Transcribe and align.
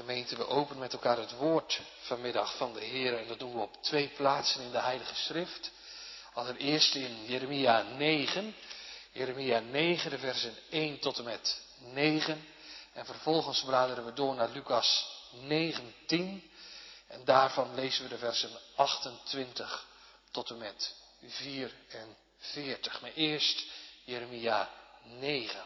Gemeente, 0.00 0.36
we 0.36 0.46
openen 0.46 0.78
met 0.78 0.92
elkaar 0.92 1.18
het 1.18 1.36
woord 1.36 1.80
vanmiddag 2.00 2.56
van 2.56 2.72
de 2.72 2.80
Heer 2.80 3.18
en 3.18 3.28
dat 3.28 3.38
doen 3.38 3.52
we 3.52 3.60
op 3.60 3.82
twee 3.82 4.08
plaatsen 4.08 4.62
in 4.62 4.70
de 4.70 4.80
Heilige 4.80 5.14
Schrift. 5.14 5.70
Allereerst 6.32 6.94
in 6.94 7.24
Jeremia 7.24 7.82
9, 7.82 8.54
Jeremia 9.12 9.58
9, 9.58 10.10
de 10.10 10.18
versen 10.18 10.56
1 10.70 10.98
tot 10.98 11.18
en 11.18 11.24
met 11.24 11.60
9. 11.78 12.46
En 12.92 13.04
vervolgens 13.06 13.62
bladeren 13.62 14.04
we 14.04 14.12
door 14.12 14.34
naar 14.34 14.48
Lucas 14.48 15.06
19 15.32 16.50
en 17.06 17.24
daarvan 17.24 17.74
lezen 17.74 18.02
we 18.02 18.08
de 18.08 18.18
versen 18.18 18.50
28 18.74 19.86
tot 20.30 20.50
en 20.50 20.58
met 20.58 20.94
44. 21.26 23.00
Maar 23.00 23.12
eerst 23.14 23.64
Jeremia 24.04 24.70
9. 25.02 25.64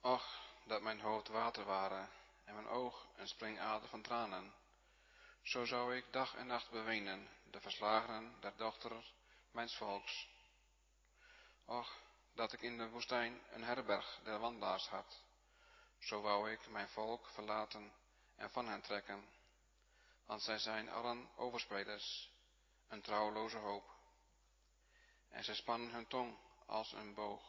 Och, 0.00 0.39
dat 0.70 0.82
mijn 0.82 1.00
hoofd 1.00 1.28
water 1.28 1.64
waren 1.64 2.10
en 2.44 2.54
mijn 2.54 2.68
oog 2.68 3.06
een 3.16 3.28
springader 3.28 3.88
van 3.88 4.02
tranen. 4.02 4.52
Zo 5.42 5.64
zou 5.64 5.96
ik 5.96 6.12
dag 6.12 6.34
en 6.34 6.46
nacht 6.46 6.70
bewenen 6.70 7.28
de 7.50 7.60
verslagenen 7.60 8.36
der 8.40 8.52
dochter 8.56 8.92
mijns 9.50 9.76
volks. 9.76 10.28
Och, 11.64 11.92
dat 12.34 12.52
ik 12.52 12.60
in 12.60 12.78
de 12.78 12.88
woestijn 12.88 13.40
een 13.50 13.62
herberg 13.62 14.20
der 14.22 14.38
wandelaars 14.38 14.88
had. 14.88 15.22
Zo 15.98 16.20
wou 16.20 16.50
ik 16.50 16.68
mijn 16.68 16.88
volk 16.88 17.28
verlaten 17.28 17.92
en 18.36 18.50
van 18.50 18.68
hen 18.68 18.80
trekken. 18.80 19.28
Want 20.26 20.42
zij 20.42 20.58
zijn 20.58 20.90
allen 20.90 21.28
overspelers, 21.36 22.30
een 22.88 23.02
trouweloze 23.02 23.58
hoop. 23.58 23.90
En 25.28 25.44
zij 25.44 25.54
spannen 25.54 25.90
hun 25.90 26.06
tong 26.06 26.36
als 26.66 26.92
een 26.92 27.14
boog, 27.14 27.42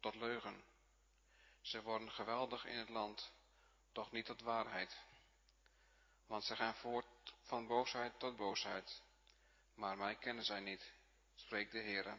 tot 0.00 0.14
leugen. 0.14 0.71
Ze 1.62 1.82
worden 1.82 2.12
geweldig 2.12 2.64
in 2.64 2.78
het 2.78 2.88
land, 2.88 3.32
doch 3.92 4.12
niet 4.12 4.26
tot 4.26 4.40
waarheid. 4.40 5.00
Want 6.26 6.44
zij 6.44 6.56
gaan 6.56 6.74
voort 6.74 7.06
van 7.42 7.66
boosheid 7.66 8.18
tot 8.18 8.36
boosheid. 8.36 9.02
Maar 9.74 9.96
mij 9.96 10.14
kennen 10.16 10.44
zij 10.44 10.60
niet, 10.60 10.92
spreekt 11.34 11.72
de 11.72 11.82
Heere. 11.82 12.16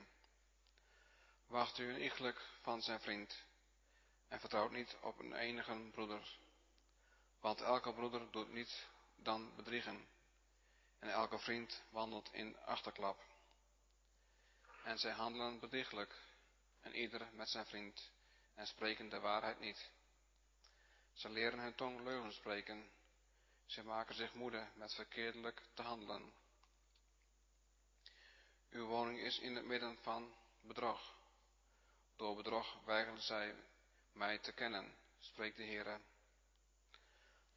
Wacht 1.48 1.78
u 1.78 1.90
een 1.90 2.02
iegelijk 2.02 2.42
van 2.62 2.82
zijn 2.82 3.00
vriend 3.00 3.44
en 4.28 4.40
vertrouwt 4.40 4.72
niet 4.72 4.98
op 5.02 5.20
een 5.20 5.34
enige 5.34 5.90
broeder. 5.92 6.38
Want 7.40 7.62
elke 7.62 7.94
broeder 7.94 8.32
doet 8.32 8.52
niet 8.52 8.88
dan 9.16 9.56
bedriegen 9.56 10.08
en 11.00 11.10
elke 11.10 11.40
vriend 11.40 11.84
wandelt 11.90 12.34
in 12.34 12.58
achterklap. 12.66 13.24
En 14.84 15.00
zij 15.00 15.12
handelen 15.12 15.60
bedrieglijk 15.60 16.16
en 16.82 16.96
ieder 16.96 17.30
met 17.34 17.50
zijn 17.50 17.66
vriend 17.66 18.12
en 18.56 18.68
spreken 18.68 19.10
de 19.10 19.20
waarheid 19.20 19.60
niet. 19.60 19.90
Ze 21.14 21.30
leren 21.30 21.60
hun 21.60 21.76
tong 21.76 22.02
leugen 22.02 22.34
spreken. 22.34 22.90
Ze 23.66 23.84
maken 23.84 24.16
zich 24.16 24.34
moede 24.34 24.68
met 24.74 24.94
verkeerdelijk 24.94 25.62
te 25.74 25.82
handelen. 25.82 26.34
Uw 28.70 28.86
woning 28.86 29.20
is 29.20 29.40
in 29.40 29.56
het 29.56 29.66
midden 29.66 29.98
van 30.02 30.36
bedrog. 30.62 31.16
Door 32.16 32.36
bedrog 32.36 32.84
weigeren 32.86 33.22
zij 33.22 33.56
mij 34.12 34.38
te 34.38 34.52
kennen, 34.52 34.96
spreekt 35.20 35.58
de 35.58 35.64
Heer. 35.64 36.00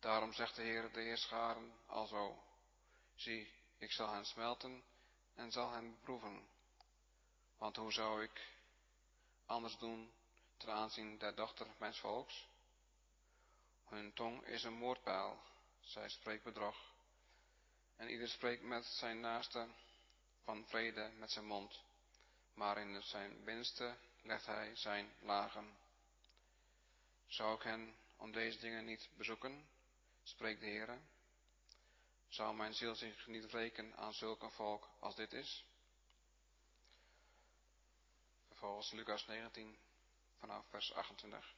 Daarom 0.00 0.32
zegt 0.32 0.56
de 0.56 0.62
Heer 0.62 0.92
de 0.92 1.00
Heerscharen 1.00 1.72
alzo. 1.86 2.42
Zie, 3.14 3.52
ik 3.78 3.92
zal 3.92 4.12
hen 4.12 4.26
smelten 4.26 4.84
en 5.34 5.52
zal 5.52 5.70
hen 5.70 5.90
beproeven. 5.90 6.48
Want 7.58 7.76
hoe 7.76 7.92
zou 7.92 8.22
ik 8.22 8.50
anders 9.46 9.78
doen 9.78 10.12
ten 10.56 10.72
aanzien 10.72 11.18
der 11.18 11.34
dochter 11.34 11.66
mijns 11.78 11.98
volks? 11.98 12.46
Hun 13.84 14.12
tong 14.12 14.46
is 14.46 14.64
een 14.64 14.72
moordpijl, 14.72 15.38
zij 15.80 16.08
spreekt 16.08 16.44
bedrog. 16.44 16.76
En 17.96 18.10
ieder 18.10 18.28
spreekt 18.28 18.62
met 18.62 18.84
zijn 18.84 19.20
naaste 19.20 19.68
van 20.44 20.66
vrede 20.66 21.10
met 21.18 21.30
zijn 21.30 21.46
mond, 21.46 21.80
maar 22.54 22.78
in 22.78 23.02
zijn 23.02 23.44
binnenste 23.44 23.96
legt 24.22 24.46
hij 24.46 24.76
zijn 24.76 25.12
lagen. 25.20 25.76
Zou 27.26 27.56
ik 27.56 27.62
hen 27.62 27.96
om 28.16 28.32
deze 28.32 28.58
dingen 28.58 28.84
niet 28.84 29.08
bezoeken, 29.16 29.68
spreekt 30.22 30.60
de 30.60 30.66
Heer? 30.66 30.98
Zou 32.28 32.54
mijn 32.54 32.74
ziel 32.74 32.94
zich 32.94 33.26
niet 33.26 33.50
wreken 33.50 33.96
aan 33.96 34.14
zulk 34.14 34.42
een 34.42 34.50
volk 34.50 34.88
als 34.98 35.14
dit 35.14 35.32
is? 35.32 35.64
Vervolgens 38.48 38.90
Lucas 38.90 39.26
19 39.26 39.78
vanaf 40.46 40.66
vers 40.68 40.92
28. 40.92 41.54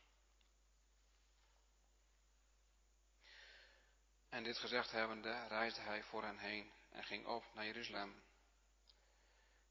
En 4.29 4.43
dit 4.43 4.59
gezegd 4.59 4.91
hebbende 4.91 5.47
reisde 5.47 5.81
hij 5.81 6.03
voor 6.03 6.23
hen 6.23 6.39
heen 6.39 6.73
en 6.91 7.05
ging 7.05 7.27
op 7.27 7.45
naar 7.55 7.65
Jeruzalem. 7.65 8.23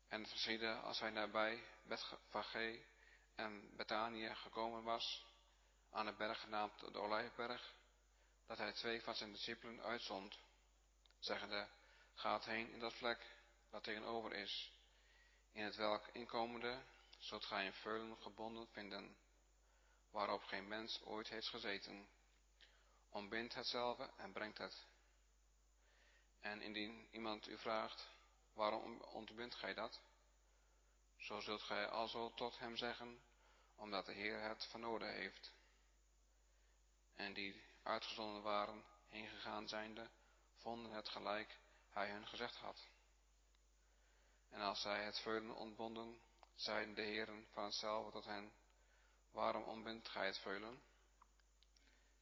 En 0.07 0.21
het 0.21 0.31
geschiedde 0.31 0.73
als 0.73 0.99
hij 0.99 1.09
nabij 1.09 1.63
Bethfage 1.83 2.81
en 3.35 3.75
Betanië 3.75 4.35
gekomen 4.35 4.83
was, 4.83 5.25
aan 5.91 6.05
de 6.05 6.13
berg 6.13 6.39
genaamd 6.39 6.79
de 6.79 6.99
Olijfberg, 6.99 7.73
dat 8.45 8.57
hij 8.57 8.73
twee 8.73 9.01
van 9.01 9.15
zijn 9.15 9.31
discipelen 9.31 9.81
uitzond, 9.81 10.39
zeggende, 11.19 11.67
gaat 12.13 12.45
heen 12.45 12.71
in 12.71 12.79
dat 12.79 12.93
vlek 12.93 13.35
dat 13.69 13.83
tegenover 13.83 14.33
is, 14.33 14.71
in 15.51 15.63
het 15.63 15.75
welk 15.75 16.07
inkomende 16.07 16.83
zult 17.17 17.45
gij 17.45 17.65
een 17.65 17.73
veulen 17.73 18.17
gebonden 18.17 18.67
vinden, 18.67 19.17
waarop 20.11 20.43
geen 20.43 20.67
mens 20.67 21.01
ooit 21.03 21.29
heeft 21.29 21.47
gezeten. 21.47 22.07
Ontbindt 23.09 23.53
hetzelfde 23.53 24.09
en 24.17 24.31
brengt 24.31 24.57
het. 24.57 24.85
En 26.39 26.61
indien 26.61 27.07
iemand 27.11 27.47
u 27.47 27.57
vraagt, 27.57 28.09
waarom 28.53 29.01
ontbindt 29.01 29.55
gij 29.55 29.73
dat? 29.73 30.01
Zo 31.17 31.39
zult 31.39 31.61
gij 31.61 31.87
alzo 31.87 32.31
tot 32.33 32.59
hem 32.59 32.75
zeggen, 32.75 33.21
omdat 33.75 34.05
de 34.05 34.13
Heer 34.13 34.41
het 34.41 34.65
vernoden 34.65 35.13
heeft. 35.13 35.53
En 37.15 37.33
die 37.33 37.61
uitgezonden 37.83 38.41
waren, 38.41 38.83
heen 39.09 39.27
gegaan 39.27 39.67
zijnde, 39.67 40.09
vonden 40.57 40.91
het 40.91 41.09
gelijk 41.09 41.59
hij 41.89 42.09
hun 42.09 42.27
gezegd 42.27 42.55
had. 42.55 42.87
En 44.49 44.61
als 44.61 44.81
zij 44.81 45.03
het 45.03 45.19
veulen 45.19 45.55
ontbonden, 45.55 46.19
zeiden 46.57 46.93
de 46.93 47.01
heren 47.01 47.47
van 47.51 47.63
hetzelfde 47.63 48.11
tot 48.11 48.25
hen, 48.25 48.51
waarom 49.31 49.63
ontbindt 49.63 50.09
gij 50.09 50.25
het 50.25 50.37
veulen? 50.37 50.81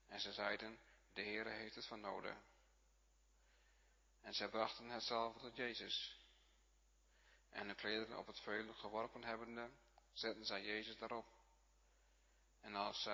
En 0.07 0.19
ze 0.19 0.33
zeiden, 0.33 0.79
de 1.13 1.21
Heere 1.21 1.49
heeft 1.49 1.75
het 1.75 1.85
van 1.85 1.99
noden. 1.99 2.41
En 4.21 4.33
zij 4.33 4.49
brachten 4.49 4.89
hetzelfde 4.89 5.39
tot 5.39 5.55
Jezus. 5.55 6.19
En 7.49 7.65
hun 7.65 7.75
klederen 7.75 8.17
op 8.17 8.27
het 8.27 8.39
veulen 8.39 8.75
geworpen 8.75 9.23
hebbende, 9.23 9.69
zetten 10.13 10.45
zij 10.45 10.63
Jezus 10.63 10.97
daarop. 10.97 11.25
En 12.61 12.75
als, 12.75 13.09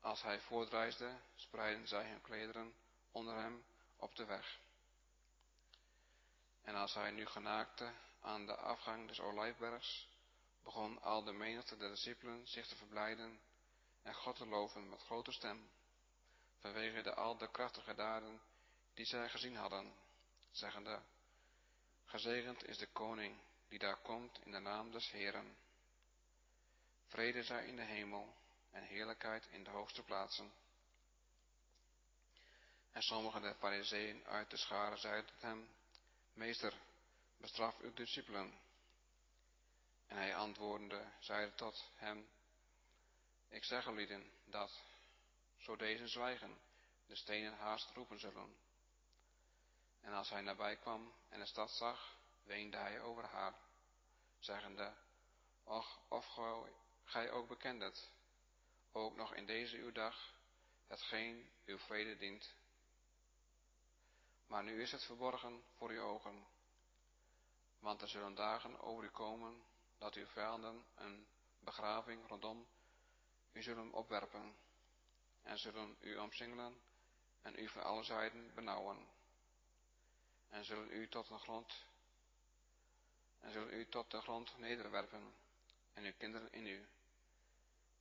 als 0.00 0.22
hij 0.22 0.40
voortreisde, 0.40 1.20
spreidden 1.34 1.88
zij 1.88 2.08
hun 2.08 2.20
klederen 2.20 2.74
onder 3.10 3.34
hem 3.36 3.64
op 3.96 4.14
de 4.16 4.24
weg. 4.24 4.58
En 6.62 6.74
als 6.74 6.94
hij 6.94 7.10
nu 7.10 7.26
genaakte 7.26 7.92
aan 8.20 8.46
de 8.46 8.56
afgang 8.56 9.08
des 9.08 9.20
Olijfbergs, 9.20 10.08
begon 10.64 11.02
al 11.02 11.24
de 11.24 11.32
menigte 11.32 11.76
der 11.76 11.90
discipelen 11.90 12.46
zich 12.46 12.66
te 12.66 12.76
verblijden 12.76 13.40
en 14.02 14.14
God 14.14 14.36
te 14.36 14.46
loven 14.46 14.88
met 14.88 15.02
grote 15.02 15.32
stem, 15.32 15.70
vanwege 16.58 17.02
de 17.02 17.14
al 17.14 17.36
de 17.36 17.50
krachtige 17.50 17.94
daden 17.94 18.40
die 18.94 19.06
zij 19.06 19.28
gezien 19.28 19.56
hadden, 19.56 19.94
zeggende, 20.50 21.02
gezegend 22.04 22.64
is 22.64 22.78
de 22.78 22.86
koning 22.86 23.36
die 23.68 23.78
daar 23.78 23.96
komt 23.96 24.40
in 24.44 24.50
de 24.50 24.58
naam 24.58 24.90
des 24.90 25.10
Heeren. 25.10 25.56
Vrede 27.06 27.42
zij 27.42 27.66
in 27.66 27.76
de 27.76 27.82
hemel 27.82 28.34
en 28.70 28.82
heerlijkheid 28.82 29.46
in 29.50 29.64
de 29.64 29.70
hoogste 29.70 30.02
plaatsen. 30.02 30.52
En 32.92 33.02
sommige 33.02 33.40
der 33.40 33.54
fariseeën 33.54 34.24
uit 34.26 34.50
de 34.50 34.56
scharen 34.56 34.98
zeiden 34.98 35.26
tot 35.26 35.42
hem, 35.42 35.68
Meester, 36.32 36.74
bestraf 37.36 37.80
uw 37.80 37.94
discipelen. 37.94 38.63
En 40.06 40.16
hij 40.16 40.36
antwoordende 40.36 41.04
zeide 41.18 41.54
tot 41.54 41.90
hem, 41.94 42.28
ik 43.48 43.64
zeg 43.64 43.90
lieden 43.90 44.30
dat, 44.44 44.82
zo 45.56 45.76
deze 45.76 46.08
zwijgen, 46.08 46.58
de 47.06 47.14
stenen 47.14 47.56
haast 47.56 47.90
roepen 47.90 48.18
zullen. 48.18 48.56
En 50.00 50.12
als 50.12 50.30
hij 50.30 50.40
nabij 50.40 50.76
kwam 50.76 51.12
en 51.28 51.38
de 51.38 51.46
stad 51.46 51.70
zag, 51.70 52.16
weende 52.42 52.76
hij 52.76 53.00
over 53.00 53.24
haar, 53.24 53.54
zeggende, 54.38 54.94
Och, 55.64 55.98
of 56.08 56.38
gij 57.04 57.30
ook 57.30 57.48
bekendet, 57.48 58.10
ook 58.92 59.16
nog 59.16 59.34
in 59.34 59.46
deze 59.46 59.76
uw 59.76 59.92
dag, 59.92 60.32
hetgeen 60.86 61.50
uw 61.64 61.78
vrede 61.78 62.16
dient. 62.16 62.54
Maar 64.46 64.62
nu 64.62 64.82
is 64.82 64.92
het 64.92 65.04
verborgen 65.04 65.64
voor 65.76 65.90
uw 65.90 66.02
ogen, 66.02 66.46
want 67.78 68.02
er 68.02 68.08
zullen 68.08 68.34
dagen 68.34 68.80
over 68.80 69.04
u 69.04 69.10
komen, 69.10 69.64
dat 70.04 70.14
uw 70.14 70.26
vijanden 70.26 70.84
een 70.94 71.26
begraving 71.58 72.28
rondom 72.28 72.66
u 73.52 73.62
zullen 73.62 73.92
opwerpen, 73.92 74.56
en 75.42 75.58
zullen 75.58 75.96
u 76.00 76.16
omsingelen 76.16 76.80
en 77.42 77.58
u 77.58 77.68
van 77.68 77.82
alle 77.82 78.02
zijden 78.02 78.54
benauwen. 78.54 79.06
En 80.48 80.64
zullen 80.64 80.90
u 80.90 81.08
tot 81.08 81.28
de 81.28 81.38
grond 81.38 81.84
en 83.40 83.52
zullen 83.52 83.72
u 83.74 83.88
tot 83.88 84.10
de 84.10 84.20
grond 84.20 84.58
nederwerpen 84.58 85.34
en 85.94 86.04
uw 86.04 86.14
kinderen 86.18 86.52
in 86.52 86.66
u. 86.66 86.86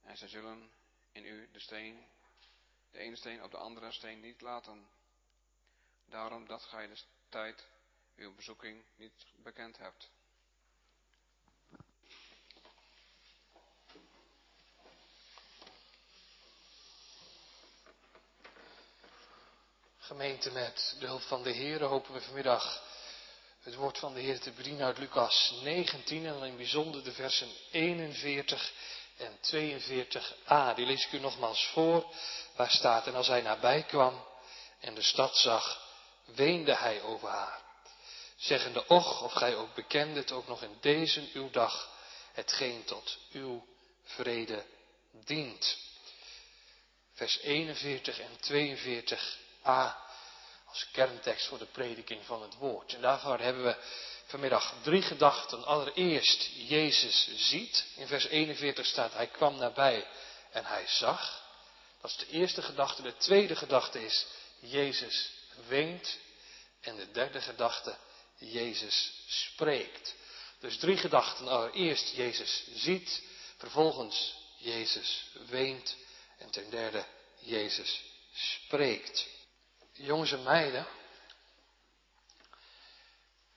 En 0.01 0.17
zij 0.17 0.27
zullen 0.27 0.71
in 1.11 1.25
u 1.25 1.51
de 1.51 1.59
steen, 1.59 2.07
de 2.91 2.97
ene 2.97 3.15
steen 3.15 3.43
op 3.43 3.51
de 3.51 3.57
andere 3.57 3.91
steen 3.91 4.19
niet 4.19 4.41
laten. 4.41 4.87
Daarom 6.05 6.47
dat 6.47 6.63
gij 6.63 6.87
de 6.87 7.01
tijd 7.29 7.67
uw 8.15 8.35
bezoeking 8.35 8.83
niet 8.95 9.25
bekend 9.35 9.77
hebt. 9.77 10.11
Gemeente, 20.05 20.51
met 20.51 20.95
de 20.99 21.05
hulp 21.05 21.21
van 21.21 21.43
de 21.43 21.51
Heer 21.51 21.83
hopen 21.83 22.13
we 22.13 22.21
vanmiddag 22.21 22.81
het 23.61 23.75
woord 23.75 23.97
van 23.97 24.13
de 24.13 24.19
Heer 24.19 24.39
te 24.39 24.51
bedienen 24.51 24.85
uit 24.85 24.97
Lucas 24.97 25.53
19 25.61 26.25
en 26.25 26.43
in 26.43 26.57
bijzonder 26.57 27.03
de 27.03 27.11
versen 27.11 27.49
41 27.71 28.71
en 29.17 29.37
42a. 29.37 30.75
Die 30.75 30.85
lees 30.85 31.05
ik 31.05 31.11
u 31.11 31.19
nogmaals 31.19 31.65
voor, 31.65 32.15
waar 32.55 32.69
staat, 32.69 33.07
en 33.07 33.15
als 33.15 33.27
hij 33.27 33.41
nabij 33.41 33.83
kwam 33.83 34.25
en 34.79 34.95
de 34.95 35.01
stad 35.01 35.37
zag, 35.37 35.81
weende 36.25 36.75
hij 36.75 37.01
over 37.01 37.29
haar. 37.29 37.61
Zeggende, 38.35 38.87
och, 38.87 39.21
of 39.21 39.33
gij 39.33 39.55
ook 39.55 39.75
bekendet, 39.75 40.31
ook 40.31 40.47
nog 40.47 40.63
in 40.63 40.77
deze 40.81 41.29
uw 41.33 41.49
dag, 41.49 41.89
hetgeen 42.33 42.83
tot 42.83 43.17
uw 43.31 43.67
vrede 44.03 44.65
dient. 45.25 45.77
Vers 47.13 47.39
41 47.39 48.19
en 48.19 48.37
42a 49.63 50.01
als 50.73 50.87
kerntekst 50.91 51.47
voor 51.47 51.57
de 51.57 51.65
prediking 51.65 52.25
van 52.25 52.41
het 52.41 52.55
woord. 52.55 52.93
En 52.93 53.01
daarvoor 53.01 53.39
hebben 53.39 53.63
we 53.63 53.75
vanmiddag 54.25 54.73
drie 54.81 55.01
gedachten. 55.01 55.65
Allereerst, 55.65 56.49
Jezus 56.53 57.29
ziet. 57.35 57.85
In 57.95 58.07
vers 58.07 58.25
41 58.25 58.85
staat, 58.85 59.13
hij 59.13 59.27
kwam 59.27 59.57
nabij 59.57 60.07
en 60.51 60.65
hij 60.65 60.87
zag. 60.87 61.41
Dat 62.01 62.11
is 62.11 62.17
de 62.17 62.27
eerste 62.27 62.61
gedachte. 62.61 63.01
De 63.01 63.17
tweede 63.17 63.55
gedachte 63.55 64.05
is, 64.05 64.25
Jezus 64.59 65.31
weent. 65.67 66.17
En 66.81 66.95
de 66.95 67.11
derde 67.11 67.41
gedachte, 67.41 67.95
Jezus 68.37 69.11
spreekt. 69.27 70.15
Dus 70.59 70.77
drie 70.77 70.97
gedachten. 70.97 71.47
Allereerst, 71.47 72.09
Jezus 72.15 72.63
ziet. 72.73 73.21
Vervolgens, 73.57 74.33
Jezus 74.57 75.23
weent. 75.47 75.95
En 76.37 76.49
ten 76.49 76.69
derde, 76.69 77.05
Jezus 77.39 78.01
spreekt. 78.33 79.27
Jongens 79.93 80.31
en 80.31 80.43
meiden, 80.43 80.85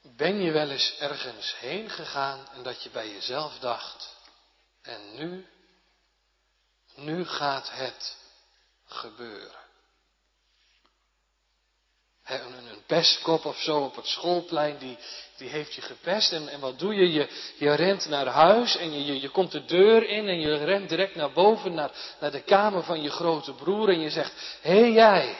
ben 0.02 0.42
je 0.42 0.50
wel 0.50 0.70
eens 0.70 0.96
ergens 0.98 1.58
heen 1.58 1.90
gegaan 1.90 2.48
en 2.52 2.62
dat 2.62 2.82
je 2.82 2.90
bij 2.90 3.10
jezelf 3.10 3.58
dacht, 3.58 4.16
en 4.82 5.14
nu, 5.14 5.46
nu 6.94 7.24
gaat 7.24 7.70
het 7.70 8.16
gebeuren. 8.86 9.64
een, 12.24 12.66
een 12.70 12.84
pestkop 12.86 13.44
of 13.44 13.58
zo 13.58 13.78
op 13.78 13.96
het 13.96 14.06
schoolplein, 14.06 14.78
die, 14.78 14.98
die 15.36 15.48
heeft 15.48 15.74
je 15.74 15.80
gepest. 15.80 16.32
En, 16.32 16.48
en 16.48 16.60
wat 16.60 16.78
doe 16.78 16.94
je? 16.94 17.12
je? 17.12 17.52
Je 17.58 17.74
rent 17.74 18.08
naar 18.08 18.26
huis 18.26 18.76
en 18.76 18.92
je, 18.92 19.04
je, 19.04 19.20
je 19.20 19.28
komt 19.28 19.52
de 19.52 19.64
deur 19.64 20.08
in 20.08 20.28
en 20.28 20.40
je 20.40 20.64
rent 20.64 20.88
direct 20.88 21.14
naar 21.14 21.32
boven, 21.32 21.74
naar, 21.74 21.90
naar 22.20 22.30
de 22.30 22.42
kamer 22.42 22.82
van 22.82 23.02
je 23.02 23.10
grote 23.10 23.52
broer. 23.52 23.88
En 23.88 24.00
je 24.00 24.10
zegt, 24.10 24.58
hé 24.60 24.80
hey, 24.80 24.92
jij, 24.92 25.36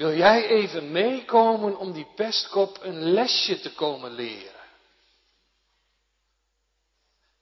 wil 0.00 0.14
jij 0.14 0.46
even 0.46 0.92
meekomen 0.92 1.76
om 1.76 1.92
die 1.92 2.06
pestkop 2.14 2.82
een 2.82 3.02
lesje 3.02 3.60
te 3.60 3.74
komen 3.74 4.10
leren? 4.10 4.60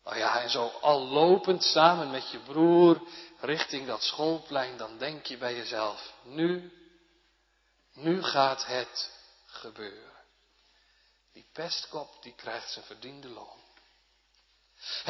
Nou 0.04 0.16
ja, 0.16 0.42
en 0.42 0.50
zo 0.50 0.66
al 0.80 1.00
lopend 1.00 1.62
samen 1.62 2.10
met 2.10 2.30
je 2.30 2.38
broer 2.38 3.00
richting 3.40 3.86
dat 3.86 4.02
schoolplein, 4.02 4.76
dan 4.76 4.98
denk 4.98 5.26
je 5.26 5.36
bij 5.36 5.54
jezelf, 5.54 6.12
nu, 6.22 6.72
nu 7.92 8.22
gaat 8.22 8.66
het 8.66 9.10
gebeuren. 9.46 10.12
Die 11.32 11.46
pestkop, 11.52 12.22
die 12.22 12.34
krijgt 12.34 12.72
zijn 12.72 12.84
verdiende 12.84 13.28
loon. 13.28 13.58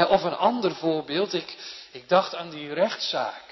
Of 0.09 0.23
een 0.23 0.37
ander 0.37 0.75
voorbeeld, 0.75 1.33
ik, 1.33 1.57
ik 1.93 2.09
dacht 2.09 2.35
aan 2.35 2.51
die 2.51 2.73
rechtszaak 2.73 3.48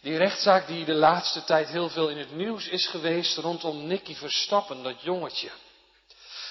die 0.00 0.16
rechtszaak 0.16 0.66
die 0.66 0.84
de 0.84 0.94
laatste 0.94 1.44
tijd 1.44 1.68
heel 1.68 1.88
veel 1.88 2.08
in 2.08 2.18
het 2.18 2.32
nieuws 2.32 2.68
is 2.68 2.86
geweest 2.86 3.36
rondom 3.36 3.86
Nicky 3.86 4.14
Verstappen, 4.14 4.82
dat 4.82 5.02
jongetje. 5.02 5.50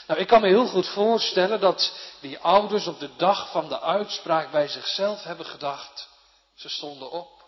Nou, 0.07 0.19
ik 0.19 0.27
kan 0.27 0.41
me 0.41 0.47
heel 0.47 0.67
goed 0.67 0.87
voorstellen 0.87 1.59
dat 1.59 1.97
die 2.21 2.39
ouders 2.39 2.87
op 2.87 2.99
de 2.99 3.15
dag 3.15 3.51
van 3.51 3.67
de 3.69 3.81
uitspraak 3.81 4.51
bij 4.51 4.67
zichzelf 4.67 5.23
hebben 5.23 5.45
gedacht. 5.45 6.09
Ze 6.55 6.69
stonden 6.69 7.11
op 7.11 7.43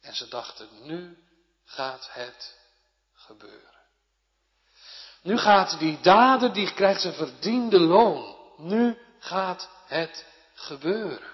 en 0.00 0.14
ze 0.14 0.28
dachten, 0.28 0.68
nu 0.82 1.18
gaat 1.64 2.08
het 2.12 2.54
gebeuren. 3.14 3.70
Nu 5.22 5.38
gaat 5.38 5.78
die 5.78 6.00
dader, 6.00 6.52
die 6.52 6.72
krijgt 6.72 7.00
zijn 7.00 7.14
verdiende 7.14 7.80
loon. 7.80 8.36
Nu 8.56 8.98
gaat 9.18 9.68
het 9.86 10.24
gebeuren. 10.54 11.30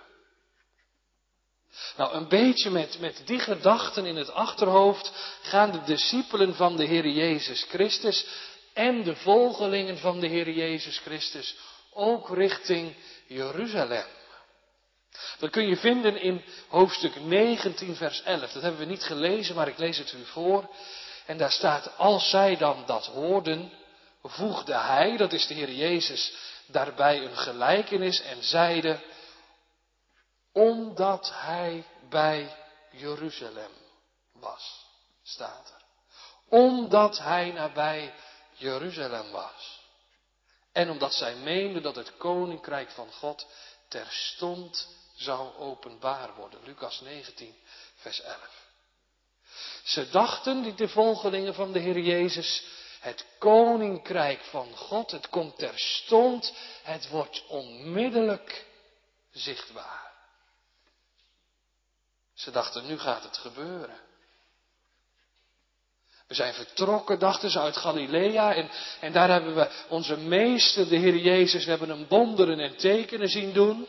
Nou, 1.97 2.15
een 2.15 2.29
beetje 2.29 2.71
met, 2.71 3.01
met 3.01 3.23
die 3.25 3.39
gedachten 3.39 4.07
in 4.07 4.17
het 4.17 4.33
achterhoofd 4.33 5.13
gaan 5.43 5.71
de 5.71 5.83
discipelen 5.83 6.55
van 6.55 6.77
de 6.77 6.85
Heer 6.85 7.09
Jezus 7.09 7.67
Christus 7.69 8.27
en 8.73 9.03
de 9.03 9.17
volgelingen 9.17 9.99
van 9.99 10.21
de 10.21 10.27
Heer 10.27 10.51
Jezus 10.51 10.99
Christus 10.99 11.57
ook 11.93 12.29
richting 12.37 12.95
Jeruzalem. 13.27 14.05
Dat 15.39 15.51
kun 15.51 15.69
je 15.69 15.77
vinden 15.77 16.21
in 16.21 16.45
hoofdstuk 16.69 17.21
19, 17.21 17.97
vers 17.97 18.23
11. 18.23 18.53
Dat 18.53 18.63
hebben 18.63 18.81
we 18.81 18.87
niet 18.87 19.03
gelezen, 19.03 19.55
maar 19.55 19.69
ik 19.69 19.79
lees 19.79 19.99
het 19.99 20.13
u 20.13 20.25
voor. 20.25 20.69
En 21.27 21.39
daar 21.39 21.53
staat, 21.53 21.97
als 21.97 22.31
zij 22.31 22.57
dan 22.57 22.85
dat 22.87 23.07
hoorden, 23.07 23.73
voegde 24.23 24.75
hij, 24.75 25.17
dat 25.17 25.33
is 25.33 25.47
de 25.47 25.55
Heer 25.55 25.73
Jezus, 25.73 26.33
daarbij 26.67 27.23
een 27.23 27.37
gelijkenis 27.37 28.23
en 28.23 28.43
zeide, 28.43 29.01
omdat 30.59 31.31
hij 31.35 31.85
bij 32.09 32.57
Jeruzalem 32.91 33.71
was, 34.33 34.87
staat 35.23 35.69
er. 35.69 35.85
Omdat 36.49 37.19
hij 37.19 37.53
nabij 37.53 38.15
Jeruzalem 38.53 39.31
was. 39.31 39.81
En 40.73 40.91
omdat 40.91 41.15
zij 41.15 41.35
meenden 41.35 41.83
dat 41.83 41.97
het 41.97 42.17
koninkrijk 42.17 42.91
van 42.91 43.13
God 43.13 43.47
terstond 43.89 44.89
zou 45.17 45.57
openbaar 45.57 46.35
worden. 46.35 46.61
Lucas 46.65 47.01
19, 47.01 47.55
vers 47.95 48.21
11. 48.21 48.67
Ze 49.83 50.11
dachten, 50.11 50.63
die 50.63 50.75
de 50.75 50.89
volgelingen 50.89 51.55
van 51.55 51.73
de 51.73 51.79
Heer 51.79 51.99
Jezus, 51.99 52.65
het 53.01 53.27
koninkrijk 53.39 54.41
van 54.41 54.77
God, 54.77 55.11
het 55.11 55.29
komt 55.29 55.59
terstond, 55.59 56.53
het 56.83 57.09
wordt 57.09 57.47
onmiddellijk 57.47 58.67
zichtbaar. 59.33 60.08
Ze 62.39 62.51
dachten, 62.51 62.87
nu 62.87 62.99
gaat 62.99 63.23
het 63.23 63.37
gebeuren. 63.37 64.01
We 66.27 66.35
zijn 66.35 66.55
vertrokken, 66.55 67.19
dachten 67.19 67.51
ze, 67.51 67.61
uit 67.61 67.77
Galilea. 67.77 68.55
En, 68.55 68.71
en 69.01 69.13
daar 69.13 69.29
hebben 69.29 69.55
we 69.55 69.71
onze 69.89 70.17
meester, 70.17 70.89
de 70.89 70.97
Heer 70.97 71.17
Jezus, 71.17 71.65
we 71.65 71.71
hebben 71.71 71.89
hem 71.89 72.07
wonderen 72.09 72.61
en 72.61 72.77
tekenen 72.77 73.29
zien 73.29 73.53
doen. 73.53 73.87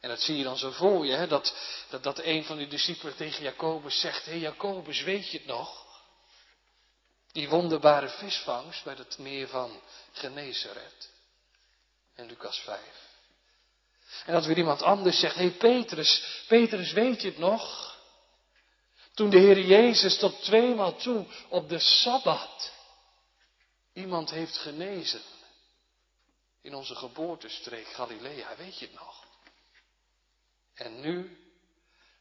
En 0.00 0.08
dat 0.08 0.20
zie 0.20 0.36
je 0.36 0.44
dan 0.44 0.56
zo 0.56 0.70
voor 0.70 1.06
je, 1.06 1.12
hè, 1.12 1.26
dat, 1.26 1.54
dat, 2.00 2.18
een 2.18 2.44
van 2.44 2.56
die 2.56 2.68
discipelen 2.68 3.16
tegen 3.16 3.42
Jacobus 3.42 4.00
zegt, 4.00 4.24
hé 4.24 4.34
Jacobus, 4.34 5.02
weet 5.02 5.30
je 5.30 5.38
het 5.38 5.46
nog? 5.46 5.86
Die 7.32 7.48
wonderbare 7.48 8.08
visvangst 8.08 8.84
bij 8.84 8.94
het 8.94 9.18
meer 9.18 9.48
van 9.48 9.80
Genezeret. 10.12 11.10
In 12.14 12.26
Lucas 12.26 12.58
5. 12.58 13.07
En 14.26 14.32
dat 14.32 14.44
weer 14.44 14.58
iemand 14.58 14.82
anders 14.82 15.18
zegt, 15.18 15.34
hé 15.34 15.40
hey 15.40 15.50
Petrus, 15.50 16.42
Petrus 16.48 16.92
weet 16.92 17.22
je 17.22 17.28
het 17.28 17.38
nog? 17.38 17.96
Toen 19.14 19.30
de 19.30 19.38
Heer 19.38 19.60
Jezus 19.60 20.18
tot 20.18 20.42
tweemaal 20.42 20.96
toe 20.96 21.26
op 21.48 21.68
de 21.68 21.78
Sabbat 21.78 22.72
iemand 23.92 24.30
heeft 24.30 24.56
genezen. 24.56 25.22
In 26.60 26.74
onze 26.74 26.94
geboortestreek 26.94 27.86
Galilea, 27.86 28.56
weet 28.56 28.78
je 28.78 28.86
het 28.86 28.94
nog? 28.94 29.26
En 30.74 31.00
nu, 31.00 31.38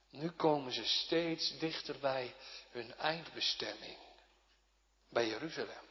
nu 0.10 0.30
komen 0.30 0.72
ze 0.72 0.86
steeds 0.86 1.58
dichter 1.60 2.00
bij 2.00 2.36
hun 2.72 2.96
eindbestemming. 2.96 3.98
Bij 5.10 5.28
Jeruzalem. 5.28 5.87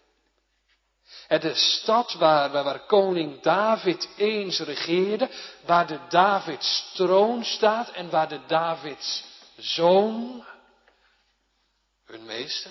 De 1.28 1.54
stad 1.54 2.12
waar, 2.12 2.50
waar, 2.50 2.86
koning 2.86 3.40
David 3.42 4.08
eens 4.16 4.58
regeerde, 4.58 5.30
waar 5.64 5.86
de 5.86 6.00
Davids 6.08 6.92
troon 6.94 7.44
staat 7.44 7.90
en 7.90 8.10
waar 8.10 8.28
de 8.28 8.46
Davids 8.46 9.24
zoon, 9.56 10.46
hun 12.04 12.24
meester, 12.24 12.70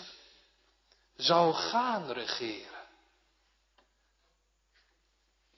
zou 1.15 1.53
gaan 1.53 2.11
regeren. 2.11 2.73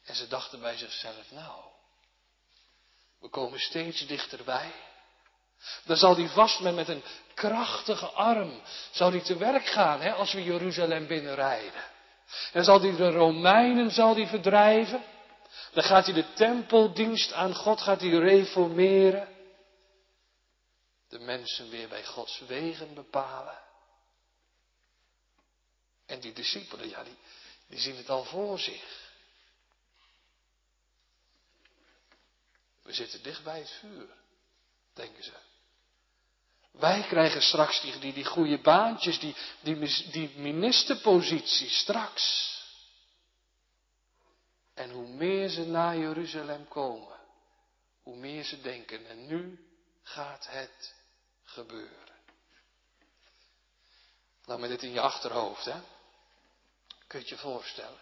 En 0.05 0.15
ze 0.15 0.27
dachten 0.27 0.59
bij 0.59 0.77
zichzelf, 0.77 1.31
nou, 1.31 1.61
we 3.19 3.29
komen 3.29 3.59
steeds 3.59 4.07
dichterbij. 4.07 4.71
Dan 5.83 5.97
zal 5.97 6.15
die 6.15 6.29
vast 6.29 6.59
met, 6.59 6.75
met 6.75 6.87
een 6.87 7.03
krachtige 7.33 8.05
arm, 8.05 8.61
zal 8.91 9.11
die 9.11 9.21
te 9.21 9.37
werk 9.37 9.65
gaan 9.65 10.01
hè, 10.01 10.13
als 10.13 10.33
we 10.33 10.43
Jeruzalem 10.43 11.07
binnenrijden. 11.07 11.95
En 12.53 12.63
zal 12.63 12.79
die 12.79 12.95
de 12.95 13.09
Romeinen 13.09 13.91
zal 13.91 14.13
die 14.13 14.27
verdrijven. 14.27 15.03
Dan 15.71 15.83
gaat 15.83 16.05
hij 16.05 16.13
de 16.13 16.33
tempeldienst 16.33 17.33
aan 17.33 17.55
God 17.55 17.81
gaat 17.81 18.01
hij 18.01 18.09
reformeren. 18.09 19.35
De 21.09 21.19
mensen 21.19 21.69
weer 21.69 21.87
bij 21.87 22.05
Gods 22.05 22.39
wegen 22.47 22.93
bepalen. 22.93 23.59
En 26.05 26.19
die 26.19 26.33
discipelen, 26.33 26.89
ja, 26.89 27.03
die, 27.03 27.17
die 27.67 27.79
zien 27.79 27.95
het 27.95 28.09
al 28.09 28.23
voor 28.23 28.59
zich. 28.59 29.11
We 32.81 32.93
zitten 32.93 33.23
dicht 33.23 33.43
bij 33.43 33.59
het 33.59 33.69
vuur, 33.69 34.07
denken 34.93 35.23
ze. 35.23 35.33
Wij 36.79 37.01
krijgen 37.01 37.41
straks 37.41 37.81
die, 37.81 38.13
die, 38.13 38.25
goede 38.25 38.61
baantjes, 38.61 39.19
die, 39.19 39.35
die, 39.61 40.09
die 40.11 40.31
ministerpositie 40.35 41.69
straks. 41.69 42.55
En 44.73 44.89
hoe 44.89 45.07
meer 45.07 45.49
ze 45.49 45.65
naar 45.65 45.97
Jeruzalem 45.97 46.67
komen, 46.67 47.19
hoe 48.03 48.15
meer 48.15 48.43
ze 48.43 48.61
denken, 48.61 49.07
en 49.07 49.27
nu 49.27 49.67
gaat 50.03 50.47
het 50.49 50.95
gebeuren. 51.43 52.15
Nou, 54.45 54.59
met 54.59 54.69
dit 54.69 54.83
in 54.83 54.91
je 54.91 55.01
achterhoofd, 55.01 55.65
hè? 55.65 55.79
Kun 57.07 57.19
je 57.19 57.25
het 57.25 57.29
je 57.29 57.37
voorstellen? 57.37 57.99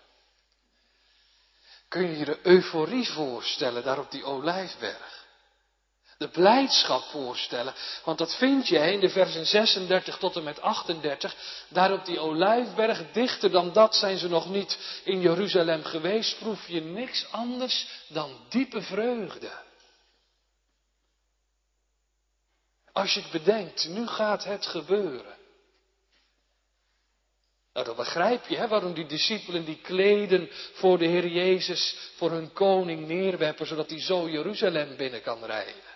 Kun 1.88 2.02
je 2.02 2.18
je 2.18 2.26
de 2.26 2.40
euforie 2.44 3.10
voorstellen 3.10 3.84
daar 3.84 4.00
op 4.00 4.12
die 4.12 4.24
olijfberg? 4.24 5.25
De 6.18 6.28
blijdschap 6.30 7.04
voorstellen, 7.04 7.74
want 8.04 8.18
dat 8.18 8.36
vind 8.36 8.68
je 8.68 8.92
in 8.92 9.00
de 9.00 9.10
versen 9.10 9.46
36 9.46 10.18
tot 10.18 10.36
en 10.36 10.44
met 10.44 10.62
38. 10.62 11.36
Daar 11.70 11.94
op 11.94 12.06
die 12.06 12.20
olijfberg, 12.20 13.12
dichter 13.12 13.52
dan 13.52 13.74
dat 13.74 13.96
zijn 13.96 14.18
ze 14.18 14.30
nog 14.30 14.50
niet 14.50 15.02
in 15.04 15.22
Jeruzalem 15.22 15.84
geweest, 15.84 16.38
proef 16.40 16.68
je 16.68 16.82
niks 16.82 17.32
anders 17.32 17.88
dan 18.08 18.40
diepe 18.50 18.82
vreugde. 18.82 19.52
Als 22.92 23.14
je 23.14 23.22
het 23.22 23.32
bedenkt, 23.32 23.88
nu 23.88 24.08
gaat 24.08 24.44
het 24.44 24.66
gebeuren. 24.66 25.36
Nou, 27.74 27.86
dan 27.86 27.96
begrijp 27.96 28.48
je 28.48 28.58
hè, 28.58 28.68
waarom 28.68 28.94
die 28.94 29.06
discipelen 29.06 29.66
die 29.66 29.82
kleden 29.82 30.50
voor 30.74 30.98
de 30.98 31.06
Heer 31.06 31.28
Jezus, 31.28 31.96
voor 32.16 32.32
hun 32.32 32.54
koning 32.54 33.08
neerwerpen, 33.08 33.68
zodat 33.68 33.90
hij 33.90 34.02
zo 34.02 34.30
Jeruzalem 34.30 34.96
binnen 34.98 35.22
kan 35.22 35.46
rijden. 35.46 35.94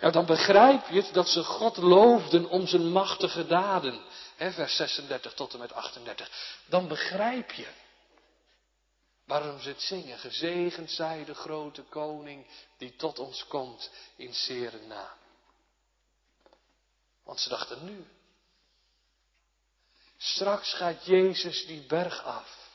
Nou, 0.00 0.12
dan 0.12 0.26
begrijp 0.26 0.88
je 0.88 1.08
dat 1.12 1.28
ze 1.28 1.44
God 1.44 1.76
loofden 1.76 2.48
om 2.48 2.66
zijn 2.66 2.92
machtige 2.92 3.46
daden. 3.46 4.04
Hè, 4.36 4.52
vers 4.52 4.76
36 4.76 5.34
tot 5.34 5.52
en 5.52 5.58
met 5.58 5.72
38. 5.72 6.58
Dan 6.66 6.88
begrijp 6.88 7.52
je 7.52 7.68
waarom 9.24 9.60
ze 9.60 9.68
het 9.68 9.82
zingen. 9.82 10.18
Gezegend 10.18 10.90
zij 10.90 11.24
de 11.24 11.34
grote 11.34 11.82
koning 11.82 12.46
die 12.78 12.96
tot 12.96 13.18
ons 13.18 13.46
komt 13.46 13.90
in 14.16 14.34
Serena. 14.34 15.16
Want 17.24 17.40
ze 17.40 17.48
dachten 17.48 17.84
nu, 17.84 18.06
Straks 20.16 20.72
gaat 20.72 21.04
Jezus 21.04 21.66
die 21.66 21.80
berg 21.80 22.22
af. 22.22 22.68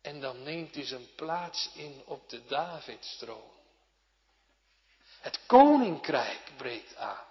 En 0.00 0.20
dan 0.20 0.42
neemt 0.42 0.74
hij 0.74 0.84
zijn 0.84 1.14
plaats 1.14 1.70
in 1.74 2.02
op 2.04 2.28
de 2.28 2.44
Davidstroon. 2.46 3.57
Het 5.28 5.40
koninkrijk 5.46 6.52
breekt 6.56 6.96
aan. 6.96 7.24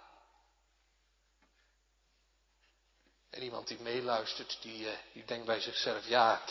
En 3.30 3.42
iemand 3.42 3.68
die 3.68 3.80
meeluistert, 3.80 4.58
die, 4.60 4.88
eh, 4.88 4.96
die 5.12 5.24
denkt 5.24 5.46
bij 5.46 5.60
zichzelf, 5.60 6.08
ja, 6.08 6.42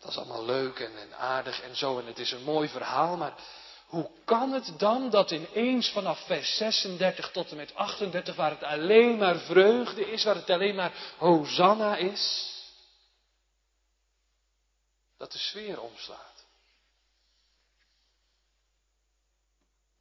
dat 0.00 0.10
is 0.10 0.16
allemaal 0.16 0.44
leuk 0.44 0.78
en, 0.78 0.98
en 0.98 1.18
aardig 1.18 1.60
en 1.60 1.76
zo 1.76 1.98
en 1.98 2.06
het 2.06 2.18
is 2.18 2.32
een 2.32 2.42
mooi 2.42 2.68
verhaal, 2.68 3.16
maar 3.16 3.34
hoe 3.86 4.10
kan 4.24 4.52
het 4.52 4.78
dan 4.78 5.10
dat 5.10 5.30
ineens 5.30 5.90
vanaf 5.90 6.26
vers 6.26 6.56
36 6.56 7.30
tot 7.30 7.50
en 7.50 7.56
met 7.56 7.74
38, 7.74 8.36
waar 8.36 8.50
het 8.50 8.62
alleen 8.62 9.18
maar 9.18 9.38
vreugde 9.38 10.10
is, 10.10 10.24
waar 10.24 10.34
het 10.34 10.50
alleen 10.50 10.74
maar 10.74 10.92
Hosanna 11.18 11.96
is, 11.96 12.52
dat 15.16 15.32
de 15.32 15.38
sfeer 15.38 15.80
omslaat? 15.80 16.35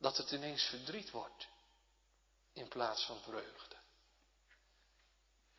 Dat 0.05 0.17
het 0.17 0.31
ineens 0.31 0.63
verdriet 0.63 1.11
wordt 1.11 1.47
in 2.53 2.67
plaats 2.67 3.05
van 3.05 3.17
vreugde. 3.21 3.75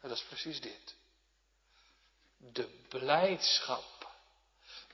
En 0.01 0.09
dat 0.09 0.17
is 0.17 0.25
precies 0.25 0.61
dit. 0.61 0.95
De 2.37 2.69
blijdschap 2.89 4.15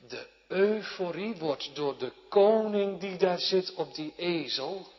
de 0.09 0.29
euforie 0.49 1.37
wordt 1.37 1.75
door 1.75 1.99
de 1.99 2.13
koning 2.29 3.01
die 3.01 3.17
daar 3.17 3.39
zit 3.39 3.75
op 3.75 3.95
die 3.95 4.15
ezel. 4.17 4.93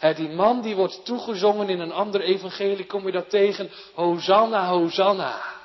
die 0.00 0.28
man 0.28 0.62
die 0.62 0.76
wordt 0.76 1.04
toegezongen 1.04 1.68
in 1.68 1.80
een 1.80 1.92
ander 1.92 2.20
evangelie, 2.20 2.86
kom 2.86 3.06
je 3.06 3.12
dat 3.12 3.30
tegen. 3.30 3.70
Hosanna, 3.94 4.68
Hosanna. 4.68 5.62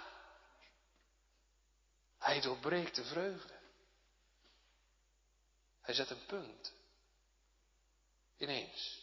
Hij 2.17 2.41
doorbreekt 2.41 2.95
de 2.95 3.03
vreugde. 3.03 3.53
Hij 5.81 5.93
zet 5.93 6.09
een 6.09 6.25
punt. 6.25 6.77
Ineens. 8.39 8.97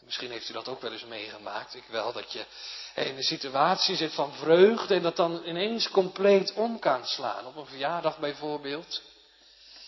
Misschien 0.00 0.30
heeft 0.30 0.48
u 0.48 0.52
dat 0.52 0.68
ook 0.68 0.80
wel 0.80 0.92
eens 0.92 1.04
meegemaakt. 1.04 1.74
Ik 1.74 1.84
wel, 1.88 2.12
dat 2.12 2.32
je 2.32 2.46
in 2.94 3.16
een 3.16 3.22
situatie 3.22 3.96
zit 3.96 4.14
van 4.14 4.32
vreugde 4.32 4.94
en 4.94 5.02
dat 5.02 5.16
dan 5.16 5.44
ineens 5.44 5.88
compleet 5.88 6.52
om 6.52 6.78
kan 6.78 7.06
slaan. 7.06 7.46
Op 7.46 7.56
een 7.56 7.66
verjaardag 7.66 8.18
bijvoorbeeld. 8.18 9.02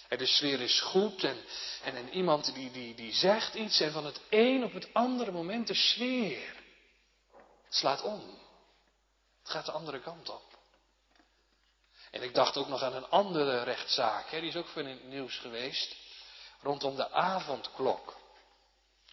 En 0.08 0.18
de 0.18 0.26
sfeer 0.26 0.60
is 0.60 0.80
goed 0.80 1.24
en, 1.24 1.44
en, 1.82 1.96
en 1.96 2.08
iemand 2.12 2.54
die, 2.54 2.70
die, 2.70 2.94
die 2.94 3.12
zegt 3.12 3.54
iets 3.54 3.80
en 3.80 3.92
van 3.92 4.06
het 4.06 4.20
een 4.30 4.64
op 4.64 4.72
het 4.72 4.88
andere 4.92 5.32
moment 5.32 5.66
de 5.66 5.74
sfeer 5.74 6.54
slaat 7.68 8.02
om. 8.02 8.20
Het 9.42 9.50
gaat 9.50 9.66
de 9.66 9.72
andere 9.72 10.00
kant 10.00 10.28
op. 10.28 10.58
En 12.10 12.22
ik 12.22 12.34
dacht 12.34 12.56
ook 12.56 12.68
nog 12.68 12.82
aan 12.82 12.94
een 12.94 13.08
andere 13.08 13.62
rechtszaak, 13.62 14.30
hè, 14.30 14.40
die 14.40 14.48
is 14.48 14.56
ook 14.56 14.68
veel 14.68 14.82
in 14.82 14.88
het 14.88 15.08
nieuws 15.08 15.38
geweest, 15.38 15.96
rondom 16.62 16.96
de 16.96 17.10
avondklok. 17.10 18.16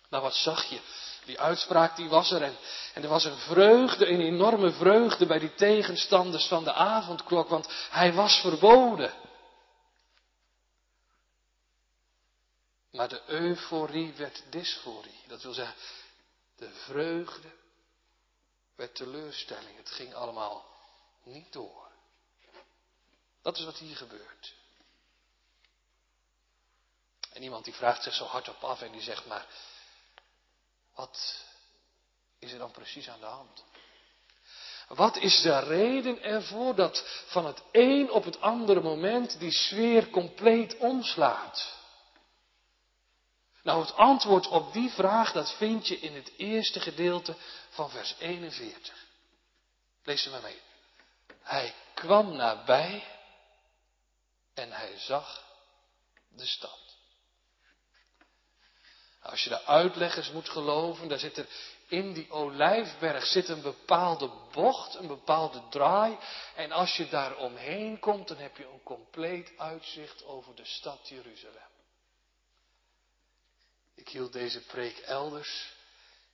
Nou, 0.10 0.24
wat 0.24 0.36
zag 0.36 0.64
je? 0.64 0.80
Die 1.26 1.40
uitspraak 1.40 1.96
die 1.96 2.10
was 2.10 2.32
er 2.32 2.42
en, 2.42 2.58
en 2.94 3.04
er 3.04 3.10
was 3.10 3.26
een 3.26 3.38
vreugde, 3.38 4.08
een 4.08 4.22
enorme 4.22 4.72
vreugde 4.72 5.26
bij 5.26 5.40
die 5.40 5.54
tegenstanders 5.54 6.48
van 6.48 6.64
de 6.64 6.74
avondklok, 6.74 7.50
want 7.50 7.68
hij 7.90 8.14
was 8.14 8.40
verboden. 8.40 9.14
Maar 12.92 13.10
de 13.10 13.22
euforie 13.26 14.14
werd 14.14 14.44
dysforie. 14.50 15.20
Dat 15.28 15.42
wil 15.42 15.54
zeggen, 15.54 15.76
de 16.56 16.70
vreugde 16.70 17.52
werd 18.76 18.96
teleurstelling. 18.96 19.78
Het 19.78 19.90
ging 19.90 20.14
allemaal 20.14 20.66
niet 21.24 21.54
door. 21.54 21.88
Dat 23.42 23.58
is 23.58 23.66
wat 23.66 23.78
hier 23.78 23.96
gebeurt. 23.96 24.54
En 27.34 27.44
iemand 27.44 27.66
die 27.66 27.74
vraagt 27.74 28.04
zich 28.04 28.14
zo 28.14 28.26
hardop 28.26 28.64
af 28.64 28.82
en 28.82 28.92
die 28.92 29.02
zegt 29.02 29.26
maar, 29.26 29.46
wat 30.96 31.46
is 32.40 32.52
er 32.52 32.58
dan 32.58 32.72
precies 32.72 33.10
aan 33.10 33.20
de 33.20 33.26
hand? 33.26 33.64
Wat 34.88 35.18
is 35.18 35.42
de 35.42 35.60
reden 35.60 36.22
ervoor 36.22 36.76
dat 36.76 37.24
van 37.28 37.46
het 37.46 37.62
een 37.72 38.12
op 38.12 38.24
het 38.24 38.42
andere 38.42 38.82
moment 38.82 39.40
die 39.40 39.52
sfeer 39.52 40.10
compleet 40.10 40.78
omslaat? 40.78 41.82
Nou, 43.64 43.82
het 43.82 43.96
antwoord 43.96 44.48
op 44.48 44.74
die 44.74 44.90
vraag, 44.90 45.32
dat 45.32 45.54
vind 45.54 45.88
je 45.88 46.00
in 46.00 46.16
het 46.16 46.32
eerste 46.38 46.80
gedeelte 46.80 47.36
van 47.70 47.90
vers 47.90 48.16
41. 48.20 49.06
Lees 50.04 50.26
er 50.26 50.32
maar 50.32 50.42
mee. 50.42 50.62
Hij 51.42 51.74
kwam 51.94 52.36
nabij 52.36 53.04
en 54.54 54.72
hij 54.72 54.98
zag 54.98 55.44
de 56.30 56.46
stad. 56.46 56.93
Als 59.24 59.44
je 59.44 59.50
de 59.50 59.66
uitleggers 59.66 60.32
moet 60.32 60.50
geloven, 60.50 61.08
daar 61.08 61.20
zit 61.20 61.38
er 61.38 61.48
in 61.88 62.14
die 62.14 62.32
olijfberg 62.32 63.26
zit 63.26 63.50
een 63.50 63.62
bepaalde 63.62 64.32
bocht, 64.52 64.96
een 64.96 65.08
bepaalde 65.08 65.62
draai. 65.70 66.18
En 66.56 66.72
als 66.72 66.98
je 66.98 67.10
daar 67.10 67.36
omheen 67.36 68.00
komt, 68.00 68.28
dan 68.28 68.38
heb 68.38 68.58
je 68.58 68.66
een 68.66 68.84
compleet 68.84 69.52
uitzicht 69.58 70.26
over 70.26 70.56
de 70.56 70.66
stad 70.66 71.08
Jeruzalem. 71.08 71.72
Ik 73.96 74.10
hield 74.10 74.34
deze 74.34 74.62
preek 74.62 74.98
elders. 74.98 75.74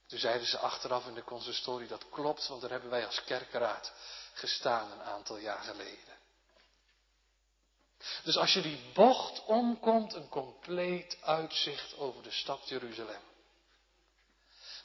Toen 0.07 0.19
zeiden 0.19 0.47
ze 0.47 0.57
achteraf 0.57 1.07
in 1.07 1.13
de 1.13 1.23
consistorie, 1.23 1.87
dat 1.87 2.09
klopt, 2.09 2.47
want 2.47 2.61
daar 2.61 2.69
hebben 2.69 2.89
wij 2.89 3.05
als 3.05 3.23
kerkeraad 3.23 3.93
gestaan 4.33 4.91
een 4.91 5.01
aantal 5.01 5.37
jaar 5.37 5.63
geleden. 5.63 6.08
Dus 8.23 8.37
als 8.37 8.53
je 8.53 8.61
die 8.61 8.79
bocht 8.93 9.45
omkomt, 9.45 10.13
een 10.13 10.29
compleet 10.29 11.17
uitzicht 11.21 11.97
over 11.97 12.23
de 12.23 12.31
stad 12.31 12.69
Jeruzalem. 12.69 13.21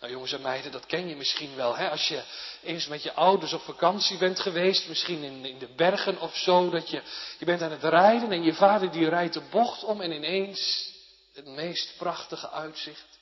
Nou 0.01 0.13
jongens 0.13 0.33
en 0.33 0.41
meiden, 0.41 0.73
dat 0.73 0.87
ken 0.87 1.09
je 1.09 1.17
misschien 1.17 1.55
wel. 1.55 1.77
Hè? 1.77 1.91
Als 1.91 2.09
je 2.09 2.25
eens 2.63 2.87
met 2.87 3.03
je 3.03 3.13
ouders 3.13 3.53
op 3.53 3.61
vakantie 3.61 4.19
bent 4.19 4.41
geweest, 4.41 4.89
misschien 4.89 5.23
in, 5.23 5.45
in 5.45 5.59
de 5.59 5.75
bergen 5.75 6.21
of 6.21 6.37
zo, 6.37 6.71
dat 6.71 6.91
je, 6.91 7.03
je 7.39 7.45
bent 7.45 7.63
aan 7.63 7.71
het 7.71 7.85
rijden 7.85 8.33
en 8.33 8.43
je 8.43 8.55
vader 8.55 8.91
die 8.91 9.09
rijdt 9.09 9.35
de 9.35 9.49
bocht 9.51 9.85
om 9.85 10.01
en 10.01 10.13
ineens 10.13 10.93
het 11.33 11.47
meest 11.47 11.97
prachtige 11.97 12.51
uitzicht 12.51 13.19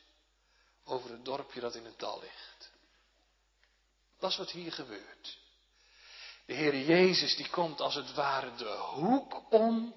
over 0.84 1.10
het 1.10 1.24
dorpje 1.24 1.60
dat 1.60 1.74
in 1.74 1.84
het 1.84 1.98
dal 1.98 2.20
ligt. 2.20 2.70
Dat 4.18 4.30
is 4.30 4.36
wat 4.36 4.50
hier 4.50 4.72
gebeurt. 4.72 5.38
De 6.46 6.54
Heer 6.54 6.76
Jezus 6.76 7.36
die 7.36 7.48
komt 7.48 7.80
als 7.80 7.94
het 7.94 8.14
ware 8.14 8.54
de 8.54 8.76
hoek 8.78 9.52
om 9.52 9.94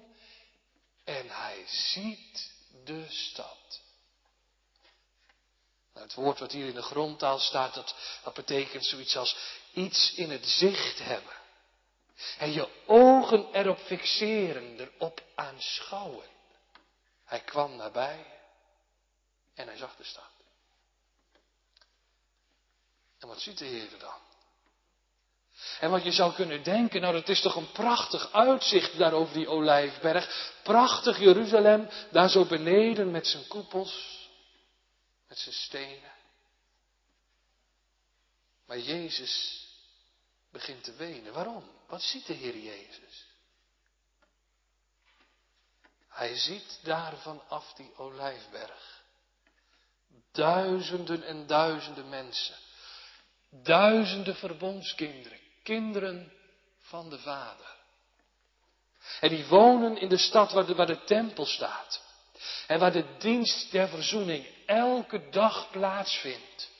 en 1.04 1.28
hij 1.30 1.64
ziet 1.66 2.52
de 2.84 3.06
stad. 3.08 3.80
Nou, 5.92 6.06
het 6.06 6.14
woord 6.14 6.38
wat 6.38 6.52
hier 6.52 6.66
in 6.66 6.74
de 6.74 6.82
grondtaal 6.82 7.38
staat, 7.38 7.74
dat, 7.74 7.94
dat 8.24 8.34
betekent 8.34 8.84
zoiets 8.84 9.16
als 9.16 9.36
iets 9.72 10.14
in 10.14 10.30
het 10.30 10.46
zicht 10.46 10.98
hebben. 10.98 11.34
En 12.38 12.52
je 12.52 12.84
ogen 12.86 13.52
erop 13.52 13.78
fixeren, 13.78 14.80
erop 14.80 15.22
aanschouwen. 15.34 16.28
Hij 17.24 17.40
kwam 17.40 17.76
nabij 17.76 18.26
en 19.54 19.66
hij 19.66 19.76
zag 19.76 19.96
de 19.96 20.04
stad. 20.04 20.30
En 23.18 23.28
wat 23.28 23.40
ziet 23.40 23.58
de 23.58 23.64
Heer 23.64 23.98
dan? 23.98 24.25
En 25.80 25.90
wat 25.90 26.04
je 26.04 26.12
zou 26.12 26.34
kunnen 26.34 26.62
denken, 26.62 27.00
nou 27.00 27.12
dat 27.12 27.28
is 27.28 27.40
toch 27.40 27.56
een 27.56 27.72
prachtig 27.72 28.32
uitzicht 28.32 28.98
daar 28.98 29.12
over 29.12 29.34
die 29.34 29.48
olijfberg. 29.48 30.52
Prachtig 30.62 31.18
Jeruzalem, 31.18 31.88
daar 32.10 32.28
zo 32.28 32.44
beneden 32.44 33.10
met 33.10 33.26
zijn 33.26 33.46
koepels, 33.46 34.28
met 35.28 35.38
zijn 35.38 35.54
stenen. 35.54 36.14
Maar 38.66 38.78
Jezus 38.78 39.64
begint 40.50 40.84
te 40.84 40.92
wenen. 40.92 41.32
Waarom? 41.32 41.70
Wat 41.88 42.02
ziet 42.02 42.26
de 42.26 42.32
Heer 42.32 42.58
Jezus? 42.58 43.26
Hij 46.08 46.36
ziet 46.36 46.78
daar 46.82 47.16
vanaf 47.16 47.72
die 47.72 47.96
olijfberg 47.96 49.04
duizenden 50.32 51.22
en 51.22 51.46
duizenden 51.46 52.08
mensen. 52.08 52.54
Duizenden 53.50 54.36
verbondskinderen 54.36 55.45
kinderen 55.66 56.32
van 56.78 57.10
de 57.10 57.18
Vader. 57.18 57.74
En 59.20 59.28
die 59.28 59.46
wonen 59.46 59.96
in 59.96 60.08
de 60.08 60.18
stad 60.18 60.52
waar 60.52 60.86
de, 60.86 61.04
tempel 61.04 61.46
staat. 61.46 62.02
En 62.66 62.78
waar 62.78 62.92
de 62.92 63.16
dienst 63.18 63.70
der 63.70 63.88
verzoening 63.88 64.46
elke 64.66 65.28
dag 65.28 65.70
plaatsvindt. 65.70 66.70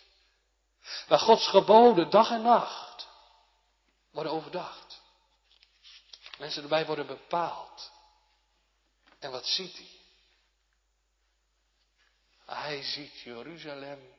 Waar 1.09 1.19
Gods 1.19 1.49
geboden 1.49 2.11
dag 2.11 2.31
en 2.31 2.43
nacht 2.43 3.09
worden 4.11 4.33
overdacht. 4.33 5.01
Mensen 6.39 6.63
erbij 6.63 6.87
worden 6.87 7.07
bepaald. 7.07 7.91
En 9.19 9.31
wat 9.31 9.47
ziet 9.47 9.77
hij? 9.77 9.91
Hij 12.57 12.83
ziet 12.83 13.21
Jeruzalem 13.21 14.15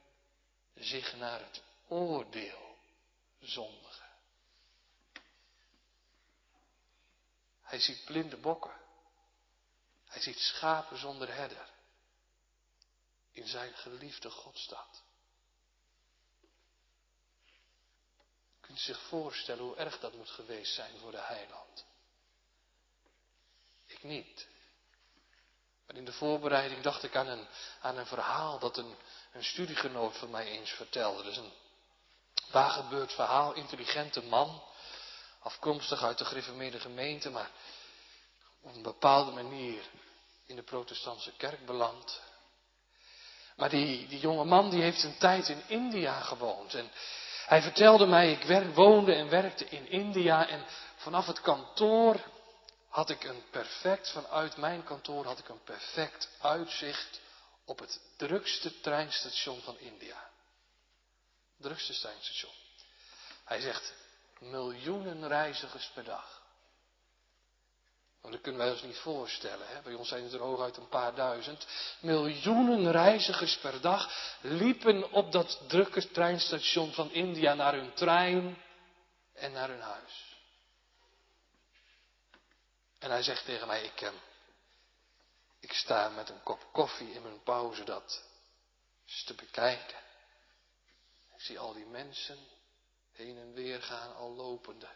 zich 0.75 1.15
naar 1.15 1.39
het 1.39 1.61
oordeel 1.87 2.75
zondigen. 3.39 4.06
Hij 7.67 7.79
ziet 7.79 8.05
blinde 8.05 8.37
bokken. 8.37 8.75
Hij 10.05 10.21
ziet 10.21 10.39
schapen 10.39 10.97
zonder 10.97 11.33
herder. 11.33 11.69
In 13.31 13.47
zijn 13.47 13.73
geliefde 13.73 14.29
Godstad. 14.29 15.03
Kunt 18.61 18.79
u 18.79 18.81
zich 18.81 19.01
voorstellen 19.01 19.63
hoe 19.63 19.75
erg 19.75 19.99
dat 19.99 20.13
moet 20.13 20.29
geweest 20.29 20.73
zijn 20.73 20.97
voor 20.97 21.11
de 21.11 21.21
heiland? 21.21 21.85
Ik 23.85 24.03
niet. 24.03 24.47
Maar 25.85 25.95
in 25.95 26.05
de 26.05 26.13
voorbereiding 26.13 26.83
dacht 26.83 27.03
ik 27.03 27.15
aan 27.15 27.27
een, 27.27 27.47
aan 27.81 27.97
een 27.97 28.05
verhaal 28.07 28.59
dat 28.59 28.77
een, 28.77 28.95
een 29.31 29.43
studiegenoot 29.43 30.17
van 30.17 30.29
mij 30.29 30.45
eens 30.45 30.71
vertelde. 30.71 31.23
Dus 31.23 31.37
een 31.37 31.53
waargebeurd 32.51 33.13
verhaal, 33.13 33.53
intelligente 33.53 34.23
man 34.23 34.66
afkomstig 35.39 36.03
uit 36.03 36.17
de 36.17 36.25
gereformeerde 36.25 36.79
gemeente, 36.79 37.29
maar 37.29 37.51
op 38.61 38.75
een 38.75 38.81
bepaalde 38.81 39.31
manier 39.31 39.81
in 40.45 40.55
de 40.55 40.63
protestantse 40.63 41.31
kerk 41.37 41.65
beland. 41.65 42.21
Maar 43.55 43.69
die, 43.69 44.07
die 44.07 44.19
jonge 44.19 44.43
man 44.43 44.69
die 44.69 44.81
heeft 44.81 45.03
een 45.03 45.17
tijd 45.17 45.49
in 45.49 45.63
India 45.67 46.19
gewoond. 46.19 46.73
En 46.73 46.91
hij 47.45 47.61
vertelde 47.61 48.05
mij, 48.05 48.31
ik 48.31 48.73
woonde 48.73 49.13
en 49.13 49.29
werkte 49.29 49.65
in 49.65 49.89
India 49.89 50.47
en 50.47 50.65
vanaf 50.95 51.25
het 51.25 51.41
kantoor 51.41 52.15
had 52.89 53.09
ik 53.09 53.23
een 53.23 53.43
perfect, 53.51 54.11
vanuit 54.11 54.57
mijn 54.57 54.83
kantoor 54.83 55.25
had 55.25 55.39
ik 55.39 55.49
een 55.49 55.63
perfect 55.63 56.29
uitzicht 56.41 57.19
op 57.65 57.79
het 57.79 57.99
drukste 58.17 58.79
treinstation 58.79 59.61
van 59.61 59.79
India. 59.79 60.29
Drukste 61.57 61.99
treinstation. 61.99 62.51
Hij 63.43 63.59
zegt, 63.59 63.93
miljoenen 64.39 65.27
reizigers 65.27 65.89
per 65.93 66.03
dag. 66.03 66.45
Maar 68.21 68.31
dat 68.31 68.41
kunnen 68.41 68.61
wij 68.61 68.71
ons 68.71 68.81
niet 68.81 68.97
voorstellen. 68.97 69.67
Hè? 69.67 69.81
Bij 69.81 69.93
ons 69.93 70.07
zijn 70.07 70.23
het 70.23 70.33
er 70.33 70.39
hooguit 70.39 70.77
een 70.77 70.87
paar 70.87 71.15
duizend. 71.15 71.67
Miljoenen 71.99 72.91
reizigers 72.91 73.57
per 73.57 73.81
dag 73.81 74.33
liepen 74.41 75.11
op 75.11 75.31
dat 75.31 75.61
drukke 75.67 76.11
treinstation 76.11 76.93
van 76.93 77.11
India 77.11 77.53
naar 77.53 77.73
hun 77.73 77.93
trein 77.93 78.61
en 79.33 79.51
naar 79.51 79.69
hun 79.69 79.81
huis. 79.81 80.35
En 82.99 83.09
hij 83.09 83.23
zegt 83.23 83.45
tegen 83.45 83.67
mij, 83.67 83.83
ik, 83.83 84.11
ik 85.59 85.73
sta 85.73 86.09
met 86.09 86.29
een 86.29 86.43
kop 86.43 86.67
koffie 86.71 87.13
in 87.13 87.21
mijn 87.21 87.43
pauze 87.43 87.83
dat 87.83 88.23
eens 89.05 89.23
te 89.23 89.33
bekijken. 89.33 89.97
Ik 91.35 91.41
zie 91.41 91.59
al 91.59 91.73
die 91.73 91.85
mensen 91.85 92.37
heen 93.17 93.37
en 93.37 93.53
weer 93.53 93.81
gaan 93.83 94.15
al 94.15 94.31
lopende. 94.31 94.89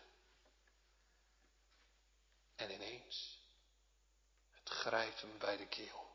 En 2.56 2.72
ineens, 2.72 3.40
het 4.50 4.70
grijpt 4.70 5.22
hem 5.22 5.38
bij 5.38 5.58
de 5.58 5.68
keel. 5.68 6.10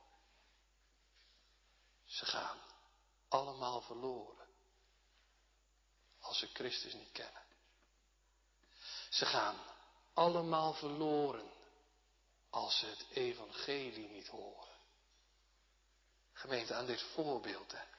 Ze 2.04 2.26
gaan 2.26 2.58
allemaal 3.28 3.80
verloren 3.80 4.46
als 6.20 6.38
ze 6.38 6.46
Christus 6.46 6.92
niet 6.92 7.12
kennen. 7.12 7.42
Ze 9.10 9.26
gaan 9.26 9.56
allemaal 10.14 10.74
verloren 10.74 11.50
als 12.50 12.78
ze 12.78 12.86
het 12.86 13.06
evangelie 13.10 14.08
niet 14.08 14.28
horen. 14.28 14.74
Gemeente, 16.32 16.74
aan 16.74 16.86
dit 16.86 17.02
voorbeeld, 17.02 17.72
hè. 17.72 17.95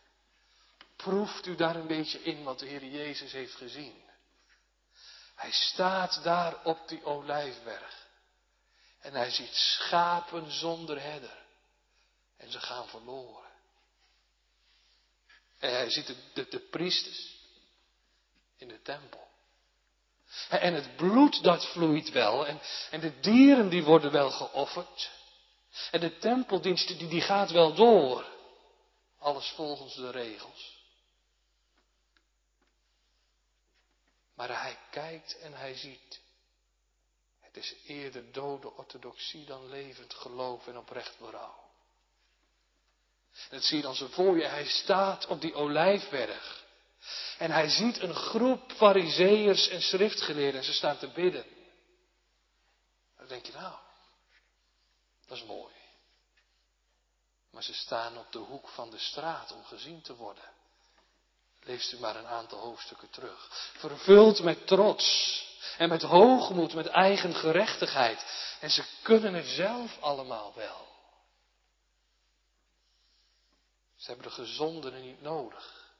Proeft 0.98 1.46
u 1.46 1.56
daar 1.56 1.76
een 1.76 1.88
beetje 1.88 2.24
in 2.24 2.44
wat 2.44 2.60
de 2.60 2.66
Heer 2.66 2.86
Jezus 2.86 3.32
heeft 3.32 3.56
gezien. 3.56 4.06
Hij 5.36 5.52
staat 5.52 6.24
daar 6.24 6.64
op 6.64 6.88
die 6.88 7.06
olijfberg. 7.06 8.08
En 9.00 9.14
hij 9.14 9.30
ziet 9.30 9.56
schapen 9.56 10.52
zonder 10.52 11.02
herder. 11.02 11.46
En 12.38 12.52
ze 12.52 12.60
gaan 12.60 12.88
verloren. 12.88 13.50
En 15.60 15.72
hij 15.72 15.90
ziet 15.90 16.16
de, 16.34 16.48
de, 16.50 16.60
priesters 16.60 17.36
in 18.58 18.68
de 18.68 18.82
tempel. 18.82 19.28
En 20.50 20.74
het 20.74 20.96
bloed 20.96 21.44
dat 21.44 21.66
vloeit 21.66 22.10
wel. 22.10 22.48
En, 22.48 22.62
en 22.92 23.00
de 23.00 23.20
dieren 23.20 23.70
die 23.70 23.84
worden 23.84 24.12
wel 24.12 24.32
geofferd. 24.32 25.12
En 25.92 26.00
de 26.00 26.18
tempeldienst 26.18 26.88
die, 26.88 27.08
die 27.08 27.22
gaat 27.22 27.52
wel 27.52 27.74
door. 27.74 28.26
Alles 29.20 29.48
volgens 29.56 29.96
de 29.96 30.12
regels. 30.12 30.77
Maar 34.38 34.62
hij 34.62 34.78
kijkt 34.90 35.40
en 35.40 35.54
hij 35.54 35.76
ziet. 35.76 36.20
Het 37.40 37.58
is 37.58 37.76
eerder 37.86 38.32
dode 38.32 38.74
orthodoxie 38.74 39.46
dan 39.46 39.70
levend 39.70 40.14
geloof 40.14 40.68
en 40.68 40.78
oprecht 40.78 41.20
berouw. 41.20 41.66
Dat 43.50 43.64
zie 43.64 43.78
je 43.78 43.84
dan 43.84 43.96
zo 43.96 44.08
voor 44.08 44.38
je. 44.38 44.46
Hij 44.46 44.66
staat 44.66 45.28
op 45.28 45.42
die 45.42 45.54
olijfberg. 45.54 46.66
En 47.38 47.52
hij 47.52 47.70
ziet 47.70 48.02
een 48.02 48.16
groep 48.16 48.72
fariseërs 48.72 49.68
en 49.68 49.82
schriftgeleerden. 49.82 50.60
En 50.60 50.66
ze 50.66 50.74
staan 50.74 50.98
te 50.98 51.08
bidden. 51.08 51.46
Dan 53.18 53.28
denk 53.28 53.46
je 53.46 53.54
nou, 53.54 53.76
dat 55.28 55.38
is 55.38 55.44
mooi. 55.44 55.74
maar 57.50 57.64
ze 57.64 57.74
staan 57.74 58.18
op 58.18 58.32
de 58.32 58.40
hoek 58.40 58.68
van 58.68 58.90
de 58.90 59.00
straat 59.00 59.52
om 59.52 59.64
gezien 59.64 60.02
te 60.02 60.16
worden. 60.16 60.57
Leest 61.68 61.94
u 61.94 62.00
maar 62.00 62.16
een 62.16 62.28
aantal 62.28 62.60
hoofdstukken 62.60 63.10
terug. 63.10 63.48
Vervuld 63.78 64.44
met 64.44 64.68
trots 64.68 65.46
en 65.78 65.90
met 65.90 66.02
hoogmoed, 66.02 66.74
met 66.74 66.88
eigen 66.88 67.36
gerechtigheid. 67.36 68.26
En 68.60 68.70
ze 68.70 68.84
kunnen 69.02 69.34
het 69.34 69.46
zelf 69.46 69.98
allemaal 70.00 70.54
wel. 70.56 70.88
Ze 73.96 74.08
hebben 74.08 74.28
de 74.28 74.34
gezondenen 74.34 75.02
niet 75.02 75.22
nodig. 75.22 75.92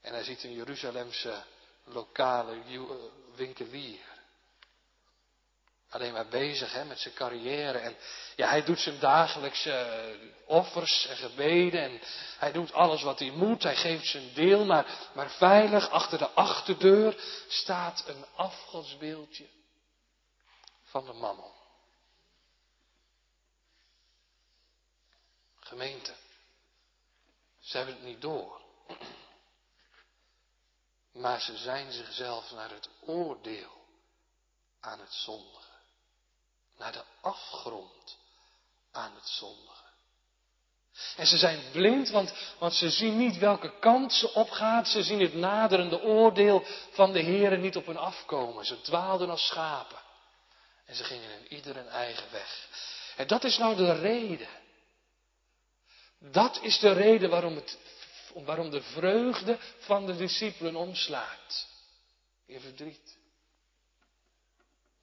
En 0.00 0.12
hij 0.12 0.24
ziet 0.24 0.44
een 0.44 0.52
Jeruzalemse 0.52 1.42
lokale 1.84 2.62
winkelier 3.34 4.13
alleen 5.94 6.12
maar 6.12 6.26
bezig 6.26 6.72
hè, 6.72 6.84
met 6.84 7.00
zijn 7.00 7.14
carrière. 7.14 7.78
En 7.78 7.96
ja, 8.36 8.48
hij 8.48 8.64
doet 8.64 8.78
zijn 8.78 8.98
dagelijkse 8.98 9.72
eh, 9.72 10.28
offers 10.46 11.06
en 11.06 11.16
gebeden. 11.16 11.82
En 11.82 12.00
hij 12.38 12.52
doet 12.52 12.72
alles 12.72 13.02
wat 13.02 13.18
hij 13.18 13.30
moet. 13.30 13.62
Hij 13.62 13.76
geeft 13.76 14.06
zijn 14.06 14.34
deel. 14.34 14.64
Maar, 14.64 15.10
maar 15.12 15.30
veilig 15.30 15.90
achter 15.90 16.18
de 16.18 16.28
achterdeur 16.28 17.16
staat 17.48 18.04
een 18.06 18.24
afgodsbeeldje 18.34 19.46
van 20.82 21.04
de 21.04 21.12
mammon. 21.12 21.52
Gemeente, 25.60 26.14
ze 27.60 27.76
hebben 27.76 27.94
het 27.94 28.04
niet 28.04 28.20
door. 28.20 28.60
Maar 31.12 31.40
ze 31.40 31.56
zijn 31.56 31.92
zichzelf 31.92 32.50
naar 32.50 32.70
het 32.70 32.88
oordeel 33.00 33.86
aan 34.80 35.00
het 35.00 35.12
zondigen 35.12 35.63
naar 36.78 36.92
de 36.92 37.04
afgrond 37.20 38.18
aan 38.92 39.14
het 39.14 39.28
zondigen. 39.28 39.74
En 41.16 41.26
ze 41.26 41.38
zijn 41.38 41.60
blind, 41.72 42.10
want, 42.10 42.34
want 42.58 42.74
ze 42.74 42.90
zien 42.90 43.16
niet 43.16 43.38
welke 43.38 43.78
kant 43.78 44.12
ze 44.12 44.32
opgaat. 44.32 44.88
Ze 44.88 45.02
zien 45.02 45.20
het 45.20 45.34
naderende 45.34 46.02
oordeel 46.02 46.64
van 46.90 47.12
de 47.12 47.20
Heeren 47.20 47.60
niet 47.60 47.76
op 47.76 47.86
hun 47.86 47.96
afkomen. 47.96 48.64
Ze 48.64 48.80
dwaalden 48.80 49.30
als 49.30 49.46
schapen. 49.46 49.98
En 50.86 50.94
ze 50.94 51.04
gingen 51.04 51.30
in 51.38 51.54
ieder 51.56 51.76
een 51.76 51.88
eigen 51.88 52.32
weg. 52.32 52.68
En 53.16 53.26
dat 53.26 53.44
is 53.44 53.58
nou 53.58 53.76
de 53.76 53.92
reden. 53.92 54.48
Dat 56.18 56.58
is 56.62 56.78
de 56.78 56.92
reden 56.92 57.30
waarom, 57.30 57.54
het, 57.54 57.78
waarom 58.34 58.70
de 58.70 58.82
vreugde 58.82 59.58
van 59.78 60.06
de 60.06 60.16
discipelen 60.16 60.76
omslaat. 60.76 61.66
In 62.46 62.60
verdriet. 62.60 63.16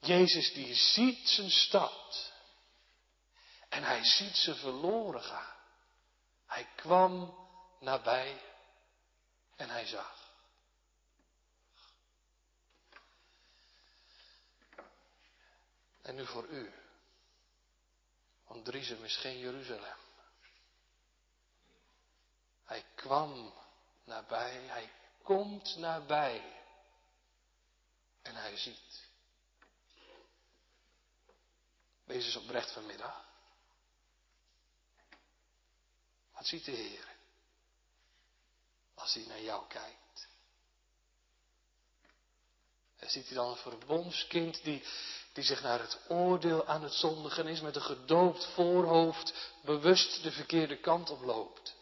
Jezus 0.01 0.53
die 0.53 0.75
ziet 0.75 1.27
zijn 1.27 1.51
stad. 1.51 2.31
En 3.69 3.83
hij 3.83 4.03
ziet 4.03 4.35
ze 4.35 4.55
verloren 4.55 5.23
gaan. 5.23 5.55
Hij 6.45 6.67
kwam 6.75 7.37
nabij 7.79 8.41
en 9.55 9.69
hij 9.69 9.85
zag. 9.85 10.19
En 16.01 16.15
nu 16.15 16.25
voor 16.25 16.47
u. 16.47 16.73
Want 18.47 18.65
Driesem 18.65 19.03
is 19.03 19.17
geen 19.17 19.39
Jeruzalem. 19.39 19.97
Hij 22.63 22.85
kwam 22.95 23.53
nabij, 24.03 24.53
hij 24.53 24.91
komt 25.23 25.75
nabij. 25.77 26.63
En 28.21 28.35
hij 28.35 28.57
ziet. 28.57 29.10
Wees 32.03 32.25
eens 32.25 32.35
oprecht 32.35 32.71
vanmiddag. 32.71 33.29
Wat 36.33 36.47
ziet 36.47 36.65
de 36.65 36.71
Heer 36.71 37.07
als 38.93 39.13
hij 39.13 39.25
naar 39.27 39.41
jou 39.41 39.67
kijkt? 39.67 40.27
En 42.95 43.09
ziet 43.09 43.25
hij 43.25 43.35
dan 43.35 43.49
een 43.49 43.57
verbondskind 43.57 44.63
die, 44.63 44.83
die 45.33 45.43
zich 45.43 45.61
naar 45.61 45.79
het 45.79 45.99
oordeel 46.07 46.67
aan 46.67 46.83
het 46.83 46.93
zondigen 46.93 47.47
is, 47.47 47.61
met 47.61 47.75
een 47.75 47.81
gedoopt 47.81 48.45
voorhoofd, 48.45 49.33
bewust 49.61 50.23
de 50.23 50.31
verkeerde 50.31 50.77
kant 50.77 51.09
op 51.09 51.21
loopt? 51.21 51.75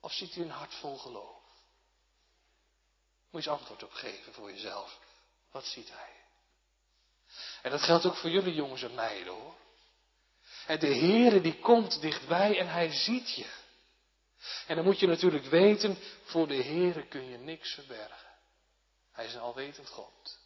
Of 0.00 0.12
ziet 0.12 0.34
hij 0.34 0.44
een 0.44 0.50
hart 0.50 0.74
vol 0.74 0.98
geloof? 0.98 1.40
Moet 3.30 3.44
je 3.44 3.50
eens 3.50 3.58
antwoord 3.58 3.82
op 3.82 3.92
geven 3.92 4.32
voor 4.32 4.52
jezelf. 4.52 4.98
Wat 5.50 5.64
ziet 5.64 5.90
hij? 5.90 6.21
En 7.62 7.70
dat 7.70 7.82
geldt 7.82 8.06
ook 8.06 8.16
voor 8.16 8.30
jullie 8.30 8.54
jongens 8.54 8.82
en 8.82 8.94
meiden 8.94 9.32
hoor. 9.32 9.54
En 10.66 10.78
de 10.78 10.94
Heere 10.94 11.40
die 11.40 11.58
komt 11.58 12.00
dichtbij 12.00 12.58
en 12.58 12.68
hij 12.68 12.92
ziet 12.92 13.34
je. 13.34 13.46
En 14.66 14.76
dan 14.76 14.84
moet 14.84 15.00
je 15.00 15.06
natuurlijk 15.06 15.44
weten, 15.44 15.98
voor 16.24 16.48
de 16.48 16.62
Heere 16.62 17.06
kun 17.06 17.30
je 17.30 17.38
niks 17.38 17.74
verbergen. 17.74 18.30
Hij 19.12 19.26
is 19.26 19.34
een 19.34 19.40
alwetend 19.40 19.88
God. 19.88 20.40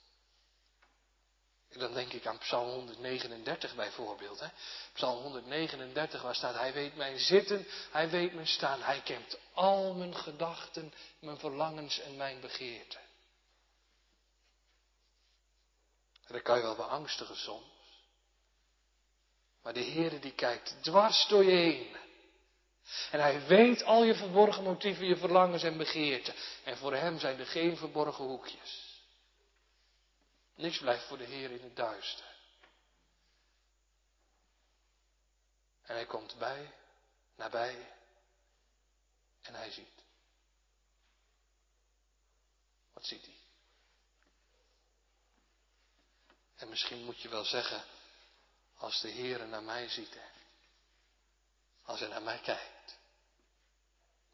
En 1.69 1.79
dan 1.79 1.95
denk 1.95 2.13
ik 2.13 2.27
aan 2.27 2.39
Psalm 2.39 2.69
139 2.69 3.75
bijvoorbeeld. 3.75 4.41
Hè? 4.41 4.47
Psalm 4.93 5.23
139 5.23 6.23
waar 6.23 6.35
staat, 6.35 6.55
hij 6.55 6.73
weet 6.73 6.97
mijn 6.97 7.19
zitten, 7.19 7.67
hij 7.91 8.11
weet 8.11 8.35
mijn 8.35 8.47
staan. 8.47 8.83
Hij 8.83 9.01
kent 9.01 9.39
al 9.53 9.95
mijn 9.95 10.17
gedachten, 10.17 10.93
mijn 11.19 11.39
verlangens 11.39 12.01
en 12.01 12.17
mijn 12.17 12.41
begeerten. 12.41 13.01
En 16.27 16.33
dat 16.35 16.43
kan 16.43 16.57
je 16.57 16.63
wel 16.63 16.77
beangstigen 16.77 17.37
soms. 17.37 17.75
Maar 19.63 19.73
de 19.73 19.85
Heere 19.85 20.19
die 20.19 20.35
kijkt 20.35 20.77
dwars 20.83 21.27
door 21.29 21.45
je 21.45 21.57
heen. 21.57 21.97
En 23.11 23.21
hij 23.21 23.47
weet 23.47 23.83
al 23.83 24.05
je 24.05 24.15
verborgen 24.15 24.63
motieven, 24.63 25.07
je 25.07 25.17
verlangens 25.17 25.63
en 25.63 25.77
begeerten. 25.77 26.35
En 26.65 26.77
voor 26.77 26.95
hem 26.95 27.19
zijn 27.19 27.39
er 27.39 27.47
geen 27.47 27.77
verborgen 27.77 28.25
hoekjes. 28.25 29.01
Niks 30.55 30.79
blijft 30.79 31.05
voor 31.05 31.19
de 31.19 31.25
Heer 31.25 31.51
in 31.51 31.63
het 31.63 31.77
duister. 31.77 32.35
En 35.83 35.95
hij 35.95 36.07
komt 36.07 36.39
bij, 36.39 36.73
nabij. 37.37 37.89
En 39.43 39.55
hij 39.55 39.71
ziet. 39.71 40.03
Wat 42.93 43.07
ziet 43.07 43.25
hij? 43.25 43.46
En 46.57 46.69
misschien 46.69 47.05
moet 47.05 47.21
je 47.21 47.29
wel 47.29 47.45
zeggen, 47.45 47.85
als 48.77 49.01
de 49.01 49.09
Heer 49.09 49.47
naar 49.47 49.63
mij 49.63 49.89
ziet, 49.89 50.15
hè, 50.15 50.29
als 51.85 52.01
hij 52.01 52.09
naar 52.09 52.23
mij 52.23 52.39
kijkt, 52.39 52.99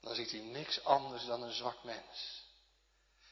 dan 0.01 0.15
ziet 0.15 0.31
hij 0.31 0.41
niks 0.41 0.85
anders 0.85 1.25
dan 1.27 1.43
een 1.43 1.53
zwak 1.53 1.85
mens. 1.85 2.43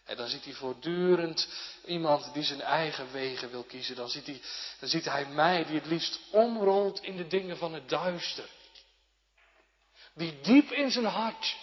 En 0.04 0.16
dan 0.16 0.28
ziet 0.28 0.44
hij 0.44 0.54
voortdurend 0.54 1.48
iemand 1.84 2.34
die 2.34 2.42
zijn 2.42 2.60
eigen 2.60 3.12
wegen 3.12 3.50
wil 3.50 3.64
kiezen. 3.64 3.96
Dan 3.96 4.08
ziet, 4.08 4.26
hij, 4.26 4.40
dan 4.80 4.88
ziet 4.88 5.04
hij 5.04 5.26
mij 5.26 5.64
die 5.64 5.74
het 5.74 5.86
liefst 5.86 6.18
omrolt 6.30 7.02
in 7.02 7.16
de 7.16 7.26
dingen 7.26 7.56
van 7.56 7.74
het 7.74 7.88
duister. 7.88 8.48
Die 10.14 10.40
diep 10.40 10.70
in 10.70 10.90
zijn 10.90 11.04
hart, 11.04 11.56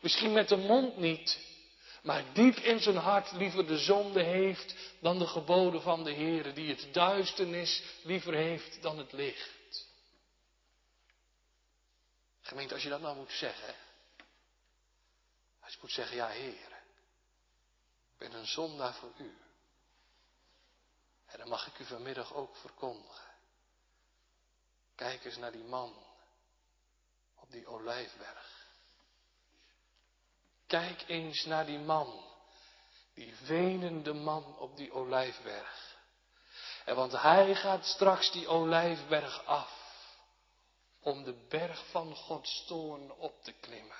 misschien 0.00 0.32
met 0.32 0.48
de 0.48 0.56
mond 0.56 0.96
niet, 0.96 1.38
maar 2.02 2.32
diep 2.32 2.56
in 2.56 2.80
zijn 2.80 2.96
hart 2.96 3.32
liever 3.32 3.66
de 3.66 3.78
zonde 3.78 4.22
heeft 4.22 4.74
dan 5.00 5.18
de 5.18 5.26
geboden 5.26 5.82
van 5.82 6.04
de 6.04 6.12
Heer, 6.12 6.54
die 6.54 6.74
het 6.74 6.94
duisternis 6.94 7.82
liever 8.02 8.34
heeft 8.34 8.82
dan 8.82 8.98
het 8.98 9.12
licht. 9.12 9.86
Gemeente, 12.40 12.74
als 12.74 12.82
je 12.82 12.88
dat 12.88 13.00
nou 13.00 13.16
moet 13.16 13.32
zeggen, 13.32 13.74
als 15.60 15.72
je 15.72 15.78
moet 15.80 15.90
zeggen, 15.90 16.16
ja 16.16 16.28
Heer, 16.28 16.70
ik 18.12 18.18
ben 18.18 18.32
een 18.32 18.46
zondaar 18.46 18.94
voor 18.94 19.12
u. 19.18 19.36
En 21.26 21.38
dan 21.38 21.48
mag 21.48 21.66
ik 21.66 21.78
u 21.78 21.84
vanmiddag 21.84 22.34
ook 22.34 22.56
verkondigen. 22.56 23.30
Kijk 24.94 25.24
eens 25.24 25.36
naar 25.36 25.52
die 25.52 25.64
man 25.64 25.94
op 27.34 27.50
die 27.50 27.66
olijfberg. 27.66 28.61
Kijk 30.72 31.04
eens 31.06 31.44
naar 31.44 31.66
die 31.66 31.78
man, 31.78 32.24
die 33.14 33.34
wenende 33.46 34.12
man 34.12 34.58
op 34.58 34.76
die 34.76 34.92
olijfberg. 34.92 35.96
En 36.84 36.96
want 36.96 37.12
hij 37.12 37.54
gaat 37.54 37.86
straks 37.86 38.32
die 38.32 38.48
olijfberg 38.48 39.44
af, 39.44 39.70
om 41.00 41.24
de 41.24 41.46
berg 41.48 41.90
van 41.90 42.14
Gods 42.14 42.64
toorn 42.66 43.12
op 43.12 43.42
te 43.42 43.52
klimmen. 43.52 43.96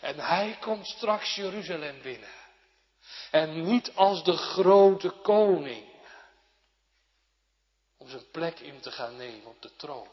En 0.00 0.18
hij 0.18 0.58
komt 0.60 0.86
straks 0.86 1.34
Jeruzalem 1.34 2.02
binnen. 2.02 2.34
En 3.30 3.62
niet 3.62 3.94
als 3.94 4.24
de 4.24 4.36
grote 4.36 5.10
koning, 5.10 5.88
om 7.96 8.08
zijn 8.08 8.30
plek 8.30 8.60
in 8.60 8.80
te 8.80 8.90
gaan 8.90 9.16
nemen 9.16 9.46
op 9.46 9.62
de 9.62 9.76
troon. 9.76 10.08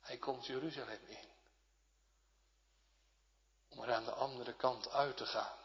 Hij 0.00 0.16
komt 0.16 0.46
Jeruzalem 0.46 1.00
in 1.06 1.34
om 3.76 3.90
aan 3.90 4.04
de 4.04 4.12
andere 4.12 4.52
kant 4.52 4.90
uit 4.90 5.16
te 5.16 5.26
gaan 5.26 5.56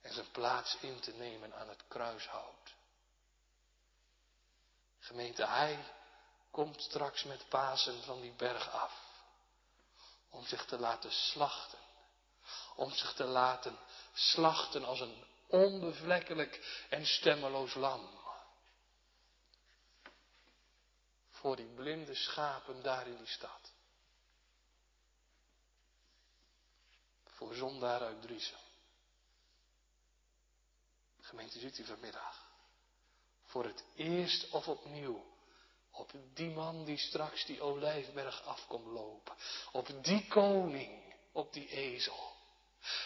en 0.00 0.14
zijn 0.14 0.30
plaats 0.30 0.76
in 0.80 1.00
te 1.00 1.12
nemen 1.12 1.54
aan 1.54 1.68
het 1.68 1.84
kruishout. 1.88 2.74
Gemeente, 4.98 5.46
hij 5.46 5.84
komt 6.50 6.82
straks 6.82 7.24
met 7.24 7.48
Pasen 7.48 8.02
van 8.02 8.20
die 8.20 8.32
berg 8.32 8.70
af. 8.70 9.06
Om 10.30 10.46
zich 10.46 10.64
te 10.64 10.78
laten 10.78 11.12
slachten. 11.12 11.78
Om 12.76 12.90
zich 12.90 13.12
te 13.12 13.24
laten 13.24 13.78
slachten 14.12 14.84
als 14.84 15.00
een 15.00 15.24
onbevlekkelijk 15.46 16.84
en 16.88 17.06
stemmeloos 17.06 17.74
lam. 17.74 18.16
Voor 21.30 21.56
die 21.56 21.74
blinde 21.74 22.14
schapen 22.14 22.82
daar 22.82 23.06
in 23.06 23.16
die 23.16 23.26
stad. 23.26 23.67
Voor 27.38 27.54
zondaar 27.54 28.00
uit 28.00 28.22
Driesem. 28.22 28.58
Gemeente, 31.20 31.58
ziet 31.58 31.78
u 31.78 31.84
vanmiddag. 31.84 32.46
Voor 33.44 33.64
het 33.64 33.84
eerst 33.96 34.50
of 34.50 34.68
opnieuw. 34.68 35.24
Op 35.90 36.12
die 36.34 36.50
man 36.50 36.84
die 36.84 36.98
straks 36.98 37.46
die 37.46 37.60
olijfberg 37.60 38.42
afkomt 38.44 38.86
lopen. 38.86 39.34
Op 39.72 39.88
die 40.02 40.26
koning, 40.28 41.14
op 41.32 41.52
die 41.52 41.68
ezel. 41.68 42.32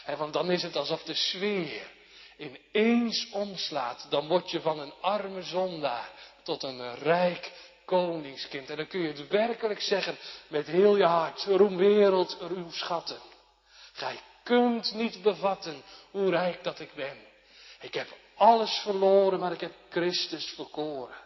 En 0.05 0.18
want 0.18 0.33
dan 0.33 0.51
is 0.51 0.62
het 0.62 0.77
alsof 0.77 1.03
de 1.03 1.14
sfeer 1.14 1.90
ineens 2.37 3.31
omslaat. 3.31 4.07
Dan 4.11 4.29
word 4.29 4.51
je 4.51 4.61
van 4.61 4.79
een 4.79 4.95
arme 5.01 5.42
zondaar 5.42 6.11
tot 6.42 6.62
een 6.62 6.95
rijk 6.95 7.53
koningskind. 7.85 8.71
En 8.71 8.77
dan 8.77 8.87
kun 8.87 9.01
je 9.01 9.09
het 9.09 9.29
werkelijk 9.29 9.81
zeggen 9.81 10.18
met 10.49 10.66
heel 10.66 10.97
je 10.97 11.07
hart. 11.07 11.42
Roem 11.42 11.77
wereld, 11.77 12.40
uw 12.40 12.71
schatten. 12.71 13.32
Gij 13.92 14.22
kunt 14.42 14.94
niet 14.94 15.22
bevatten 15.22 15.83
hoe 16.11 16.31
rijk 16.31 16.64
dat 16.64 16.81
ik 16.81 16.94
ben. 16.94 17.26
Ik 17.81 17.94
heb 17.94 18.16
alles 18.35 18.78
verloren, 18.78 19.38
maar 19.38 19.52
ik 19.52 19.61
heb 19.61 19.74
Christus 19.90 20.46
verkoren. 20.46 21.16